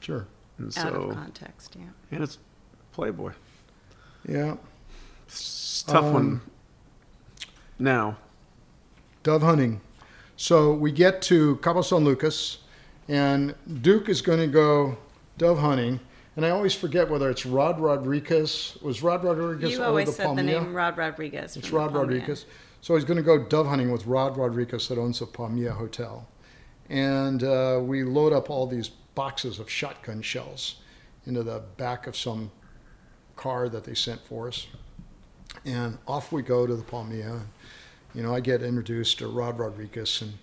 [0.00, 0.26] Sure.
[0.58, 1.86] And Out so, of context, yeah.
[2.10, 2.38] and it's
[2.92, 3.32] Playboy.
[4.26, 4.56] Yeah.
[5.26, 6.40] It's a tough Um, one
[7.78, 8.16] now.
[9.22, 9.80] dove hunting.
[10.36, 12.58] So we get to Cabo San Lucas,
[13.08, 14.96] and Duke is going to go
[15.36, 16.00] dove hunting.
[16.36, 18.78] And I always forget whether it's Rod Rodriguez.
[18.80, 21.56] Was Rod Rodriguez You or always the said the name Rod Rodriguez.
[21.56, 22.46] It's Rod Rodriguez.
[22.80, 26.28] So he's going to go dove hunting with Rod Rodriguez that owns the Palmilla Hotel.
[26.88, 30.76] And uh, we load up all these boxes of shotgun shells
[31.26, 32.52] into the back of some
[33.34, 34.68] car that they sent for us.
[35.64, 37.42] And off we go to the Palmilla.
[38.14, 40.34] You know, I get introduced to Rod Rodriguez, and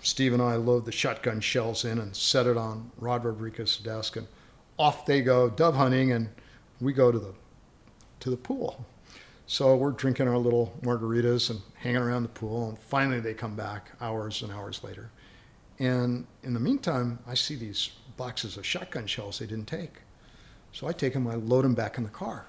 [0.00, 4.16] Steve and I load the shotgun shells in and set it on Rod Rodriguez's desk,
[4.16, 4.26] and
[4.78, 6.28] off they go dove hunting, and
[6.80, 7.34] we go to the
[8.20, 8.84] to the pool.
[9.46, 13.56] So we're drinking our little margaritas and hanging around the pool, and finally they come
[13.56, 15.10] back hours and hours later.
[15.78, 20.02] And in the meantime, I see these boxes of shotgun shells they didn't take.
[20.72, 22.46] So I take them, I load them back in the car.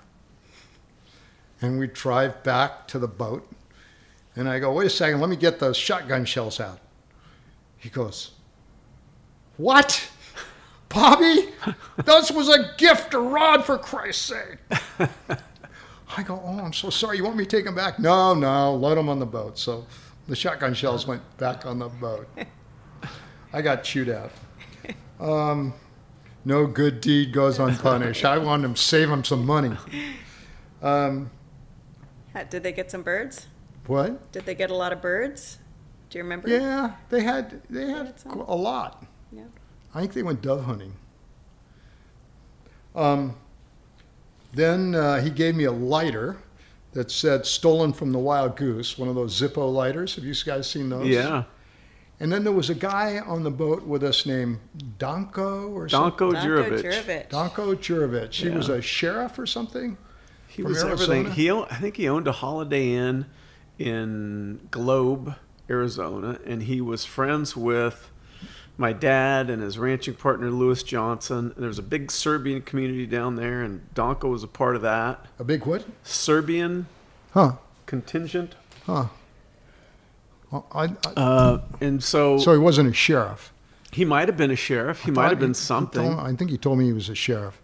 [1.62, 3.50] And we drive back to the boat.
[4.36, 6.80] And I go, wait a second, let me get those shotgun shells out.
[7.78, 8.32] He goes,
[9.58, 10.10] What?
[10.90, 11.50] Bobby?
[12.04, 14.58] This was a gift to Rod, for Christ's sake.
[16.18, 17.18] I go, Oh, I'm so sorry.
[17.18, 18.00] You want me to take them back?
[18.00, 19.58] No, no, load them on the boat.
[19.58, 19.86] So
[20.28, 22.28] the shotgun shells went back on the boat.
[23.54, 24.32] I got chewed out.
[25.20, 25.74] Um,
[26.46, 28.26] no good deed goes unpunished.
[28.26, 29.76] I wanted to save him some money.
[30.82, 31.30] Um,
[32.34, 33.48] Ha- Did they get some birds?
[33.88, 34.32] what?
[34.32, 35.58] Did they get a lot of birds?
[36.10, 36.48] Do you remember?
[36.50, 39.06] Yeah, they had they had had a lot.
[39.32, 39.44] Yeah.
[39.94, 40.94] I think they went dove hunting.
[42.96, 43.36] Um,
[44.54, 46.38] then uh, he gave me a lighter
[46.94, 50.16] that said "Stolen from the Wild Goose," one of those Zippo lighters.
[50.16, 51.08] Have you guys seen those?
[51.08, 51.44] Yeah.
[52.22, 54.60] And then there was a guy on the boat with us named
[54.98, 56.28] Donko or something.
[56.28, 56.84] Donko Danko Jurovich.
[56.84, 57.30] Jurovich.
[57.30, 58.34] Donko Jurovich.
[58.34, 59.98] He was a sheriff or something.
[60.60, 61.20] He From was Arizona?
[61.20, 61.32] everything.
[61.36, 63.28] He I think he owned a Holiday Inn
[63.78, 65.36] in Globe,
[65.70, 68.12] Arizona, and he was friends with
[68.78, 71.54] my dad and his ranching partner Louis Johnson.
[71.56, 74.82] And there was a big Serbian community down there, and Donko was a part of
[74.82, 75.26] that.
[75.40, 75.86] A big what?
[76.04, 76.88] Serbian
[77.32, 77.54] Huh?
[77.86, 78.56] contingent,
[78.86, 79.06] Huh?
[80.52, 83.54] Well, I, I, uh, and so, so he wasn't a sheriff.
[83.94, 85.04] he might have been a sheriff.
[85.06, 86.04] He might have been he- he something.
[86.16, 87.62] told- I think he told me he was a sheriff.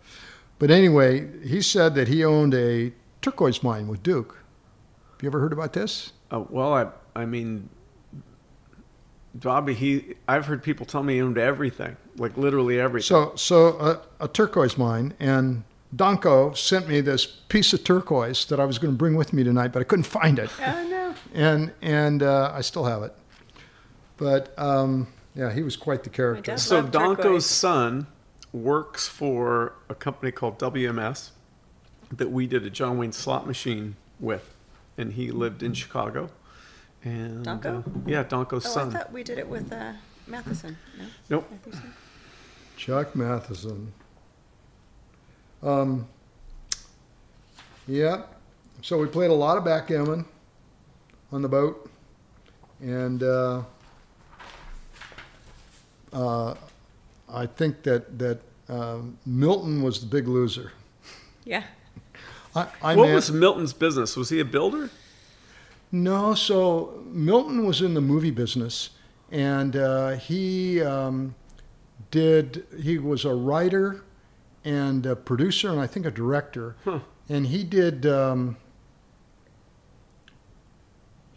[0.60, 4.38] But anyway, he said that he owned a turquoise mine with Duke.
[5.14, 6.14] Have you ever heard about this?
[6.32, 7.70] Uh, well, I, I mean,
[9.34, 13.06] Bobby, he, I've heard people tell me he owned everything, like literally everything.
[13.06, 13.68] So, so
[14.20, 15.64] a, a turquoise mine, and
[15.96, 19.44] Donko sent me this piece of turquoise that I was going to bring with me
[19.44, 21.16] tonight, but I couldn't find it, Oh no.
[21.34, 23.14] and and uh, I still have it.
[24.18, 26.58] But um, yeah, he was quite the character.
[26.58, 27.46] So Donko's turquoise.
[27.46, 28.08] son
[28.56, 31.32] works for a company called WMS
[32.12, 34.56] that we did a John Wayne slot machine with,
[34.98, 36.30] and he lived in Chicago.
[37.04, 37.86] And Donko?
[37.86, 38.92] uh, yeah, Donko's Oh, I son.
[38.92, 39.94] thought we did it with uh,
[40.26, 40.78] Mathewson.
[40.98, 41.06] No.
[41.30, 41.52] Nope.
[41.52, 41.94] Mathewson?
[42.78, 43.92] Chuck Mathewson.
[45.62, 46.08] Um,
[47.88, 48.24] yeah.
[48.82, 50.26] So we played a lot of backgammon
[51.32, 51.90] on the boat,
[52.82, 53.64] and uh,
[56.14, 56.54] uh,
[57.30, 58.40] I think that that
[58.70, 60.72] um, Milton was the big loser.
[61.44, 61.64] Yeah.
[62.56, 64.16] I, I what man- was Milton's business?
[64.16, 64.90] Was he a builder?
[65.92, 68.90] No, so Milton was in the movie business,
[69.32, 71.36] and uh, he um,
[72.12, 72.66] did.
[72.82, 74.04] He was a writer
[74.64, 76.76] and a producer, and I think a director.
[76.84, 77.00] Huh.
[77.30, 78.06] And he did.
[78.06, 78.58] Um,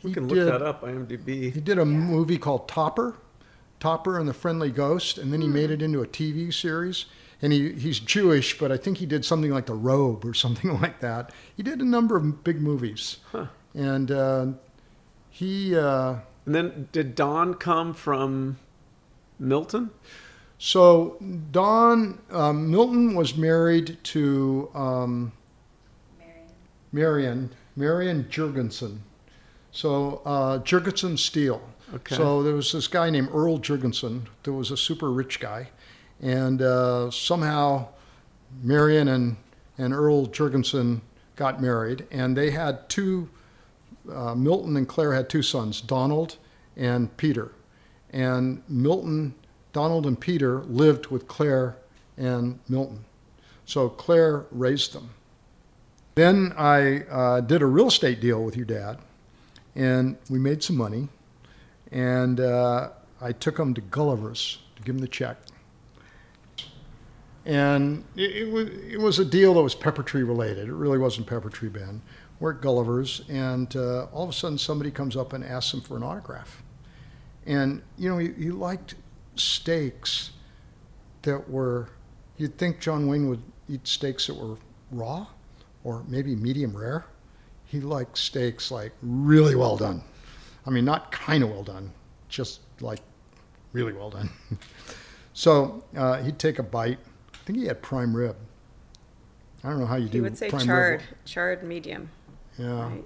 [0.03, 0.83] We he can look did- that up.
[0.83, 1.53] IMDb.
[1.53, 3.17] He did a movie called Topper,
[3.81, 7.07] Topper and the Friendly Ghost, and then he made it into a TV series.
[7.41, 10.81] And he, he's Jewish, but I think he did something like The Robe or something
[10.81, 11.33] like that.
[11.57, 13.19] He did a number of big movies.
[13.31, 13.47] Huh.
[13.75, 14.47] And uh,
[15.31, 18.59] he, uh, And then did Don come from
[19.39, 19.91] Milton?
[20.59, 21.17] so
[21.53, 25.33] Don um, Milton was married to um,
[26.19, 26.47] Marion.
[26.91, 29.03] Marion, Marion Jorgensen.
[29.71, 31.61] So uh, Jorgensen Steel.
[31.95, 32.17] Okay.
[32.17, 35.71] So there was this guy named Earle Jorgensen that was a super rich guy,
[36.21, 37.89] and uh, somehow
[38.63, 39.37] Marion and
[39.79, 41.01] and Earle Jorgensen
[41.37, 43.29] got married, and they had two.
[44.11, 46.37] Uh, Milton and Claire had two sons, Donald
[46.77, 47.53] and Peter,
[48.11, 49.35] and Milton,
[49.73, 51.77] Donald and Peter lived with Claire
[52.17, 53.05] and Milton.
[53.67, 55.11] So Claire raised them.
[56.15, 58.99] Then I uh, did a real estate deal with your dad,
[59.75, 61.09] and we made some money.
[61.91, 62.91] And uh,
[63.21, 65.39] I took him to Gulliver's to give him the check.
[67.45, 70.69] And it, it, was, it was a deal that was Pepper Tree related.
[70.69, 72.03] It really wasn't Pepper Tree Ben.
[72.41, 75.81] We're at Gulliver's, and uh, all of a sudden somebody comes up and asks him
[75.81, 76.63] for an autograph.
[77.47, 78.95] And, you know, he, he liked
[79.35, 80.31] steaks
[81.23, 81.89] that were,
[82.37, 84.57] you'd think John Wayne would eat steaks that were
[84.93, 85.27] raw
[85.85, 87.07] or maybe medium rare.
[87.69, 90.03] He liked steaks like really well done.
[90.67, 91.93] I mean, not kind of well done,
[92.29, 93.01] just like
[93.73, 94.31] really well done.
[95.35, 96.99] so uh, he'd take a bite.
[97.33, 98.37] I think he had prime rib.
[99.63, 101.19] I don't know how you He do He would say charred, rib.
[101.25, 102.11] charred medium.
[102.59, 102.89] Yeah.
[102.89, 103.05] Right.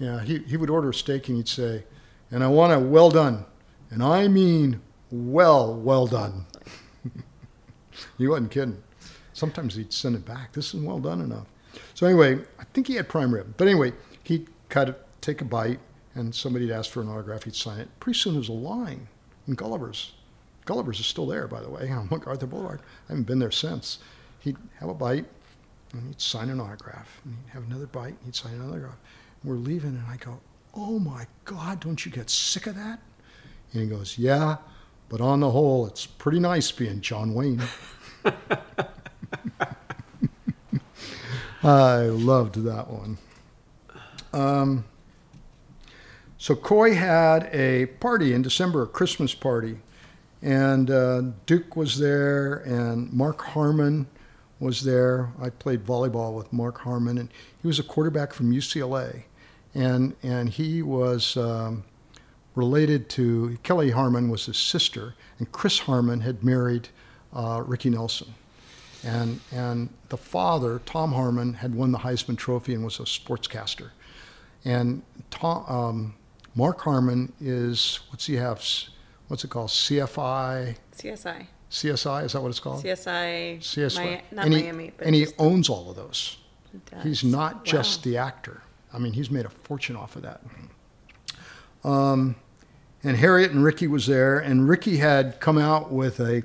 [0.00, 1.84] Yeah, he, he would order a steak and he'd say,
[2.30, 3.44] and I want it well done.
[3.90, 6.46] And I mean well, well done.
[8.18, 8.82] he wasn't kidding.
[9.32, 10.52] Sometimes he'd send it back.
[10.52, 11.46] This isn't well done enough.
[11.94, 13.54] So anyway, I think he had prime rib.
[13.56, 13.92] But anyway,
[14.24, 15.80] he'd cut it, take a bite,
[16.14, 17.44] and somebody'd ask for an autograph.
[17.44, 17.88] He'd sign it.
[18.00, 19.08] Pretty soon there was a line
[19.46, 20.12] in Gulliver's.
[20.64, 22.80] Gulliver's is still there, by the way, on MacArthur Boulevard.
[23.08, 23.98] I haven't been there since.
[24.40, 25.26] He'd have a bite,
[25.92, 27.20] and he'd sign an autograph.
[27.24, 28.98] And he'd have another bite, and he'd sign another autograph.
[29.44, 30.40] We're leaving, and I go,
[30.74, 33.00] Oh my God, don't you get sick of that?
[33.72, 34.58] And he goes, Yeah,
[35.08, 37.62] but on the whole, it's pretty nice being John Wayne.
[41.62, 43.18] I loved that one.
[44.32, 44.84] Um,
[46.36, 49.78] so Coy had a party in December, a Christmas party,
[50.40, 54.06] and uh, Duke was there, and Mark Harmon
[54.60, 55.32] was there.
[55.40, 57.28] I played volleyball with Mark Harmon, and
[57.60, 59.22] he was a quarterback from UCLA,
[59.74, 61.84] and and he was um,
[62.54, 66.88] related to Kelly Harmon was his sister, and Kris Harmon had married
[67.32, 68.34] uh, Ricky Nelson.
[69.08, 73.90] And, and the father, Tom Harmon, had won the Heisman Trophy and was a sportscaster.
[74.66, 76.14] And Tom, um,
[76.54, 78.62] Mark Harmon is, what's he have?
[79.28, 79.70] What's it called?
[79.70, 80.76] CFI?
[80.94, 81.46] CSI.
[81.70, 82.24] CSI?
[82.24, 82.84] Is that what it's called?
[82.84, 83.60] CSI.
[83.60, 84.04] CSI.
[84.04, 86.36] Mi- not and he, Miami, but and he owns all of those.
[86.90, 87.02] does.
[87.02, 88.62] He's not just the actor.
[88.92, 90.42] I mean, he's made a fortune off of that.
[91.82, 92.36] Um,
[93.02, 96.42] and Harriet and Ricky was there, and Ricky had come out with a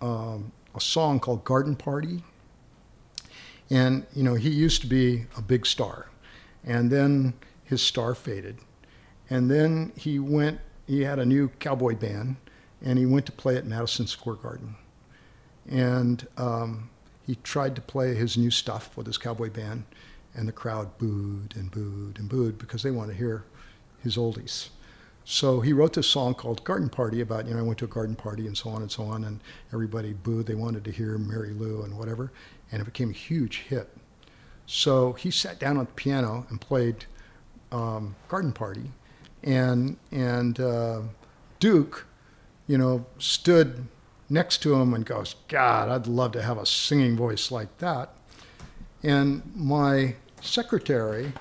[0.00, 2.22] um, a song called Garden Party.
[3.70, 6.08] And you know, he used to be a big star,
[6.64, 7.34] and then
[7.64, 8.58] his star faded,
[9.28, 10.60] and then he went.
[10.88, 12.36] He had a new cowboy band,
[12.82, 14.74] and he went to play at Madison Square Garden,
[15.68, 16.90] and um,
[17.24, 19.84] he tried to play his new stuff with his cowboy band,
[20.34, 23.44] and the crowd booed and booed and booed because they wanted to hear
[24.02, 24.70] his oldies.
[25.24, 27.88] So he wrote this song called Garden Party about, you know, I went to a
[27.88, 29.40] garden party and so on and so on, and
[29.72, 30.46] everybody booed.
[30.46, 32.32] They wanted to hear Mary Lou and whatever,
[32.72, 33.90] and it became a huge hit.
[34.66, 37.04] So he sat down on the piano and played
[37.72, 38.90] um, Garden Party,
[39.42, 41.02] and and uh,
[41.58, 42.06] Duke,
[42.66, 43.86] you know, stood
[44.28, 48.10] next to him and goes, God, I'd love to have a singing voice like that.
[49.02, 51.32] And my secretary,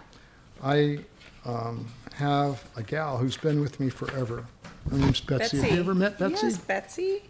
[0.64, 1.00] I
[1.46, 1.88] um,
[2.20, 4.46] have a gal who's been with me forever.
[4.92, 5.58] Her name's Betsy.
[5.58, 6.48] Have you ever met Betsy?
[6.48, 7.24] Yes, Betsy.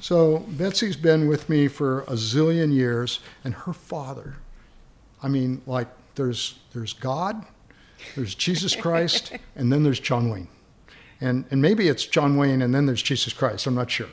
[0.00, 4.34] So Betsy's been with me for a zillion years, and her father,
[5.22, 7.44] I mean, like there's there's God,
[8.16, 10.48] there's Jesus Christ, and then there's John Wayne,
[11.20, 13.66] and and maybe it's John Wayne and then there's Jesus Christ.
[13.66, 14.08] I'm not sure.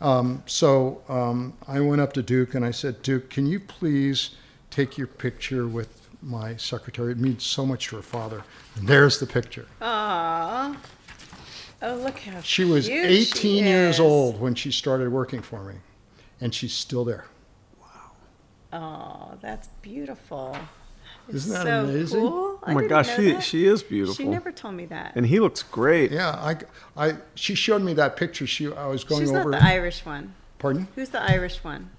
[0.00, 4.36] Um, so um, I went up to Duke and I said, Duke, can you please
[4.70, 7.12] take your picture with my secretary?
[7.12, 8.42] It means so much to her father.
[8.76, 9.66] And there's the picture.
[9.80, 10.76] Aww.
[11.82, 14.00] Oh, look how She was 18 she years is.
[14.00, 15.74] old when she started working for me,
[16.40, 17.26] and she's still there.
[17.80, 18.12] Wow.
[19.32, 20.56] Oh, that's beautiful.
[21.28, 22.20] Isn't that so amazing?
[22.20, 22.60] Cool.
[22.66, 24.14] Oh my gosh, she she is beautiful.
[24.14, 25.12] She never told me that.
[25.16, 26.12] and he looks great.
[26.12, 26.56] Yeah, I,
[26.96, 28.46] I, she showed me that picture.
[28.46, 29.50] She, I was going She's over.
[29.50, 30.34] not the Irish one.
[30.58, 30.88] Pardon?
[30.94, 31.90] Who's the Irish one?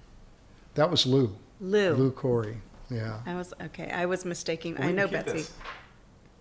[0.74, 1.36] That was Lou.
[1.60, 1.92] Lou.
[1.94, 2.58] Lou Corey.
[2.90, 3.20] Yeah.
[3.26, 3.90] I was okay.
[3.90, 4.72] I was mistaken.
[4.72, 5.32] We I can know keep Betsy.
[5.32, 5.52] this.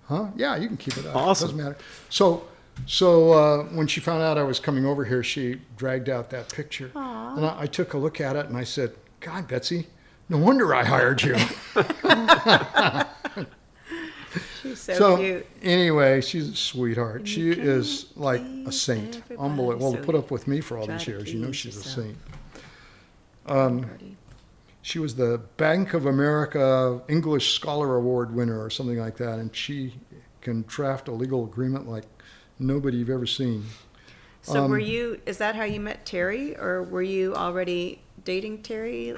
[0.06, 0.28] Huh?
[0.36, 1.16] Yeah, you can keep it up.
[1.16, 1.50] Awesome.
[1.50, 1.78] Doesn't matter.
[2.10, 2.48] So,
[2.86, 6.48] so uh, when she found out I was coming over here, she dragged out that
[6.54, 9.88] picture, and I, I took a look at it and I said, "God, Betsy,
[10.30, 11.36] no wonder I hired you."
[14.62, 15.46] She's so, so cute.
[15.64, 17.28] anyway, she's a sweetheart.
[17.28, 19.18] She is like a saint.
[19.18, 19.92] everybody, Unbelievable.
[19.94, 21.56] Well, to put up with me for all try these to years, you know please
[21.56, 22.06] she's a yourself.
[22.06, 22.18] saint.
[23.48, 23.90] Um,
[24.88, 29.54] She was the Bank of America English Scholar Award winner or something like that, and
[29.54, 29.96] she
[30.40, 32.06] can draft a legal agreement like
[32.58, 33.66] nobody you've ever seen.
[34.44, 35.20] So um, were you?
[35.26, 39.14] Is that how you met Terry, or were you already dating Terry?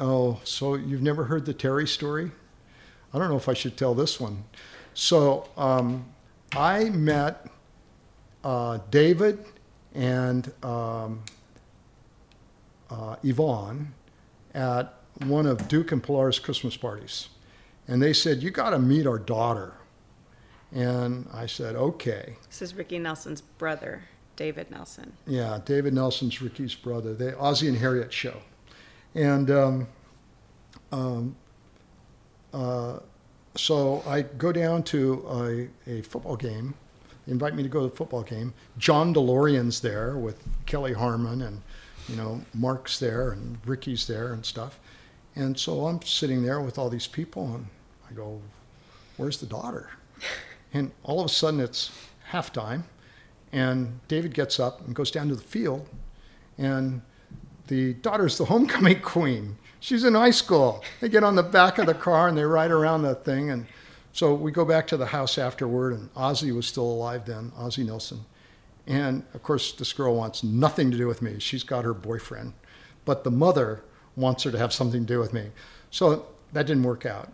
[0.00, 2.32] Oh, so you've never heard the Terry story?
[3.12, 4.42] I don't know if I should tell this one.
[4.94, 6.06] So um,
[6.56, 7.46] I met
[8.42, 9.46] uh, David
[9.94, 11.22] and um,
[12.90, 13.94] uh, Yvonne
[14.54, 17.28] at one of Duke and Pilar's Christmas parties.
[17.86, 19.74] And they said, You got to meet our daughter.
[20.72, 22.36] And I said, Okay.
[22.48, 24.04] This is Ricky Nelson's brother,
[24.36, 25.12] David Nelson.
[25.26, 27.14] Yeah, David Nelson's Ricky's brother.
[27.14, 28.40] The Ozzie and Harriet show.
[29.14, 29.88] And um,
[30.90, 31.36] um,
[32.52, 32.98] uh,
[33.56, 36.74] so I go down to a, a football game.
[37.26, 38.52] They invite me to go to the football game.
[38.78, 41.62] John DeLorean's there with Kelly Harmon and,
[42.08, 44.78] you know, Mark's there and Ricky's there and stuff.
[45.36, 47.66] And so I'm sitting there with all these people and
[48.08, 48.40] I go,
[49.16, 49.90] where's the daughter?
[50.76, 51.92] And all of a sudden it's
[52.32, 52.82] halftime,
[53.52, 55.88] and David gets up and goes down to the field,
[56.58, 57.00] and
[57.68, 59.56] the daughter's the homecoming queen.
[59.78, 60.82] She's in high school.
[61.00, 63.50] They get on the back of the car and they ride around that thing.
[63.50, 63.66] And
[64.12, 67.84] so we go back to the house afterward, and Ozzie was still alive then, Ozzie
[67.84, 68.24] Nelson.
[68.86, 71.38] And of course, this girl wants nothing to do with me.
[71.38, 72.54] She's got her boyfriend.
[73.04, 73.84] But the mother
[74.16, 75.50] wants her to have something to do with me.
[75.90, 77.30] So that didn't work out.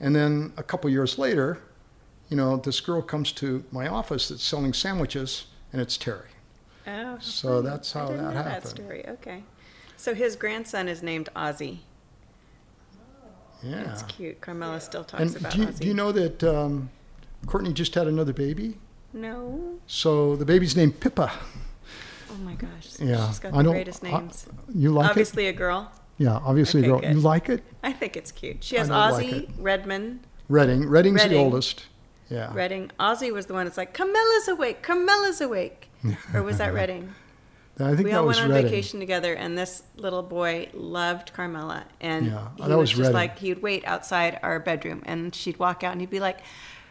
[0.00, 1.58] And then a couple years later,
[2.28, 6.28] you know, this girl comes to my office that's selling sandwiches, and it's Terry.
[6.86, 8.62] Oh, So that's how I didn't that know happened.
[8.64, 9.08] that story.
[9.08, 9.44] Okay.
[9.96, 11.78] So his grandson is named Ozzy.
[13.62, 13.84] Yeah.
[13.84, 14.40] That's cute.
[14.40, 15.78] Carmela still talks And about do you, Ozzy.
[15.80, 16.90] do you know that um,
[17.46, 18.78] Courtney just had another baby?
[19.12, 19.78] No.
[19.86, 21.30] So the baby's named Pippa.
[22.30, 22.98] Oh my gosh.
[22.98, 24.46] Yeah, She's got I the don't- greatest I- names.
[24.74, 25.92] You like Obviously a girl.
[26.18, 27.02] Yeah, obviously, girl.
[27.02, 27.62] You like it?
[27.82, 28.62] I think it's cute.
[28.62, 29.48] She has like Ozzy, it.
[29.58, 30.88] Redmond, Redding.
[30.88, 31.86] Redding's the oldest.
[32.28, 32.50] Yeah.
[32.54, 32.90] Redding.
[33.00, 35.88] Ozzy was the one that's like, Carmela's awake, Carmela's awake.
[36.34, 37.14] or was that Redding?
[37.80, 38.64] I think we all went on Redding.
[38.70, 43.00] vacation together, and this little boy loved Carmela, and Yeah, he that was, was just
[43.00, 43.14] Redding.
[43.14, 46.38] like he would wait outside our bedroom, and she'd walk out, and he'd be like,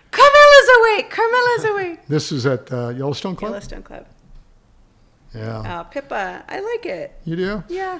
[0.09, 3.51] "Carmela's awake, Carmela's awake." This is at uh, Yellowstone Club?
[3.51, 4.07] Yellowstone Club.
[5.35, 5.79] Yeah.
[5.81, 7.13] Oh, Pippa, I like it.
[7.25, 7.63] You do?
[7.69, 7.99] Yeah.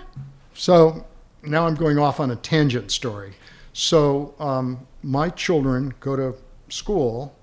[0.53, 1.05] So
[1.43, 3.33] now I'm going off on a tangent story.
[3.73, 6.35] So um, my children go to
[6.69, 7.35] school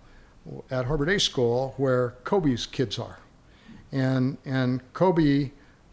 [0.71, 3.19] at Harbor Day School where Kobe's kids are,
[3.93, 5.51] and and Kobe,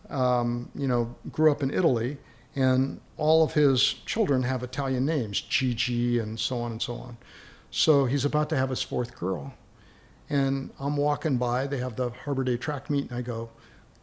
[0.09, 2.17] um, you know, grew up in Italy,
[2.55, 7.17] and all of his children have Italian names, Gigi and so on and so on.
[7.71, 9.53] So he's about to have his fourth girl,
[10.29, 11.67] and I'm walking by.
[11.67, 13.49] They have the Harbor Day track meet, and I go,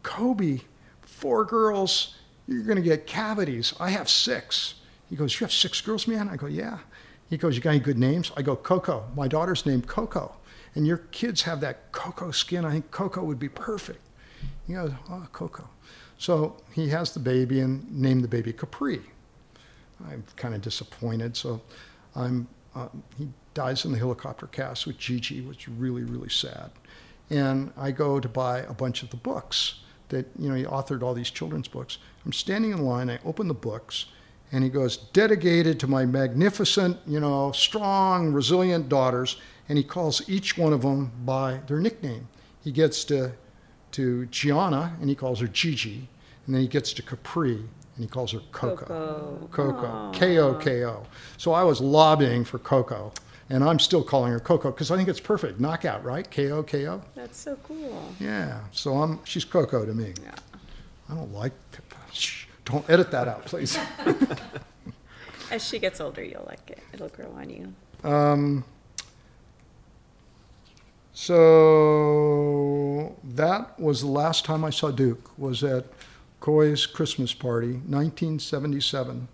[0.03, 0.61] Kobe,
[1.01, 2.15] four girls,
[2.47, 3.73] you're going to get cavities.
[3.79, 4.75] I have six.
[5.09, 6.29] He goes, You have six girls, man?
[6.29, 6.79] I go, Yeah.
[7.29, 8.31] He goes, You got any good names?
[8.35, 9.05] I go, Coco.
[9.15, 10.35] My daughter's named Coco.
[10.75, 12.65] And your kids have that Coco skin.
[12.65, 14.01] I think Coco would be perfect.
[14.67, 15.69] He goes, Oh, Coco.
[16.17, 19.01] So he has the baby and named the baby Capri.
[20.09, 21.35] I'm kind of disappointed.
[21.37, 21.61] So
[22.15, 26.71] I'm, uh, he dies in the helicopter cast with Gigi, which is really, really sad.
[27.29, 29.81] And I go to buy a bunch of the books
[30.13, 31.97] that, you know, he authored all these children's books.
[32.25, 34.05] I'm standing in line, I open the books,
[34.51, 39.37] and he goes, dedicated to my magnificent, you know, strong, resilient daughters.
[39.67, 42.27] And he calls each one of them by their nickname.
[42.63, 43.31] He gets to,
[43.91, 46.07] to Gianna, and he calls her Gigi.
[46.45, 49.47] And then he gets to Capri, and he calls her Coco.
[49.51, 50.11] Coco.
[50.13, 51.03] K O K O.
[51.37, 53.11] So I was lobbying for Coco,
[53.49, 55.59] and I'm still calling her Coco because I think it's perfect.
[55.59, 56.29] Knockout, right?
[56.29, 57.01] K O K O.
[57.15, 58.13] That's so cool.
[58.19, 58.61] Yeah.
[58.71, 59.19] So I'm.
[59.25, 60.13] She's Coco to me.
[60.23, 60.35] Yeah.
[61.09, 61.51] I don't like.
[62.11, 62.45] Shh.
[62.65, 63.77] Don't edit that out, please.
[65.51, 66.79] As she gets older, you'll like it.
[66.93, 67.73] It'll grow on you.
[68.09, 68.63] Um,
[71.13, 75.37] so that was the last time I saw Duke.
[75.37, 75.85] Was at
[76.39, 79.27] Coy's Christmas party, 1977,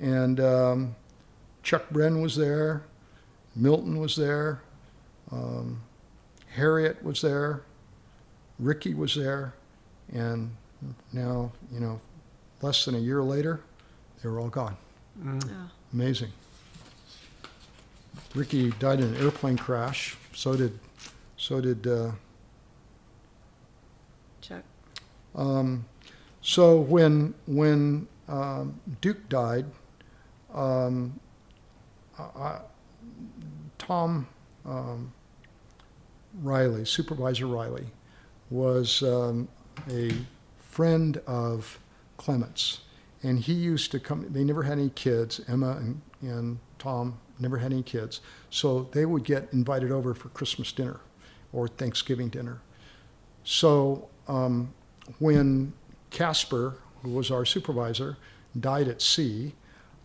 [0.00, 0.96] and um,
[1.62, 2.82] Chuck Bren was there,
[3.56, 4.60] Milton was there,
[5.32, 5.80] um,
[6.54, 7.62] Harriet was there,
[8.58, 9.54] Ricky was there,
[10.12, 10.54] and
[11.12, 12.00] now you know,
[12.62, 13.60] less than a year later,
[14.22, 14.76] they were all gone.
[15.26, 15.38] Oh.
[15.92, 16.30] Amazing.
[18.34, 20.16] Ricky died in an airplane crash.
[20.34, 20.78] So did,
[21.38, 21.86] so did.
[21.86, 22.10] Uh,
[24.42, 24.62] Chuck.
[25.34, 25.84] um,
[26.42, 29.64] so when when um, Duke died,
[30.54, 31.18] um,
[32.18, 32.60] I, I-
[33.78, 34.28] Tom
[34.64, 35.12] um,
[36.42, 37.86] Riley, Supervisor Riley,
[38.50, 39.48] was um,
[39.90, 40.12] a
[40.58, 41.78] friend of
[42.16, 42.80] Clement's,
[43.22, 44.26] and he used to come.
[44.30, 45.40] They never had any kids.
[45.48, 48.20] Emma and, and Tom never had any kids,
[48.50, 51.00] so they would get invited over for Christmas dinner
[51.52, 52.60] or Thanksgiving dinner.
[53.44, 54.72] So um,
[55.18, 55.72] when
[56.10, 58.16] Casper, who was our supervisor,
[58.58, 59.54] died at sea,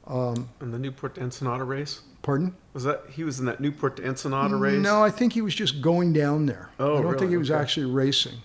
[0.08, 2.02] um, In the Newport Ensenada race?
[2.22, 2.56] Pardon?
[2.74, 4.82] Was that he was in that Newport to Ensenada race?
[4.82, 6.70] No, I think he was just going down there.
[6.80, 7.60] Oh, I don't think he was Okay.
[7.60, 8.38] actually racing,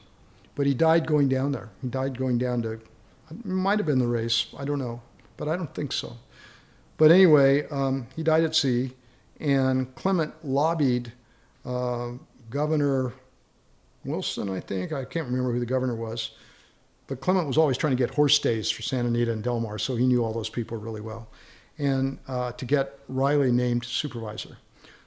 [0.54, 1.68] but he died going down there.
[1.82, 2.80] He died going down to, it
[3.44, 4.46] might have been the race.
[4.58, 5.00] I don't know,
[5.36, 6.16] but I don't think so.
[6.96, 8.92] But anyway, um, he died at sea,
[9.38, 11.12] and Clement lobbied
[11.64, 12.12] uh,
[12.50, 13.12] Governor
[14.04, 14.92] Wilson, I think.
[14.92, 16.30] I can't remember who the governor was.
[17.08, 19.78] But Clement was always trying to get horse stays for Santa Anita and Del Mar,
[19.78, 21.28] so he knew all those people really well.
[21.78, 24.56] And uh, to get Riley named supervisor.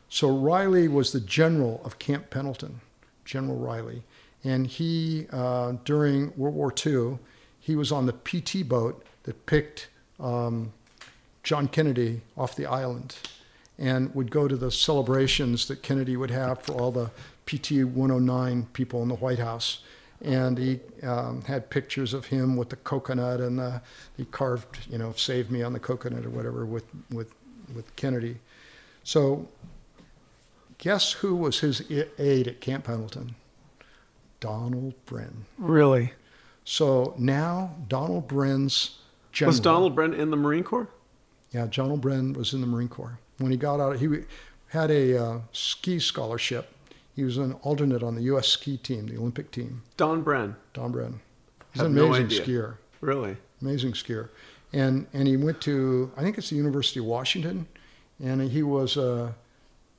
[0.07, 2.81] So Riley was the general of Camp Pendleton,
[3.25, 4.03] General Riley.
[4.43, 7.19] And he, uh, during World War II,
[7.59, 9.89] he was on the PT boat that picked
[10.19, 10.71] um,
[11.43, 13.15] John Kennedy off the island.
[13.79, 17.09] and would go to the celebrations that Kennedy would have for all the
[17.45, 19.79] PT 109 people in the White House.
[20.21, 23.81] And he um, had pictures of him with the coconut, and the,
[24.17, 27.33] he carved, you know, "Save Me" on the coconut or whatever with with
[27.73, 28.37] with Kennedy.
[29.03, 29.47] So,
[30.77, 31.83] guess who was his
[32.17, 33.35] aide at Camp Pendleton?
[34.39, 35.33] Donald Bren.
[35.57, 36.13] Really?
[36.63, 38.99] So now Donald Bren's
[39.31, 39.51] general.
[39.51, 40.87] Was Donald Bren in the Marine Corps?
[41.51, 43.19] Yeah, Donald Bren was in the Marine Corps.
[43.39, 44.07] When he got out, he
[44.67, 46.71] had a uh, ski scholarship.
[47.19, 48.47] He was an alternate on the U.S.
[48.47, 49.81] ski team, the Olympic team.
[49.97, 50.55] Don Bren.
[50.71, 51.15] Don Bren.
[51.73, 52.41] He's Have an amazing idea.
[52.45, 52.77] skier.
[53.01, 53.35] Really?
[53.61, 54.29] Amazing skier.
[54.71, 57.67] And and he went to I think it's the University of Washington,
[58.23, 59.35] and he was a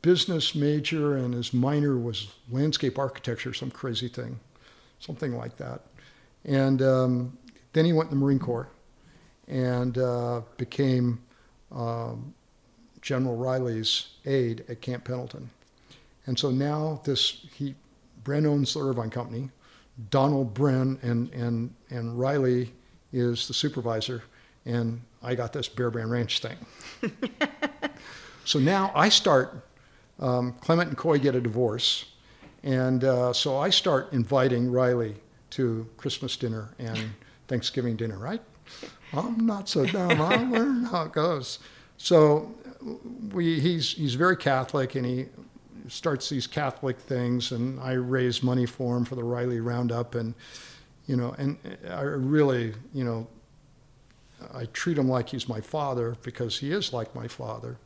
[0.00, 4.40] business major, and his minor was landscape architecture, some crazy thing,
[4.98, 5.82] something like that.
[6.46, 7.36] And um,
[7.74, 8.70] then he went in the Marine Corps,
[9.46, 11.20] and uh, became
[11.70, 12.32] um,
[13.02, 15.50] General Riley's aide at Camp Pendleton.
[16.30, 17.74] And so now this he
[18.22, 19.50] Bren owns the Irvine Company.
[20.10, 22.72] Donald Bren and and and Riley
[23.12, 24.22] is the supervisor,
[24.64, 26.56] and I got this Bear Brand Ranch thing.
[28.44, 29.66] so now I start.
[30.20, 32.04] Um, Clement and Coy get a divorce,
[32.62, 35.16] and uh, so I start inviting Riley
[35.50, 37.10] to Christmas dinner and
[37.48, 38.18] Thanksgiving dinner.
[38.18, 38.42] Right?
[39.12, 40.20] I'm not so dumb.
[40.20, 41.58] I learn how it goes.
[41.96, 42.54] So
[43.32, 45.26] we he's he's very Catholic, and he
[45.90, 50.34] starts these Catholic things, and I raise money for him for the Riley Roundup, and
[51.06, 51.58] you know, and
[51.88, 53.26] I really, you know,
[54.54, 57.76] I treat him like he's my father because he is like my father.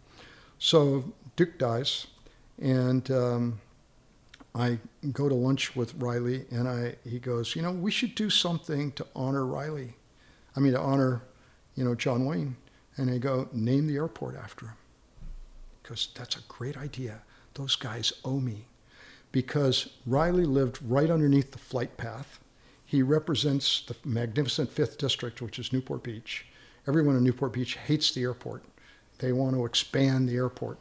[0.59, 1.05] So
[1.37, 2.07] Duke dies,
[2.61, 3.61] and um,
[4.55, 4.79] I
[5.13, 8.93] go to lunch with Riley, and I he goes, you know, we should do something
[8.93, 9.95] to honor Riley.
[10.57, 11.23] I mean, to honor,
[11.75, 12.57] you know, John Wayne.
[12.97, 14.77] And I go, name the airport after him.
[15.83, 17.23] Because that's a great idea.
[17.55, 18.67] Those guys owe me.
[19.33, 22.39] Because Riley lived right underneath the flight path.
[22.87, 26.47] He represents the magnificent Fifth District, which is Newport Beach.
[26.87, 28.63] Everyone in Newport Beach hates the airport.
[29.19, 30.79] They want to expand the airport.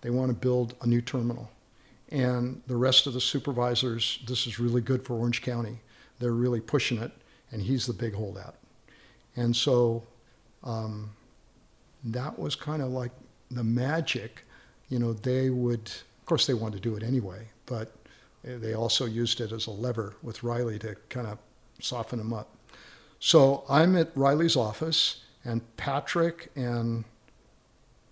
[0.00, 1.50] They want to build a new terminal.
[2.10, 5.80] And the rest of the supervisors, this is really good for Orange County.
[6.18, 7.12] They're really pushing it,
[7.50, 8.54] and he's the big holdout.
[9.36, 10.04] And so
[10.62, 11.10] um,
[12.04, 13.12] that was kind of like
[13.50, 14.43] the magic.
[14.88, 17.92] You know, they would, of course, they wanted to do it anyway, but
[18.46, 21.38] eh, they also used it as a lever with Riley to kind of
[21.80, 22.50] soften him up.
[23.18, 27.04] So I'm at Riley's office, and Patrick and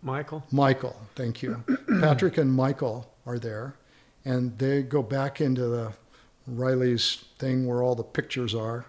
[0.02, 0.44] Michael?
[0.50, 1.62] Michael, thank you.
[2.00, 3.76] Patrick and Michael are there,
[4.24, 5.92] and they go back into the
[6.46, 8.86] Riley's thing where all the pictures are,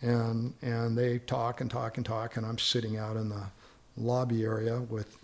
[0.00, 3.44] and and they talk and talk and talk, and I'm sitting out in the
[3.96, 5.16] lobby area with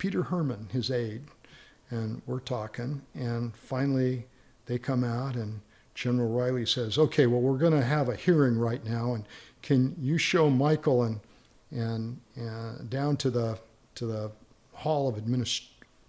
[0.00, 1.20] Peter Herman, his aide,
[1.90, 4.26] and we're talking, and finally
[4.64, 5.60] they come out, and
[5.94, 9.24] General Riley says, "Okay, well we're going to have a hearing right now, and
[9.60, 11.20] can you show Michael and
[11.70, 13.58] and, and down to the
[13.96, 14.32] to the
[14.72, 15.68] hall of administ-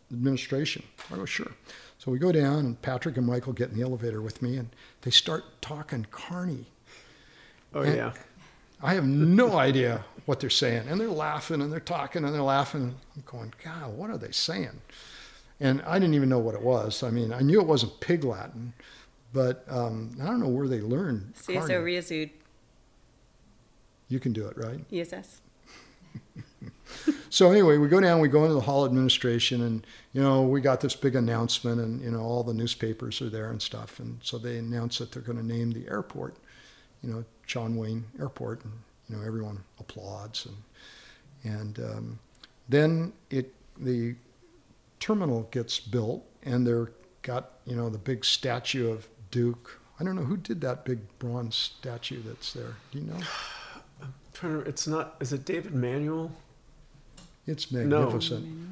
[0.10, 1.52] administration?" I go, "Sure."
[2.00, 4.70] So we go down, and Patrick and Michael get in the elevator with me, and
[5.02, 6.68] they start talking Carney.
[7.74, 8.14] Oh, And- yeah.
[8.84, 10.88] I have no idea what they're saying.
[10.88, 12.96] And they're laughing and they're talking and they're laughing.
[13.16, 14.82] I'm going, God, what are they saying?
[15.60, 17.04] And I didn't even know what it was.
[17.04, 18.74] I mean, I knew it wasn't Pig Latin,
[19.34, 21.34] but um, I don't know where they learned.
[21.36, 21.74] CSO Carney.
[21.74, 22.30] Riazud
[24.10, 24.80] You can do it, right?
[24.92, 25.42] ESS.
[27.30, 30.60] So anyway, we go down, we go into the hall administration, and you know we
[30.60, 34.20] got this big announcement, and you know all the newspapers are there and stuff, and
[34.22, 36.36] so they announce that they're going to name the airport,
[37.02, 38.72] you know John Wayne Airport, and
[39.10, 40.56] you know everyone applauds, and
[41.44, 42.20] and um,
[42.70, 44.16] then it the
[45.02, 46.92] terminal gets built, and they're
[47.24, 49.82] got you know the big statue of Duke.
[50.00, 52.74] I don't know who did that big bronze statue that's there.
[52.94, 53.20] Do you know?
[54.34, 55.16] Trying to- It's not.
[55.20, 56.32] Is it David Manuel?
[57.46, 57.90] It's magnificent.
[57.92, 58.06] No.
[58.06, 58.70] magnificent.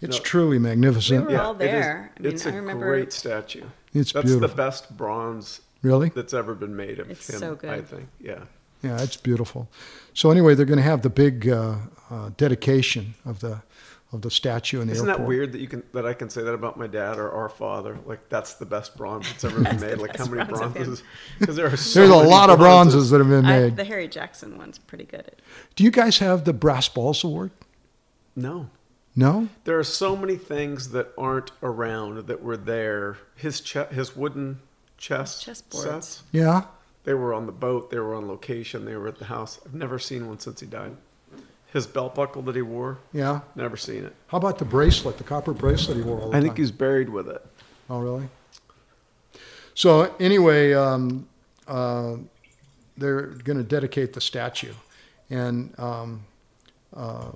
[0.00, 0.22] It's No.
[0.24, 1.28] truly magnificent.
[1.28, 2.12] We were all it is- there.
[2.18, 3.64] I mean, it's I a remember- great statue.
[3.94, 4.48] It's That's beautiful.
[4.48, 6.08] the best bronze Really?
[6.10, 7.38] that's ever been made of It's him.
[7.40, 7.70] so good.
[7.70, 8.08] I think.
[8.20, 8.44] Yeah.
[8.82, 9.68] Yeah, it's beautiful.
[10.14, 11.76] So anyway, they're going to have the big uh,
[12.10, 13.62] uh, dedication of the
[14.12, 15.22] of the statue in the Isn't airport.
[15.22, 17.48] that weird that you can that I can say that about my dad or our
[17.48, 17.96] father?
[18.04, 19.98] Like that's the best bronze that's ever been made.
[19.98, 20.82] Like how many bronze of him.
[20.84, 21.02] bronzes?
[21.38, 23.76] Because there are so There's a many lot of bronzes that have been I, made.
[23.76, 25.20] the Harry Jackson one's pretty good.
[25.20, 25.40] At,
[25.76, 27.52] Do you guys have the Brass Balls Award?
[28.36, 28.68] No,
[29.16, 29.48] No?
[29.64, 33.16] there are so many things that aren't around that were there.
[33.36, 34.60] His che- his wooden
[35.02, 35.82] chess Chessboards.
[35.82, 36.22] sets.
[36.30, 36.62] Yeah?
[37.04, 37.90] They were on the boat.
[37.90, 38.84] They were on location.
[38.84, 39.58] They were at the house.
[39.66, 40.96] I've never seen one since he died.
[41.72, 43.40] His belt buckle that he wore, Yeah.
[43.56, 44.14] never seen it.
[44.28, 46.42] How about the bracelet, the copper bracelet he wore all the I time?
[46.44, 47.44] think he's buried with it.
[47.90, 48.28] Oh, really?
[49.74, 51.26] So anyway, um,
[51.66, 52.16] uh,
[52.96, 54.74] they're going to dedicate the statue,
[55.30, 56.24] and um,
[56.94, 57.32] uh,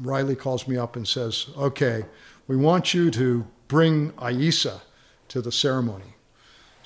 [0.00, 2.04] Riley calls me up and says, "Okay,
[2.48, 4.80] we want you to bring Aissa
[5.28, 6.15] to the ceremony."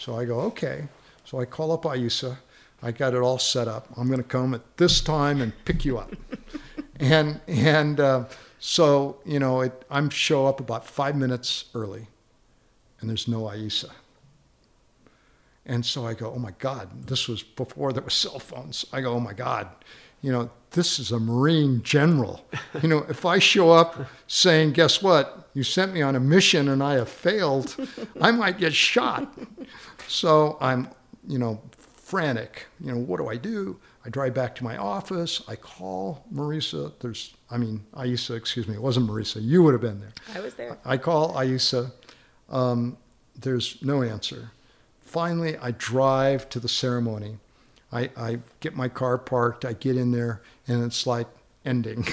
[0.01, 0.89] So I go, "Okay."
[1.24, 2.39] So I call up Aissa.
[2.82, 3.86] I got it all set up.
[3.98, 6.10] I'm going to come at this time and pick you up.
[7.01, 8.24] and and uh,
[8.59, 12.06] so you know, it, I'm show up about five minutes early,
[13.01, 13.90] and there's no Aissa.
[15.66, 18.86] And so I go, oh my God, this was before there were cell phones.
[18.93, 19.68] I go, oh my God,
[20.22, 22.44] you know, this is a Marine general.
[22.82, 26.68] You know, if I show up saying, guess what, you sent me on a mission
[26.68, 27.77] and I have failed,
[28.20, 29.32] I might get shot.
[30.11, 30.89] So I'm,
[31.28, 32.66] you know, frantic.
[32.81, 33.78] You know, what do I do?
[34.05, 35.41] I drive back to my office.
[35.47, 36.93] I call Marisa.
[36.99, 38.74] There's, I mean, Aissa, excuse me.
[38.74, 39.41] It wasn't Marisa.
[39.41, 40.12] You would have been there.
[40.35, 40.77] I was there.
[40.85, 41.93] I call Aissa.
[42.49, 42.97] Um,
[43.39, 44.51] there's no answer.
[45.01, 47.39] Finally, I drive to the ceremony.
[47.93, 49.65] I, I get my car parked.
[49.65, 51.28] I get in there, and it's like
[51.65, 52.05] ending.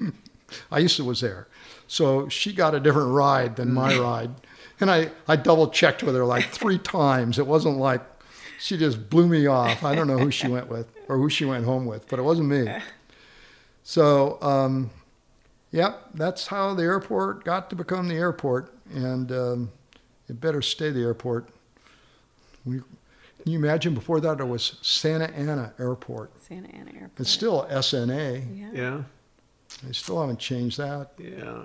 [0.72, 1.48] Aissa was there.
[1.88, 4.30] So she got a different ride than my ride.
[4.80, 7.38] And I, I double checked with her like three times.
[7.38, 8.00] It wasn't like
[8.60, 9.82] she just blew me off.
[9.84, 12.22] I don't know who she went with or who she went home with, but it
[12.22, 12.66] wasn't me.
[13.84, 14.90] So, um,
[15.70, 18.74] yep, that's how the airport got to become the airport.
[18.92, 19.70] And um,
[20.28, 21.48] it better stay the airport.
[22.66, 22.80] We,
[23.42, 26.32] can you imagine before that it was Santa Ana Airport?
[26.42, 27.12] Santa Ana Airport.
[27.18, 28.58] It's still SNA.
[28.60, 28.70] Yeah.
[28.74, 29.02] Yeah,
[29.82, 31.12] They still haven't changed that.
[31.16, 31.64] yeah.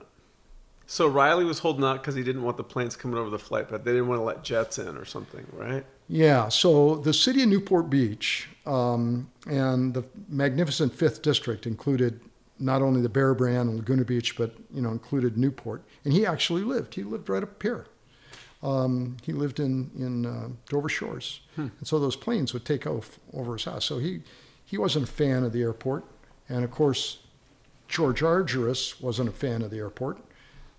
[0.85, 3.67] So Riley was holding out because he didn't want the planes coming over the flight,
[3.69, 5.85] but they didn't want to let jets in or something, right?
[6.09, 12.19] Yeah, so the city of Newport Beach um, and the magnificent Fifth District included
[12.59, 15.83] not only the Bear Brand and Laguna Beach, but you know included Newport.
[16.03, 16.95] And he actually lived.
[16.95, 17.85] He lived right up here.
[18.61, 23.19] Um, he lived in in uh, Dover Shores, and so those planes would take off
[23.33, 23.85] over his house.
[23.85, 24.21] So he
[24.65, 26.05] he wasn't a fan of the airport,
[26.47, 27.19] and of course
[27.87, 30.19] George Argyros wasn't a fan of the airport.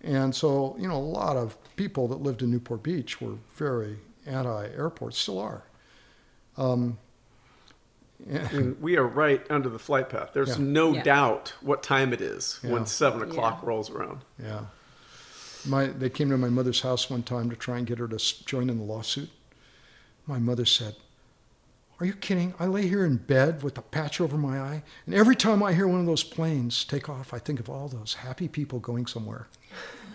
[0.04, 3.96] And so, you know, a lot of people that lived in Newport Beach were very
[4.26, 5.62] anti-airport, still are.
[6.58, 6.98] Um,
[8.32, 10.30] I mean, we are right under the flight path.
[10.34, 10.64] There's Yeah.
[10.64, 11.02] no Yeah.
[11.02, 12.72] doubt what time it is Yeah.
[12.72, 13.68] when seven o'clock Yeah.
[13.68, 14.20] rolls around.
[14.42, 14.66] yeah.
[15.66, 18.44] My, they came to my mother's house one time to try and get her to
[18.44, 19.30] join in the lawsuit.
[20.26, 20.96] My mother said,
[22.00, 22.54] Are you kidding?
[22.58, 25.72] I lay here in bed with a patch over my eye, and every time I
[25.74, 29.06] hear one of those planes take off, I think of all those happy people going
[29.06, 29.46] somewhere.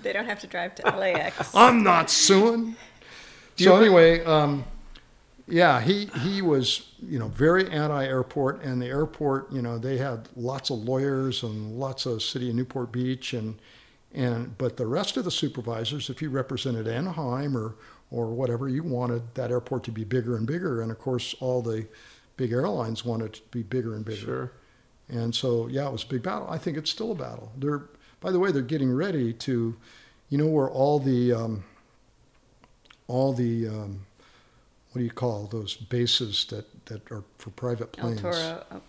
[0.02, 1.54] They don't have to drive to LAX.
[1.56, 2.76] I'm not suing.
[3.58, 4.64] So anyway, um,
[5.48, 10.30] yeah, he he was you know very anti-airport, and the airport you know they had
[10.36, 13.60] lots of lawyers and lots of city of Newport Beach and
[14.14, 17.76] and but the rest of the supervisors, if you represented Anaheim or
[18.12, 21.62] or whatever, you wanted that airport to be bigger and bigger, and of course all
[21.62, 21.88] the
[22.38, 24.22] big airlines wanted it to be bigger and bigger.
[24.26, 24.52] Sure.
[25.10, 26.48] And so, yeah, it was a big battle.
[26.50, 27.52] I think it's still a battle.
[27.58, 27.82] They're,
[28.20, 29.76] by the way, they're getting ready to,
[30.30, 31.64] you know, where all the, um,
[33.08, 34.06] all the, um,
[34.92, 38.22] what do you call those bases that, that are for private planes?
[38.22, 38.64] Toro.
[38.72, 38.82] oh,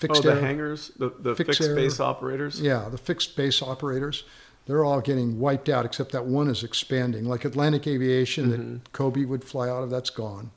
[0.00, 1.74] Fixed oh, the air- hangars, the, the Fixed fixed air.
[1.74, 2.60] base operators.
[2.60, 4.22] Yeah, the fixed base operators.
[4.66, 7.24] They're all getting wiped out, except that one is expanding.
[7.24, 10.50] Like Atlantic Aviation that Kobe would fly out of, that's gone.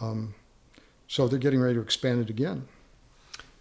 [0.00, 0.34] Um,
[1.06, 2.66] so they're getting ready to expand it again.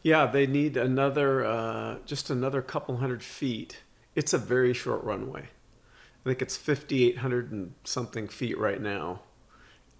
[0.05, 3.81] Yeah, they need another, uh, just another couple hundred feet.
[4.15, 5.41] It's a very short runway.
[5.43, 9.21] I think it's 5,800 and something feet right now.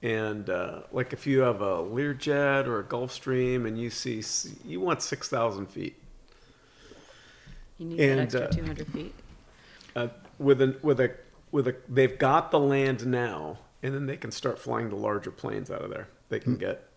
[0.04, 4.22] And uh, like if you have a Learjet or a Gulfstream and you see,
[4.64, 5.96] you want 6,000 feet.
[7.80, 9.16] You need And, that extra uh, 200 feet.
[9.96, 10.08] uh,
[10.38, 11.16] with a with a
[11.52, 15.32] with a they've got the land now, and then they can start flying the larger
[15.32, 16.10] planes out of there.
[16.30, 16.90] They can get.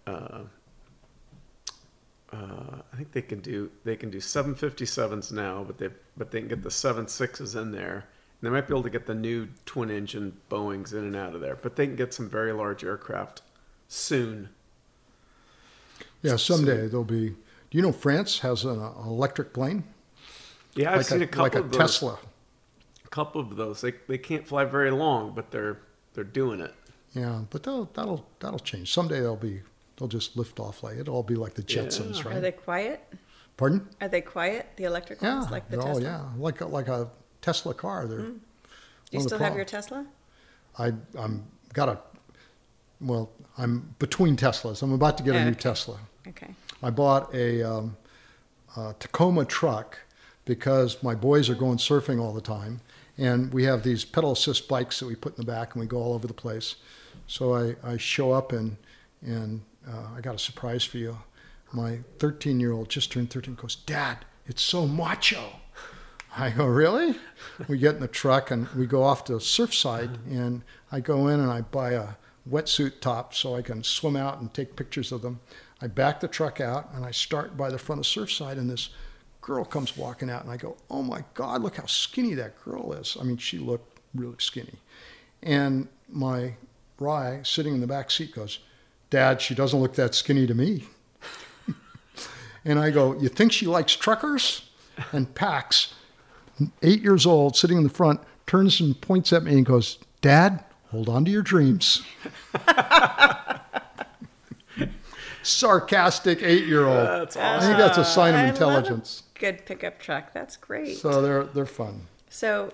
[2.33, 6.41] Uh, I think they can do they can do 757s now, but they but they
[6.41, 8.07] can get the 76s in there.
[8.41, 11.35] And they might be able to get the new twin engine Boeing's in and out
[11.35, 13.43] of there, but they can get some very large aircraft
[13.89, 14.51] soon.
[16.23, 17.31] Yeah, someday they'll be.
[17.31, 19.85] Do you know France has an uh, electric plane?
[20.75, 21.79] Yeah, I've like seen a, a, couple like a of those.
[21.79, 22.19] Tesla.
[23.05, 23.81] A couple of those.
[23.81, 25.79] They they can't fly very long, but they're
[26.15, 26.75] they're doing it.
[27.15, 28.93] Yeah, but that'll that'll that'll change.
[28.93, 29.63] Someday they'll be
[29.99, 31.83] they'll just lift off like it'll all be like the Yeah.
[31.85, 33.03] Jetsons, Are they quiet?
[33.57, 33.89] Pardon?
[34.01, 34.69] Are they quiet?
[34.77, 35.41] The electric Yeah.
[35.41, 36.03] ones, like the oh Tesla?
[36.03, 37.09] yeah, like a, like a
[37.41, 38.07] Tesla car.
[38.07, 40.07] They're Do you One of the still have your Tesla?
[40.79, 41.99] I I'm got a
[43.01, 44.83] well I'm between Teslas.
[44.83, 45.61] I'm about to get a new okay.
[45.61, 45.99] Tesla.
[46.29, 46.55] Okay.
[46.83, 47.97] I bought a um,
[48.77, 49.99] a Tacoma truck
[50.45, 52.81] because my boys are going surfing all the time.
[53.21, 55.87] And we have these pedal assist bikes that we put in the back and we
[55.89, 56.77] go all over the place.
[57.27, 58.77] So I, I show up and,
[59.21, 61.19] and uh, I got a surprise for you.
[61.73, 65.45] My 13 year old just turned 13 goes, Dad, it's so macho.
[66.37, 67.17] I go, really?
[67.69, 70.63] We get in the truck and we go off to Surfside, and
[70.93, 72.09] I go in and I buy a
[72.49, 75.41] wetsuit top so I can swim out and take pictures of them.
[75.81, 78.91] I back the truck out and I start by the front of Surfside, and this
[79.41, 82.93] girl comes walking out, and I go, oh my God, look how skinny that girl
[82.93, 83.17] is.
[83.19, 84.79] I mean, she looked really skinny.
[85.43, 86.55] And my
[86.99, 88.59] Rye, sitting in the back seat, goes,
[89.11, 90.85] Dad, she doesn't look that skinny to me.
[92.65, 94.69] and I go, You think she likes truckers?
[95.13, 95.95] And Pax,
[96.83, 100.65] eight years old, sitting in the front, turns and points at me and goes, Dad,
[100.91, 102.03] hold on to your dreams.
[105.43, 106.97] Sarcastic eight year old.
[106.97, 109.23] That's I think that's a sign of I love a intelligence.
[109.35, 110.33] Good pickup truck.
[110.35, 110.99] That's great.
[110.99, 112.09] So they're, they're fun.
[112.29, 112.73] So,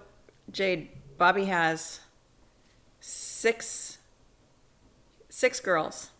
[0.51, 0.89] Jade,
[1.19, 2.01] Bobby has
[3.01, 3.99] six
[5.29, 6.11] six girls,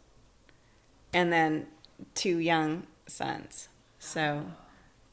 [1.15, 1.67] and then
[2.15, 3.69] two young sons.
[3.99, 4.45] So,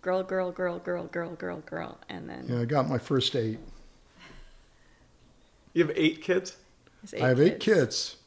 [0.02, 3.60] girl, girl, girl, girl, girl, girl, girl, and then Yeah, I got my first eight.
[5.74, 6.58] You have eight kids?
[7.02, 8.18] his I have eight kids.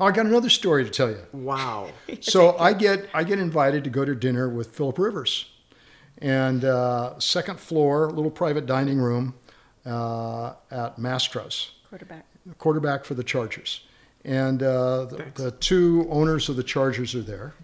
[0.00, 1.20] Oh, I got another story to tell you.
[1.32, 1.90] Wow.
[2.20, 5.50] So I get I get invited to go to dinner with Philip Rivers,
[6.18, 9.34] and uh, second floor, little private dining room
[9.84, 12.24] uh, at Mastro's, quarterback.
[12.58, 13.84] quarterback for the Chargers,
[14.24, 17.54] and uh, the, the two owners of the Chargers are there,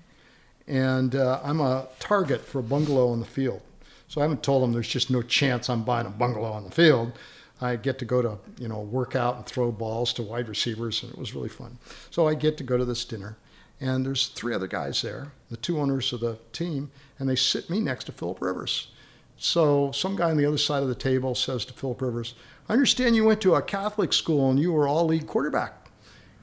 [0.66, 3.60] and uh, I'm a target for a bungalow on the field.
[4.09, 6.70] So I haven't told them there's just no chance I'm buying a bungalow on the
[6.70, 7.12] field.
[7.60, 11.02] I get to go to you know work out and throw balls to wide receivers,
[11.02, 11.78] and it was really fun.
[12.10, 13.36] So I get to go to this dinner,
[13.81, 17.70] and there's three other guys there, the two owners of the team, and they sit
[17.70, 18.89] me next to Philip Rivers.
[19.36, 22.35] So some guy on the other side of the table says to Philip Rivers,
[22.68, 25.84] "I understand you went to a Catholic school and you were all league quarterback."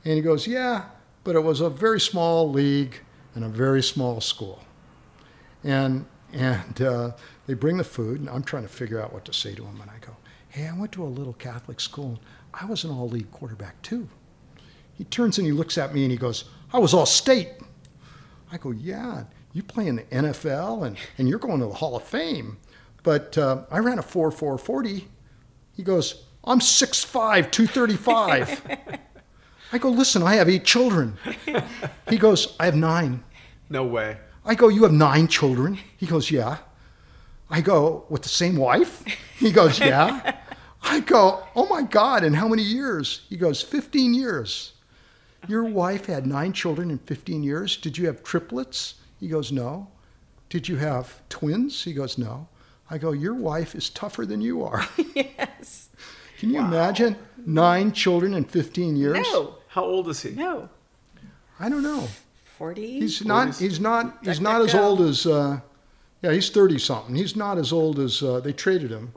[0.04, 0.86] And he goes, "Yeah,
[1.24, 2.96] but it was a very small league
[3.36, 4.64] and a very small school."
[5.64, 7.12] And and uh,
[7.46, 9.80] they bring the food, and I'm trying to figure out what to say to him,
[9.82, 10.16] and I go,
[10.50, 12.20] "Hey, I went to a little Catholic school.
[12.54, 14.10] I was an all-league quarterback too."
[14.94, 17.50] He turns and he looks at me and he goes, "I was all state."
[18.52, 21.96] I go, "Yeah, you play in the NFL and and you're going to the Hall
[21.96, 22.58] of Fame."
[23.04, 25.06] But uh, I ran a 4.440.
[25.74, 28.62] He goes, I'm 6'5", 235.
[29.74, 31.18] I go, listen, I have eight children.
[32.10, 33.24] He goes, I have nine.
[33.70, 34.18] No way.
[34.46, 35.80] I go, you have nine children?
[35.98, 36.58] He goes, yeah.
[37.50, 39.04] I go, with the same wife?
[39.38, 40.38] He goes, yeah.
[40.84, 43.22] I go, oh my God, in how many years?
[43.30, 44.74] He goes, 15 years.
[45.48, 47.78] Your wife had nine children in 15 years.
[47.78, 48.96] Did you have triplets?
[49.20, 49.88] He goes, no.
[50.50, 51.84] Did you have twins?
[51.84, 52.48] He goes, no.
[52.90, 54.86] I go, your wife is tougher than you are.
[55.16, 55.90] yes.
[56.40, 57.16] Can you imagine
[57.46, 59.26] nine children in 15 years?
[59.32, 59.56] No.
[59.72, 60.32] How old is he?
[60.32, 60.68] No.
[61.58, 62.08] I don't know.
[62.44, 63.00] Forty.
[63.00, 63.56] He's not.
[63.56, 64.18] He's not.
[64.22, 65.26] He's not as old as.
[65.26, 65.62] Uh,
[66.22, 67.16] yeah, he's 30 something.
[67.16, 69.12] He's not as old as uh, they traded him.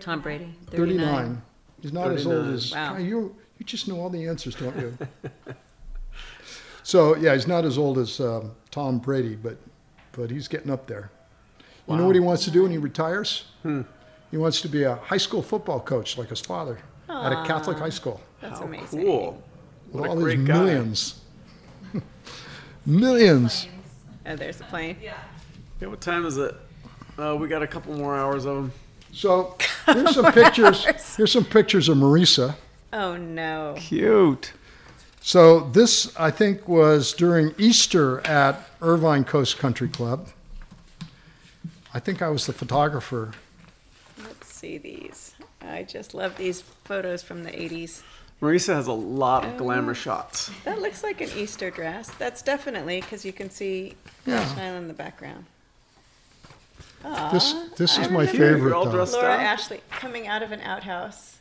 [0.00, 0.54] Tom Brady.
[0.70, 1.42] 39.
[1.82, 2.72] He's not as old as.
[2.72, 2.94] Wow.
[2.94, 4.96] God, you you just know all the answers, don't you?
[6.84, 9.58] so yeah, he's not as old as um, Tom Brady, but
[10.12, 11.10] but he's getting up there.
[11.88, 13.46] You know what he wants to do when he retires?
[14.30, 17.78] He wants to be a high school football coach like his father at a Catholic
[17.78, 18.20] high school.
[18.40, 19.02] That's How amazing.
[19.02, 19.42] cool.
[19.92, 20.42] With What all these guy.
[20.54, 21.20] millions.
[22.86, 23.66] millions.
[24.26, 24.96] Oh, there's a plane.
[25.02, 25.14] Yeah,
[25.88, 26.54] what time is it?
[27.18, 28.72] Uh, we got a couple more hours of him.
[29.12, 29.56] So
[29.86, 30.84] here's some pictures.
[31.16, 32.54] Here's some pictures of Marisa.
[32.92, 33.74] Oh no.
[33.76, 34.52] Cute.
[35.20, 40.28] So this, I think, was during Easter at Irvine Coast Country Club.
[41.92, 43.32] I think I was the photographer.
[44.22, 45.34] Let's see these.
[45.60, 48.02] I just love these photos from the 80s.
[48.40, 50.50] Marisa has a lot of glamour oh, shots.
[50.64, 52.10] That looks like an Easter dress.
[52.12, 53.96] That's definitely because you can see
[54.26, 54.36] Yeah.
[54.36, 55.46] Ash Island in the background.
[57.32, 58.58] This this I is my favorite.
[58.58, 58.92] You're all though.
[58.92, 59.40] dressed Laura up.
[59.40, 61.38] Ashley coming out of an outhouse.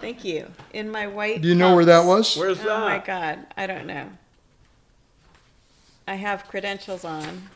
[0.00, 0.50] Thank you.
[0.72, 1.40] In my white.
[1.40, 2.36] Do you know where that was?
[2.36, 2.68] Where's that?
[2.68, 2.98] Oh my?
[2.98, 3.46] God.
[3.56, 4.10] I don't know.
[6.06, 7.48] I have credentials on.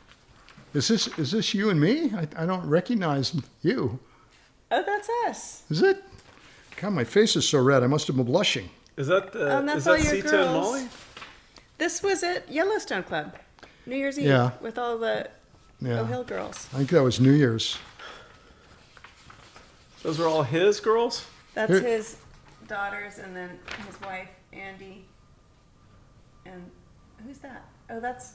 [0.75, 2.11] Is this is this you and me?
[2.15, 3.99] I, I don't recognize you.
[4.71, 5.63] Oh, that's us.
[5.71, 6.03] Is it?
[6.81, 7.83] God, my face is so red.
[7.83, 8.71] I must have been blushing.
[8.97, 10.53] Is that the, and that's is all that your Sita and.
[10.53, 10.89] Molly?
[11.79, 13.37] This was at Yellowstone Club,
[13.87, 14.51] New Year's Eve, Yeah.
[14.61, 15.29] with all the
[15.81, 16.01] Yeah.
[16.01, 16.69] O'Hill girls.
[16.73, 17.79] I think that was New Year's.
[20.03, 21.27] Those were all his girls?
[21.55, 22.17] That's Here- his
[22.67, 25.05] daughters, and then his wife, Andy.
[26.45, 26.71] And
[27.25, 27.65] who's that?
[27.91, 28.35] Oh, that's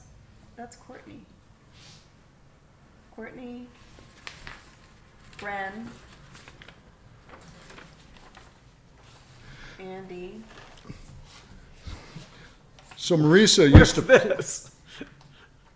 [0.56, 1.20] that's Courtney.
[3.16, 3.66] Courtney,
[5.38, 5.86] Bren,
[9.84, 10.40] Andy.
[12.96, 14.00] So Marisa used to.
[14.00, 14.74] This.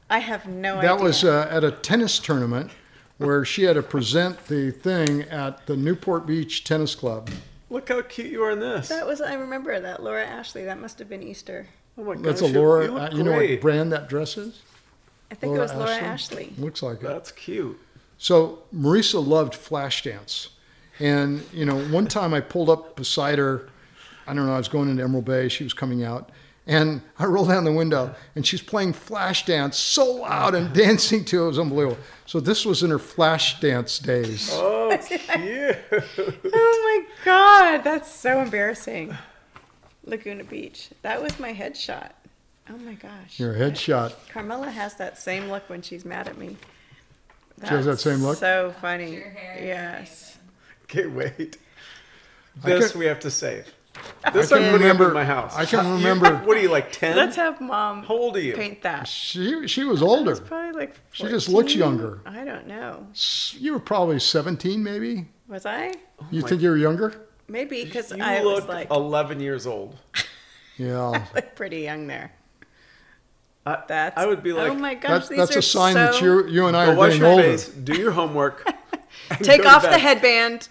[0.08, 0.88] I have no idea.
[0.88, 2.70] That was uh, at a tennis tournament
[3.18, 7.28] where she had to present the thing at the Newport Beach Tennis Club.
[7.68, 8.88] Look how cute you are in this.
[8.88, 10.64] That was I remember that Laura Ashley.
[10.64, 11.66] That must have been Easter.
[11.98, 12.24] Oh my gosh.
[12.24, 12.84] That's a Laura.
[12.86, 14.62] You, look uh, you know what brand that dress is?
[15.30, 16.54] I think it was Laura Ashley.
[16.56, 17.02] Looks like it.
[17.02, 17.78] That's cute.
[18.16, 20.48] So Marisa loved flash dance.
[21.00, 23.68] And, you know, one time I pulled up beside her.
[24.28, 25.48] I don't know, I was going into Emerald Bay.
[25.48, 26.30] She was coming out.
[26.66, 31.24] And I rolled down the window and she's playing flash dance so loud and dancing
[31.26, 31.44] to it.
[31.44, 31.96] It was unbelievable.
[32.26, 34.50] So this was in her flash dance days.
[34.52, 35.78] Oh, cute.
[36.52, 39.16] Oh my god, that's so embarrassing.
[40.04, 40.90] Laguna Beach.
[41.00, 42.10] That was my headshot.
[42.68, 43.38] Oh my gosh.
[43.40, 44.14] Your headshot.
[44.30, 46.56] Carmela has that same look when she's mad at me.
[47.62, 48.36] She has that same look?
[48.36, 49.14] So funny.
[49.14, 50.38] Your hair is Yes.
[50.84, 51.56] Okay, wait.
[52.62, 53.72] This we have to save.
[54.24, 55.04] I This can I'm putting remember.
[55.04, 55.54] up in my house.
[55.56, 56.36] I can't remember.
[56.46, 56.92] What are you like?
[56.92, 57.16] Ten?
[57.16, 58.54] Let's have mom How old are you?
[58.54, 59.06] paint that.
[59.08, 60.32] She she was older.
[60.32, 62.20] It's probably like She just looks younger.
[62.26, 63.06] I don't know.
[63.52, 65.26] You were probably 17, maybe.
[65.48, 65.94] Was I?
[66.20, 67.14] Oh you think you were younger?
[67.48, 69.96] Maybe because You I look was like 11 years old.
[70.76, 71.24] Yeah.
[71.56, 72.30] pretty young there.
[73.66, 75.62] I, That's I would be oh like, oh my gosh, That, these that's are a
[75.62, 75.98] sign so...
[76.12, 77.42] that you you and I go are wash getting your older.
[77.42, 78.64] face, do your homework.
[79.42, 80.68] Take off the headband.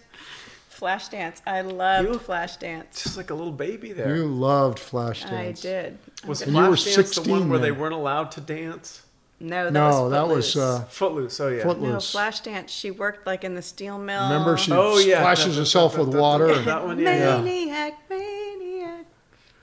[0.77, 1.41] Flash dance.
[1.47, 3.01] I love You look- flash dance.
[3.03, 4.15] Just like a little baby there.
[4.15, 5.61] You loved flash I dance.
[5.61, 5.97] did.
[6.21, 8.31] I'm was gonna- When you were Flash Dance the 16 one where they weren't allowed
[8.33, 9.01] to dance?
[9.39, 10.55] No, that No, was that was Footloose.
[10.57, 11.39] uh, Footloose.
[11.39, 11.63] Oh yeah.
[11.63, 11.91] Footloose.
[11.93, 12.71] No, flash dance.
[12.71, 14.21] She worked like in the steel mill.
[14.23, 15.17] Remember, she Oh, yeah.
[15.19, 16.59] splashes Da- da- herself da- with da- da- water.
[16.61, 17.15] That one, yeah.
[17.17, 17.41] Yeah.
[17.41, 19.05] Maniac, maniac.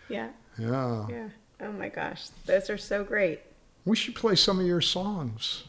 [0.09, 0.28] Yeah,
[0.59, 1.07] Yeah.
[1.09, 1.28] yeah.
[1.61, 3.41] Oh my gosh, those are so great.
[3.85, 5.62] We should play some of your songs.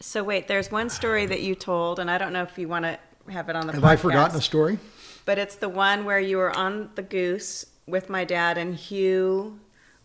[0.00, 2.84] So wait, there's one story that you told, and I don't know if you want
[2.84, 2.98] to
[3.30, 3.72] have it on the.
[3.72, 4.78] Have podcast, I forgotten a story?
[5.24, 9.60] But it's the one where you were on the goose with my dad, and Hugh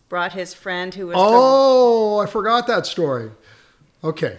[0.08, 1.16] brought his friend who was.
[1.18, 3.30] Oh, I forgot that story.
[4.02, 4.38] Okay.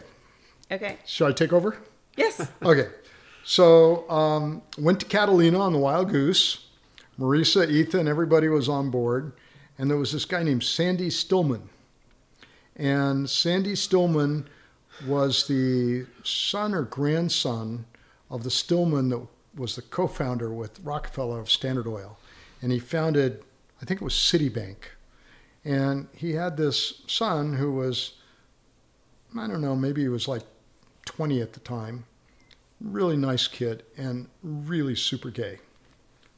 [0.71, 0.97] Okay.
[1.05, 1.77] Should I take over?
[2.15, 2.49] Yes.
[2.63, 2.87] Okay.
[3.43, 6.65] So um, went to Catalina on the Wild Goose.
[7.19, 9.31] Marisa, Ethan, everybody was on board,
[9.77, 11.69] and there was this guy named Sandy Stillman.
[12.75, 14.49] And Sandy Stillman
[15.07, 17.85] was the son or grandson
[18.29, 22.17] of the Stillman that was the co-founder with Rockefeller of Standard Oil,
[22.61, 23.43] and he founded,
[23.81, 24.75] I think it was Citibank,
[25.63, 28.13] and he had this son who was,
[29.37, 30.43] I don't know, maybe he was like
[31.05, 32.05] 20 at the time
[32.81, 35.57] really nice kid and really super gay.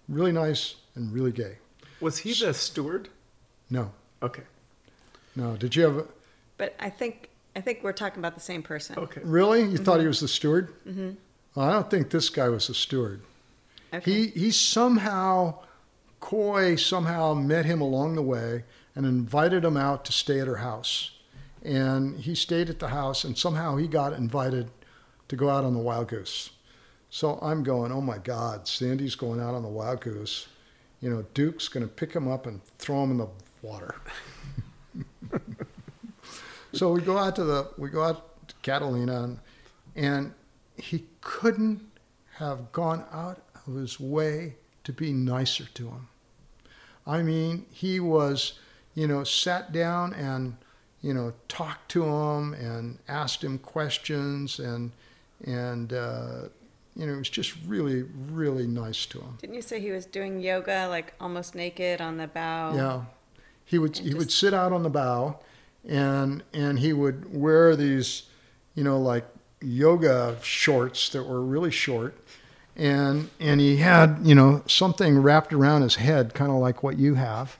[0.08, 1.58] Really nice and really gay.
[2.00, 3.10] Was he the steward?
[3.70, 3.92] No,
[4.22, 4.44] Okay.
[5.36, 5.58] no.
[5.58, 6.06] Did you have a,
[6.58, 8.98] but I think I think we're talking about the same person.
[9.00, 9.22] Okay.
[9.24, 9.64] really?
[9.64, 10.74] You thought he was the steward?
[10.88, 11.12] Mm-hmm.
[11.58, 13.22] Well, I don't think this guy was a steward.
[13.92, 14.12] Okay.
[14.12, 15.56] He he somehow,
[16.20, 18.64] Coy somehow met him along the way
[18.96, 21.18] and invited him out to stay at her house,
[21.64, 24.70] and he stayed at the house and somehow he got invited
[25.30, 26.52] to go out on the wild goose.
[27.10, 30.48] So I'm going, oh my God, Sandy's going out on the wild goose.
[31.02, 33.30] You know, Duke's going to pick him up and throw him in the
[33.64, 33.96] water.
[36.74, 39.40] so we go out to the we go out to Catalina, and,
[39.96, 40.34] and
[40.78, 41.82] he couldn't
[42.36, 44.56] have gone out of his way
[44.86, 46.08] to be nicer to him.
[47.06, 48.54] I mean, he was,
[48.96, 50.56] you know, sat down and,
[51.02, 54.92] you know, talked to him and asked him questions and,
[55.44, 56.44] and, uh,
[56.96, 59.38] you know, it was just really, really nice to him.
[59.42, 62.74] Didn't you say he was doing yoga like almost naked on the bow?
[62.74, 63.02] Yeah,
[63.66, 65.40] he would he would sit out on the bow,
[65.88, 68.24] and and he would wear these,
[68.74, 69.26] you know, like
[69.62, 72.16] yoga shorts that were really short,
[72.76, 76.98] and and he had you know something wrapped around his head, kind of like what
[76.98, 77.58] you have,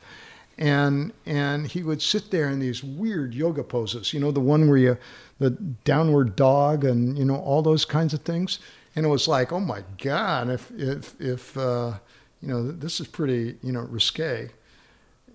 [0.58, 4.68] and and he would sit there in these weird yoga poses, you know, the one
[4.68, 4.98] where you
[5.40, 8.60] the downward dog and you know all those kinds of things,
[8.96, 11.94] and it was like, oh my god, if if if uh,
[12.42, 14.50] you know this is pretty you know risque.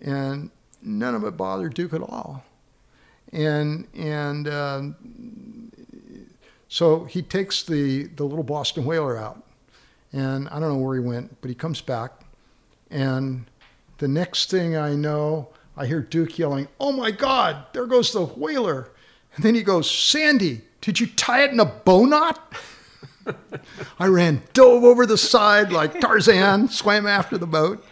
[0.04, 0.50] And
[0.82, 2.44] none of it bothered Duke at all.
[3.32, 5.71] And and um,
[6.72, 9.42] so he takes the the little Boston whaler out,
[10.10, 12.12] and I don't know where he went, but he comes back,
[12.90, 13.44] and
[13.98, 17.66] the next thing I know, I hear Duke yelling, "Oh my God!
[17.74, 18.88] There goes the whaler!"
[19.36, 22.54] And then he goes, "Sandy, did you tie it in a bow knot?"
[23.98, 27.84] I ran, dove over the side like Tarzan, swam after the boat.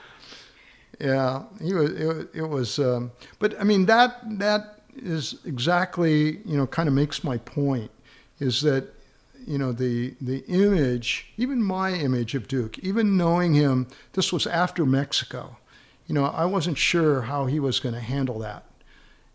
[0.99, 1.91] Yeah, he was.
[1.93, 2.79] It, was- it was.
[2.79, 7.91] Um, but I mean, that that is exactly you know kind of makes my point.
[8.41, 8.89] Is that
[9.47, 14.47] you know the the image, even my image of Duke, even knowing him, this was
[14.47, 15.59] after Mexico.
[16.07, 18.65] You know, I wasn't sure how he was going to handle that,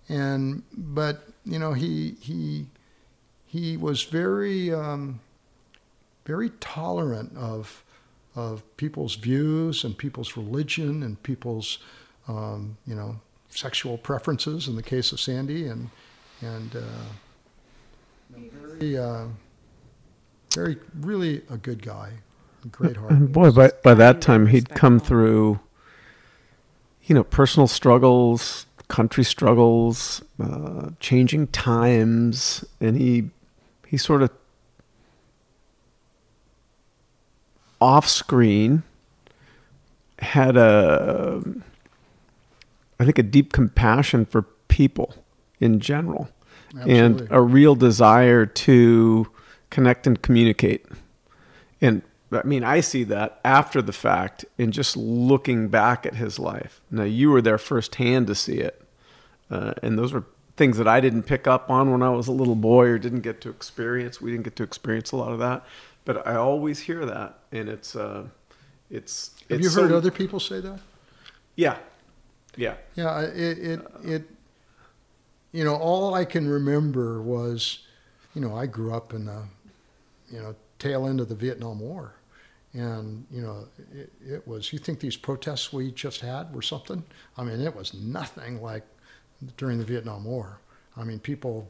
[0.09, 2.65] and but you know he he
[3.45, 5.21] he was very um,
[6.25, 7.83] very tolerant of
[8.35, 11.79] of people's views and people's religion and people's
[12.27, 13.19] um, you know
[13.49, 15.89] sexual preferences in the case of Sandy and
[16.41, 17.05] and uh,
[18.79, 19.25] very uh,
[20.53, 22.11] very really a good guy,
[22.63, 23.11] a great heart.
[23.11, 25.59] And boy, by by that time he'd come through,
[27.03, 33.29] you know, personal struggles, country struggles, uh, changing times, and he
[33.87, 34.31] he sort of
[37.81, 38.83] off screen
[40.19, 41.43] had a
[42.99, 45.13] I think a deep compassion for people
[45.59, 46.29] in general
[46.81, 49.27] and a real desire to
[49.69, 50.85] connect and communicate.
[51.81, 56.39] And I mean, I see that after the fact in just looking back at his
[56.39, 56.81] life.
[56.91, 58.81] Now, you were there firsthand to see it.
[59.49, 60.23] Uh, and those were
[60.57, 63.21] things that I didn't pick up on when I was a little boy or didn't
[63.21, 64.19] get to experience.
[64.19, 65.63] We didn't get to experience a lot of that.
[66.03, 67.39] But I always hear that.
[67.51, 68.25] And it's, uh,
[68.89, 70.79] it's, Have it's you heard so- other people say that?
[71.55, 71.77] Yeah.
[72.57, 72.75] Yeah.
[72.95, 74.23] Yeah, I- it, it, it,
[75.55, 77.79] you know, all I can remember was,
[78.33, 79.43] you know, I grew up in the,
[80.29, 82.13] you know, tail end of the Vietnam War.
[82.73, 87.01] And, you know, it, it was, you think these protests we just had were something?
[87.37, 88.83] I mean, it was nothing like
[89.55, 90.59] during the Vietnam War.
[90.97, 91.69] I mean, people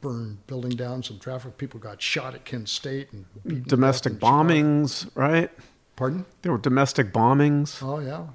[0.00, 1.58] burned building down some traffic.
[1.58, 4.48] People got shot at Kent State and Domestic Chicago.
[4.48, 5.50] bombings, right?
[5.94, 6.24] Pardon?
[6.40, 7.82] There were domestic bombings.
[7.82, 8.26] Oh yeah,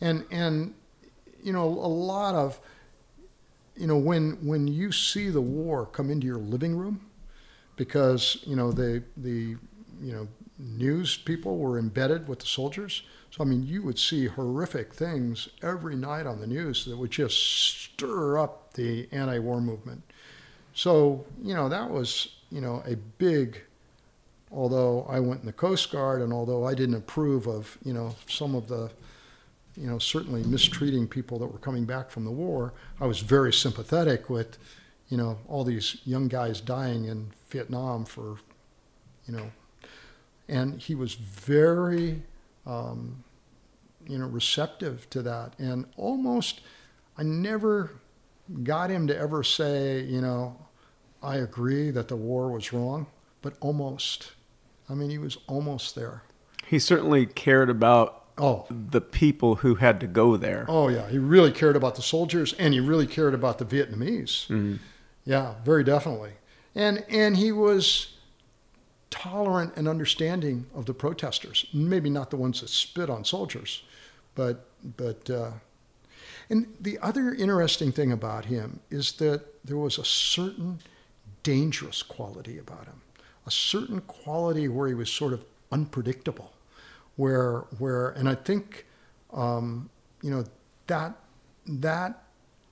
[0.00, 0.74] and and
[1.42, 2.58] you know a lot of
[3.76, 7.00] you know when when you see the war come into your living room,
[7.76, 9.56] because you know the the
[10.00, 10.28] you know
[10.58, 13.02] news people were embedded with the soldiers.
[13.30, 17.10] So I mean, you would see horrific things every night on the news that would
[17.10, 20.02] just stir up the anti-war movement.
[20.74, 23.62] So you know that was you know a big
[24.54, 28.14] although I went in the Coast Guard and although I didn't approve of, you know,
[28.28, 28.90] some of the,
[29.76, 33.52] you know, certainly mistreating people that were coming back from the war, I was very
[33.52, 34.58] sympathetic with,
[35.08, 38.36] you know, all these young guys dying in Vietnam for,
[39.26, 39.50] you know,
[40.48, 42.22] and he was very,
[42.66, 43.24] um,
[44.06, 46.60] you know, receptive to that and almost,
[47.16, 47.92] I never
[48.62, 50.56] got him to ever say, you know,
[51.22, 53.06] I agree that the war was wrong,
[53.40, 54.32] but almost.
[54.88, 56.24] I mean, he was almost there.
[56.66, 60.64] He certainly cared about Oh, the people who had to go there.
[60.68, 64.78] oh yeah, he really cared about the soldiers, and he really cared about the Vietnamese.
[65.24, 66.32] Yeah, very definitely.
[66.74, 68.14] And and he was
[69.10, 71.66] tolerant and understanding of the protesters.
[71.74, 73.82] Maybe not the ones that spit on soldiers,
[74.34, 75.28] but but.
[75.30, 75.50] Uh,
[76.50, 80.80] and the other interesting thing about him is that there was a certain
[81.42, 83.00] dangerous quality about him,
[83.46, 86.52] a certain quality where he was sort of unpredictable,
[87.16, 88.86] where where, and I think,
[89.32, 89.90] um,
[90.22, 90.44] you know,
[90.86, 91.14] that
[91.66, 92.22] that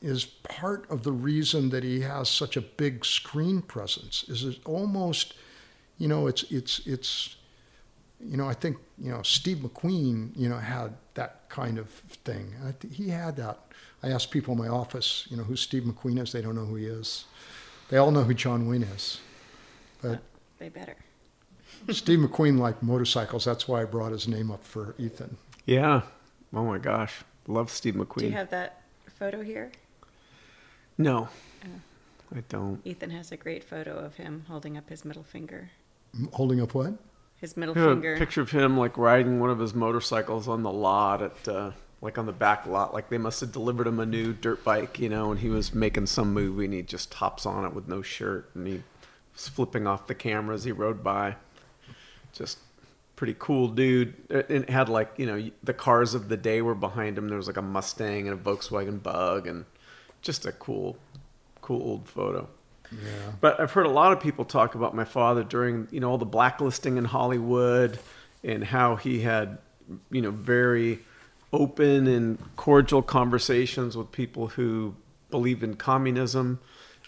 [0.02, 4.24] is part of the reason that he has such a big screen presence.
[4.28, 5.34] Is it almost,
[5.98, 7.36] you know, it's it's it's,
[8.20, 11.88] you know, I think you know Steve McQueen, you know, had that kind of
[12.24, 12.54] thing.
[12.80, 13.58] Th- he had that.
[14.02, 16.32] I asked people in my office, you know, who Steve McQueen is.
[16.32, 17.26] They don't know who he is.
[17.90, 19.20] They all know who John Wayne is.
[20.00, 20.20] But
[20.58, 20.96] They better.
[21.90, 23.44] Steve McQueen liked motorcycles.
[23.44, 25.36] That's why I brought his name up for Ethan.
[25.66, 26.02] Yeah.
[26.55, 27.23] Oh my gosh.
[27.47, 28.19] Love Steve McQueen.
[28.20, 28.82] Do you have that
[29.19, 29.70] photo here?
[30.98, 31.28] no.
[32.32, 32.81] I don't.
[32.86, 35.70] Ethan has a great photo of him holding up his middle finger.
[36.15, 36.93] M- Holding up what?
[37.40, 38.15] His middle I have finger.
[38.15, 41.73] a picture of him like riding one of his motorcycles on the lot at uh,
[42.01, 42.94] like on the back lot.
[42.94, 45.74] Like they must have delivered him a new dirt bike, you know, and he was
[45.74, 48.82] making some movie and he just hops on it with no shirt and he
[49.35, 51.35] was flipping off the camera as he rode by.
[52.32, 52.59] Just
[53.16, 54.15] pretty cool dude.
[54.31, 57.28] It had like, you know, the cars of the day were behind him.
[57.28, 59.66] There was like a Mustang and a Volkswagen Bug and
[60.23, 60.97] just a cool,
[61.61, 62.48] cool old photo.
[62.90, 63.32] Yeah.
[63.40, 66.19] But I've heard a lot of people talk about my father during, you know, all
[66.19, 67.98] the blacklisting in Hollywood
[68.43, 69.59] and how he had,
[70.11, 71.01] you know, very
[71.52, 74.94] open and cordial conversations with people who
[75.31, 76.59] believed in communism.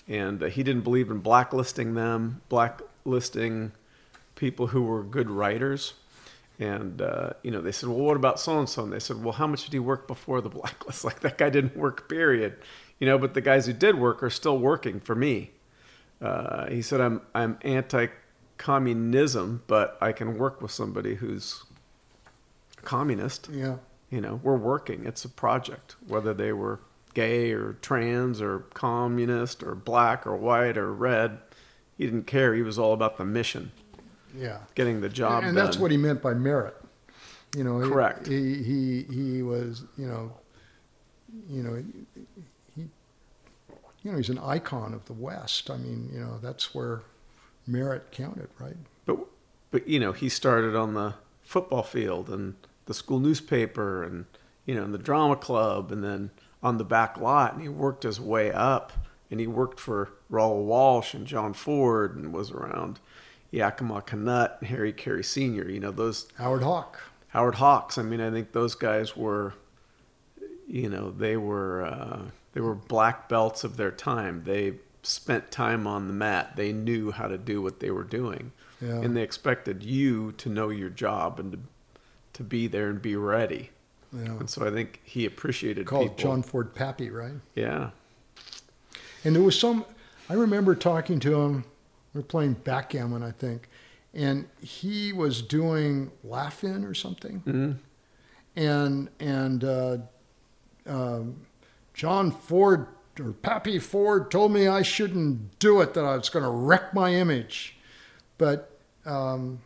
[0.08, 3.72] And uh, he didn't believe in blacklisting them, blacklisting
[4.42, 5.94] people who were good writers.
[6.58, 8.82] And, uh, you know, they said, well, what about so and so?
[8.82, 11.04] And they said, well, how much did he work before the blacklist?
[11.04, 12.56] Like, that guy didn't work, period.
[12.98, 15.52] You know, but the guys who did work are still working for me.
[16.20, 21.64] Uh, he said, "I'm I'm anti-communism, but I can work with somebody who's
[22.78, 23.48] a communist.
[23.48, 23.76] Yeah.
[24.10, 25.06] You know, we're working.
[25.06, 26.80] It's a project, whether they were
[27.14, 31.38] gay or trans or communist or black or white or red.
[31.98, 32.54] He didn't care.
[32.54, 33.72] He was all about the mission,
[34.34, 34.58] Yeah.
[34.74, 35.64] getting the job and done.
[35.64, 36.76] that's what he meant by merit.
[37.56, 38.26] You know, Correct.
[38.26, 40.32] He he he was you know,
[41.48, 41.82] you know,
[42.74, 42.82] he
[44.02, 45.70] you know he's an icon of the West.
[45.70, 47.02] I mean, you know, that's where
[47.66, 48.76] merit counted, right?
[49.04, 49.18] But
[49.70, 52.54] but you know, he started on the football field and
[52.86, 54.26] the school newspaper and
[54.64, 56.30] you know, in the drama club and then
[56.62, 58.92] on the back lot and he worked his way up
[59.30, 63.00] and he worked for Raoul Walsh and John Ford and was around
[63.52, 65.68] Yakima Canutt Harry Carey Sr.
[65.70, 66.98] You know, those Howard Hawk.
[67.28, 67.96] Howard Hawks.
[67.98, 69.54] I mean, I think those guys were,
[70.66, 72.22] you know, they were uh,
[72.54, 74.42] they were black belts of their time.
[74.44, 76.56] They spent time on the mat.
[76.56, 79.00] They knew how to do what they were doing, Yeah.
[79.00, 81.58] and they expected you to know your job and to
[82.34, 83.68] to be there and be ready.
[84.10, 84.24] Yeah.
[84.38, 86.16] And so I think he appreciated Called people.
[86.16, 87.34] John Ford Pappy, right?
[87.54, 87.90] Yeah.
[89.24, 89.84] And there was some,
[90.30, 91.64] I remember talking to him,
[92.14, 93.68] we were playing backgammon, I think,
[94.14, 97.78] and he was doing Laugh In or something.
[98.54, 99.96] And, and uh,
[100.86, 101.36] um,
[101.94, 102.86] John Ford,
[103.18, 106.92] or Pappy Ford, told me I shouldn't do it, that I was going to wreck
[106.92, 107.76] my image.
[108.36, 109.60] But, um,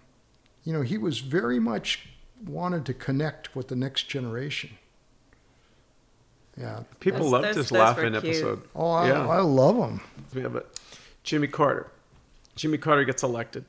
[0.63, 2.09] you know, he was very much
[2.45, 4.71] wanted to connect with the next generation.
[6.57, 6.85] Yeah.
[7.01, 8.63] People Those- loved those- his those Laugh-In episode.
[8.77, 9.29] Oh, I, yeah.
[9.29, 10.01] I love him.
[10.33, 10.79] Yeah, but
[11.25, 11.91] Jimmy Carter.
[12.57, 13.65] Jimmy Carter gets elected.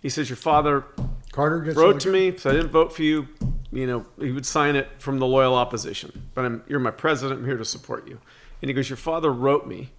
[0.00, 0.84] He says, Your father
[1.32, 2.02] Carter gets wrote elected?
[2.02, 3.26] to me, so I didn't vote for you.
[3.72, 6.28] You know, he would sign it from the loyal opposition.
[6.34, 7.40] But I'm, you're my president.
[7.40, 8.20] I'm here to support you.
[8.60, 9.90] And he goes, Your father wrote me.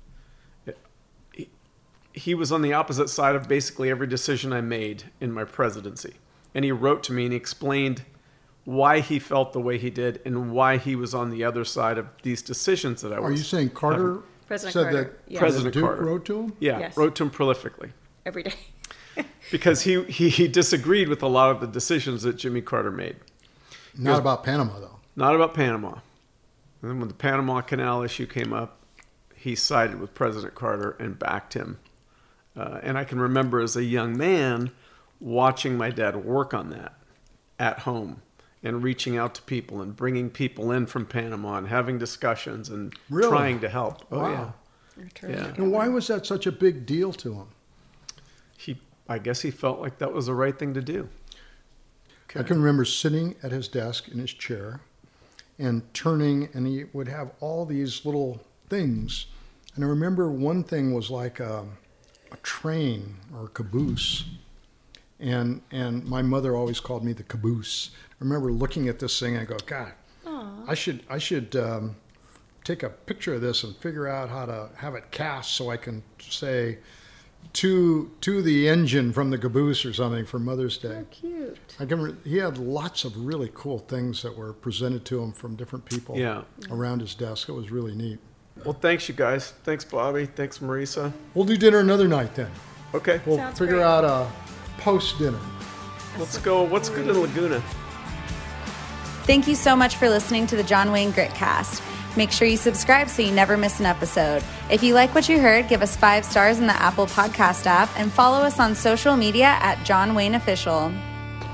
[1.34, 1.50] He,
[2.14, 6.14] he was on the opposite side of basically every decision I made in my presidency.
[6.54, 8.04] And he wrote to me and he explained
[8.66, 11.98] why he felt the way he did and why he was on the other side
[11.98, 13.32] of these decisions that I was.
[13.32, 15.40] Are you saying Carter President said Carter, that yes.
[15.40, 16.04] President Duke Carter.
[16.06, 16.54] wrote to him?
[16.60, 16.96] Yeah, Yes.
[16.96, 17.92] wrote to him prolifically.
[18.26, 18.54] Every day.
[19.52, 23.16] because he, he, he disagreed with a lot of the decisions that Jimmy Carter made.
[23.98, 25.00] Not about Panama, though.
[25.16, 25.94] Not about Panama.
[26.82, 28.78] And then when the Panama Canal issue came up,
[29.36, 31.78] he sided with President Carter and backed him.
[32.56, 34.72] Uh, and I can remember as a young man
[35.20, 36.94] watching my dad work on that
[37.60, 38.22] at home
[38.64, 42.94] and reaching out to people and bringing people in from Panama and having discussions and
[43.10, 43.30] Really?
[43.30, 44.06] trying to help.
[44.12, 44.54] Oh, Wow.
[44.98, 45.04] yeah.
[45.28, 45.54] Yeah.
[45.58, 47.48] And why was that such a big deal to him?
[49.08, 51.10] He, I guess he felt like that was the right thing to do.
[52.36, 54.82] I can remember sitting at his desk in his chair
[55.60, 59.28] and turning, and he would have all these little things.
[59.76, 61.66] And I remember one thing was like a,
[62.32, 64.26] a train or a caboose.
[65.20, 67.92] And, and my mother always called me the caboose.
[68.12, 69.94] I remember looking at this thing and I go, God,
[70.68, 71.96] I should, I should um,
[72.64, 75.78] take a picture of this and figure out how to have it cast so I
[75.78, 76.80] can say
[77.54, 80.90] to to the engine from the caboose or something for Mother's Day.
[80.90, 81.58] So Cute.
[81.80, 82.02] I can.
[82.02, 85.86] Re- he had lots of really cool things that were presented to him from different
[85.86, 86.18] people.
[86.18, 86.44] Yeah.
[86.72, 88.20] Around his desk, it was really neat.
[88.64, 89.52] Well, thanks, you guys.
[89.64, 90.26] Thanks, Bobby.
[90.28, 91.12] Thanks, Marisa.
[91.34, 92.50] We'll do dinner another night then.
[92.94, 93.84] Okay, We'll Sounds figure great.
[93.84, 94.32] out a
[94.78, 95.40] post dinner.
[96.20, 96.62] let's go.
[96.64, 97.62] What's good in Laguna?
[99.26, 101.82] Thank you so much for listening to the John Wayne Gritcast.
[102.16, 104.44] Make sure you subscribe so you never miss an episode.
[104.70, 107.90] If you like what you heard, give us five stars in the Apple Podcast app
[107.98, 110.92] and follow us on social media at John Wayne Official.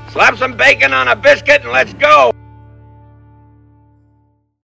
[0.09, 2.31] Slap some bacon on a biscuit and let's go.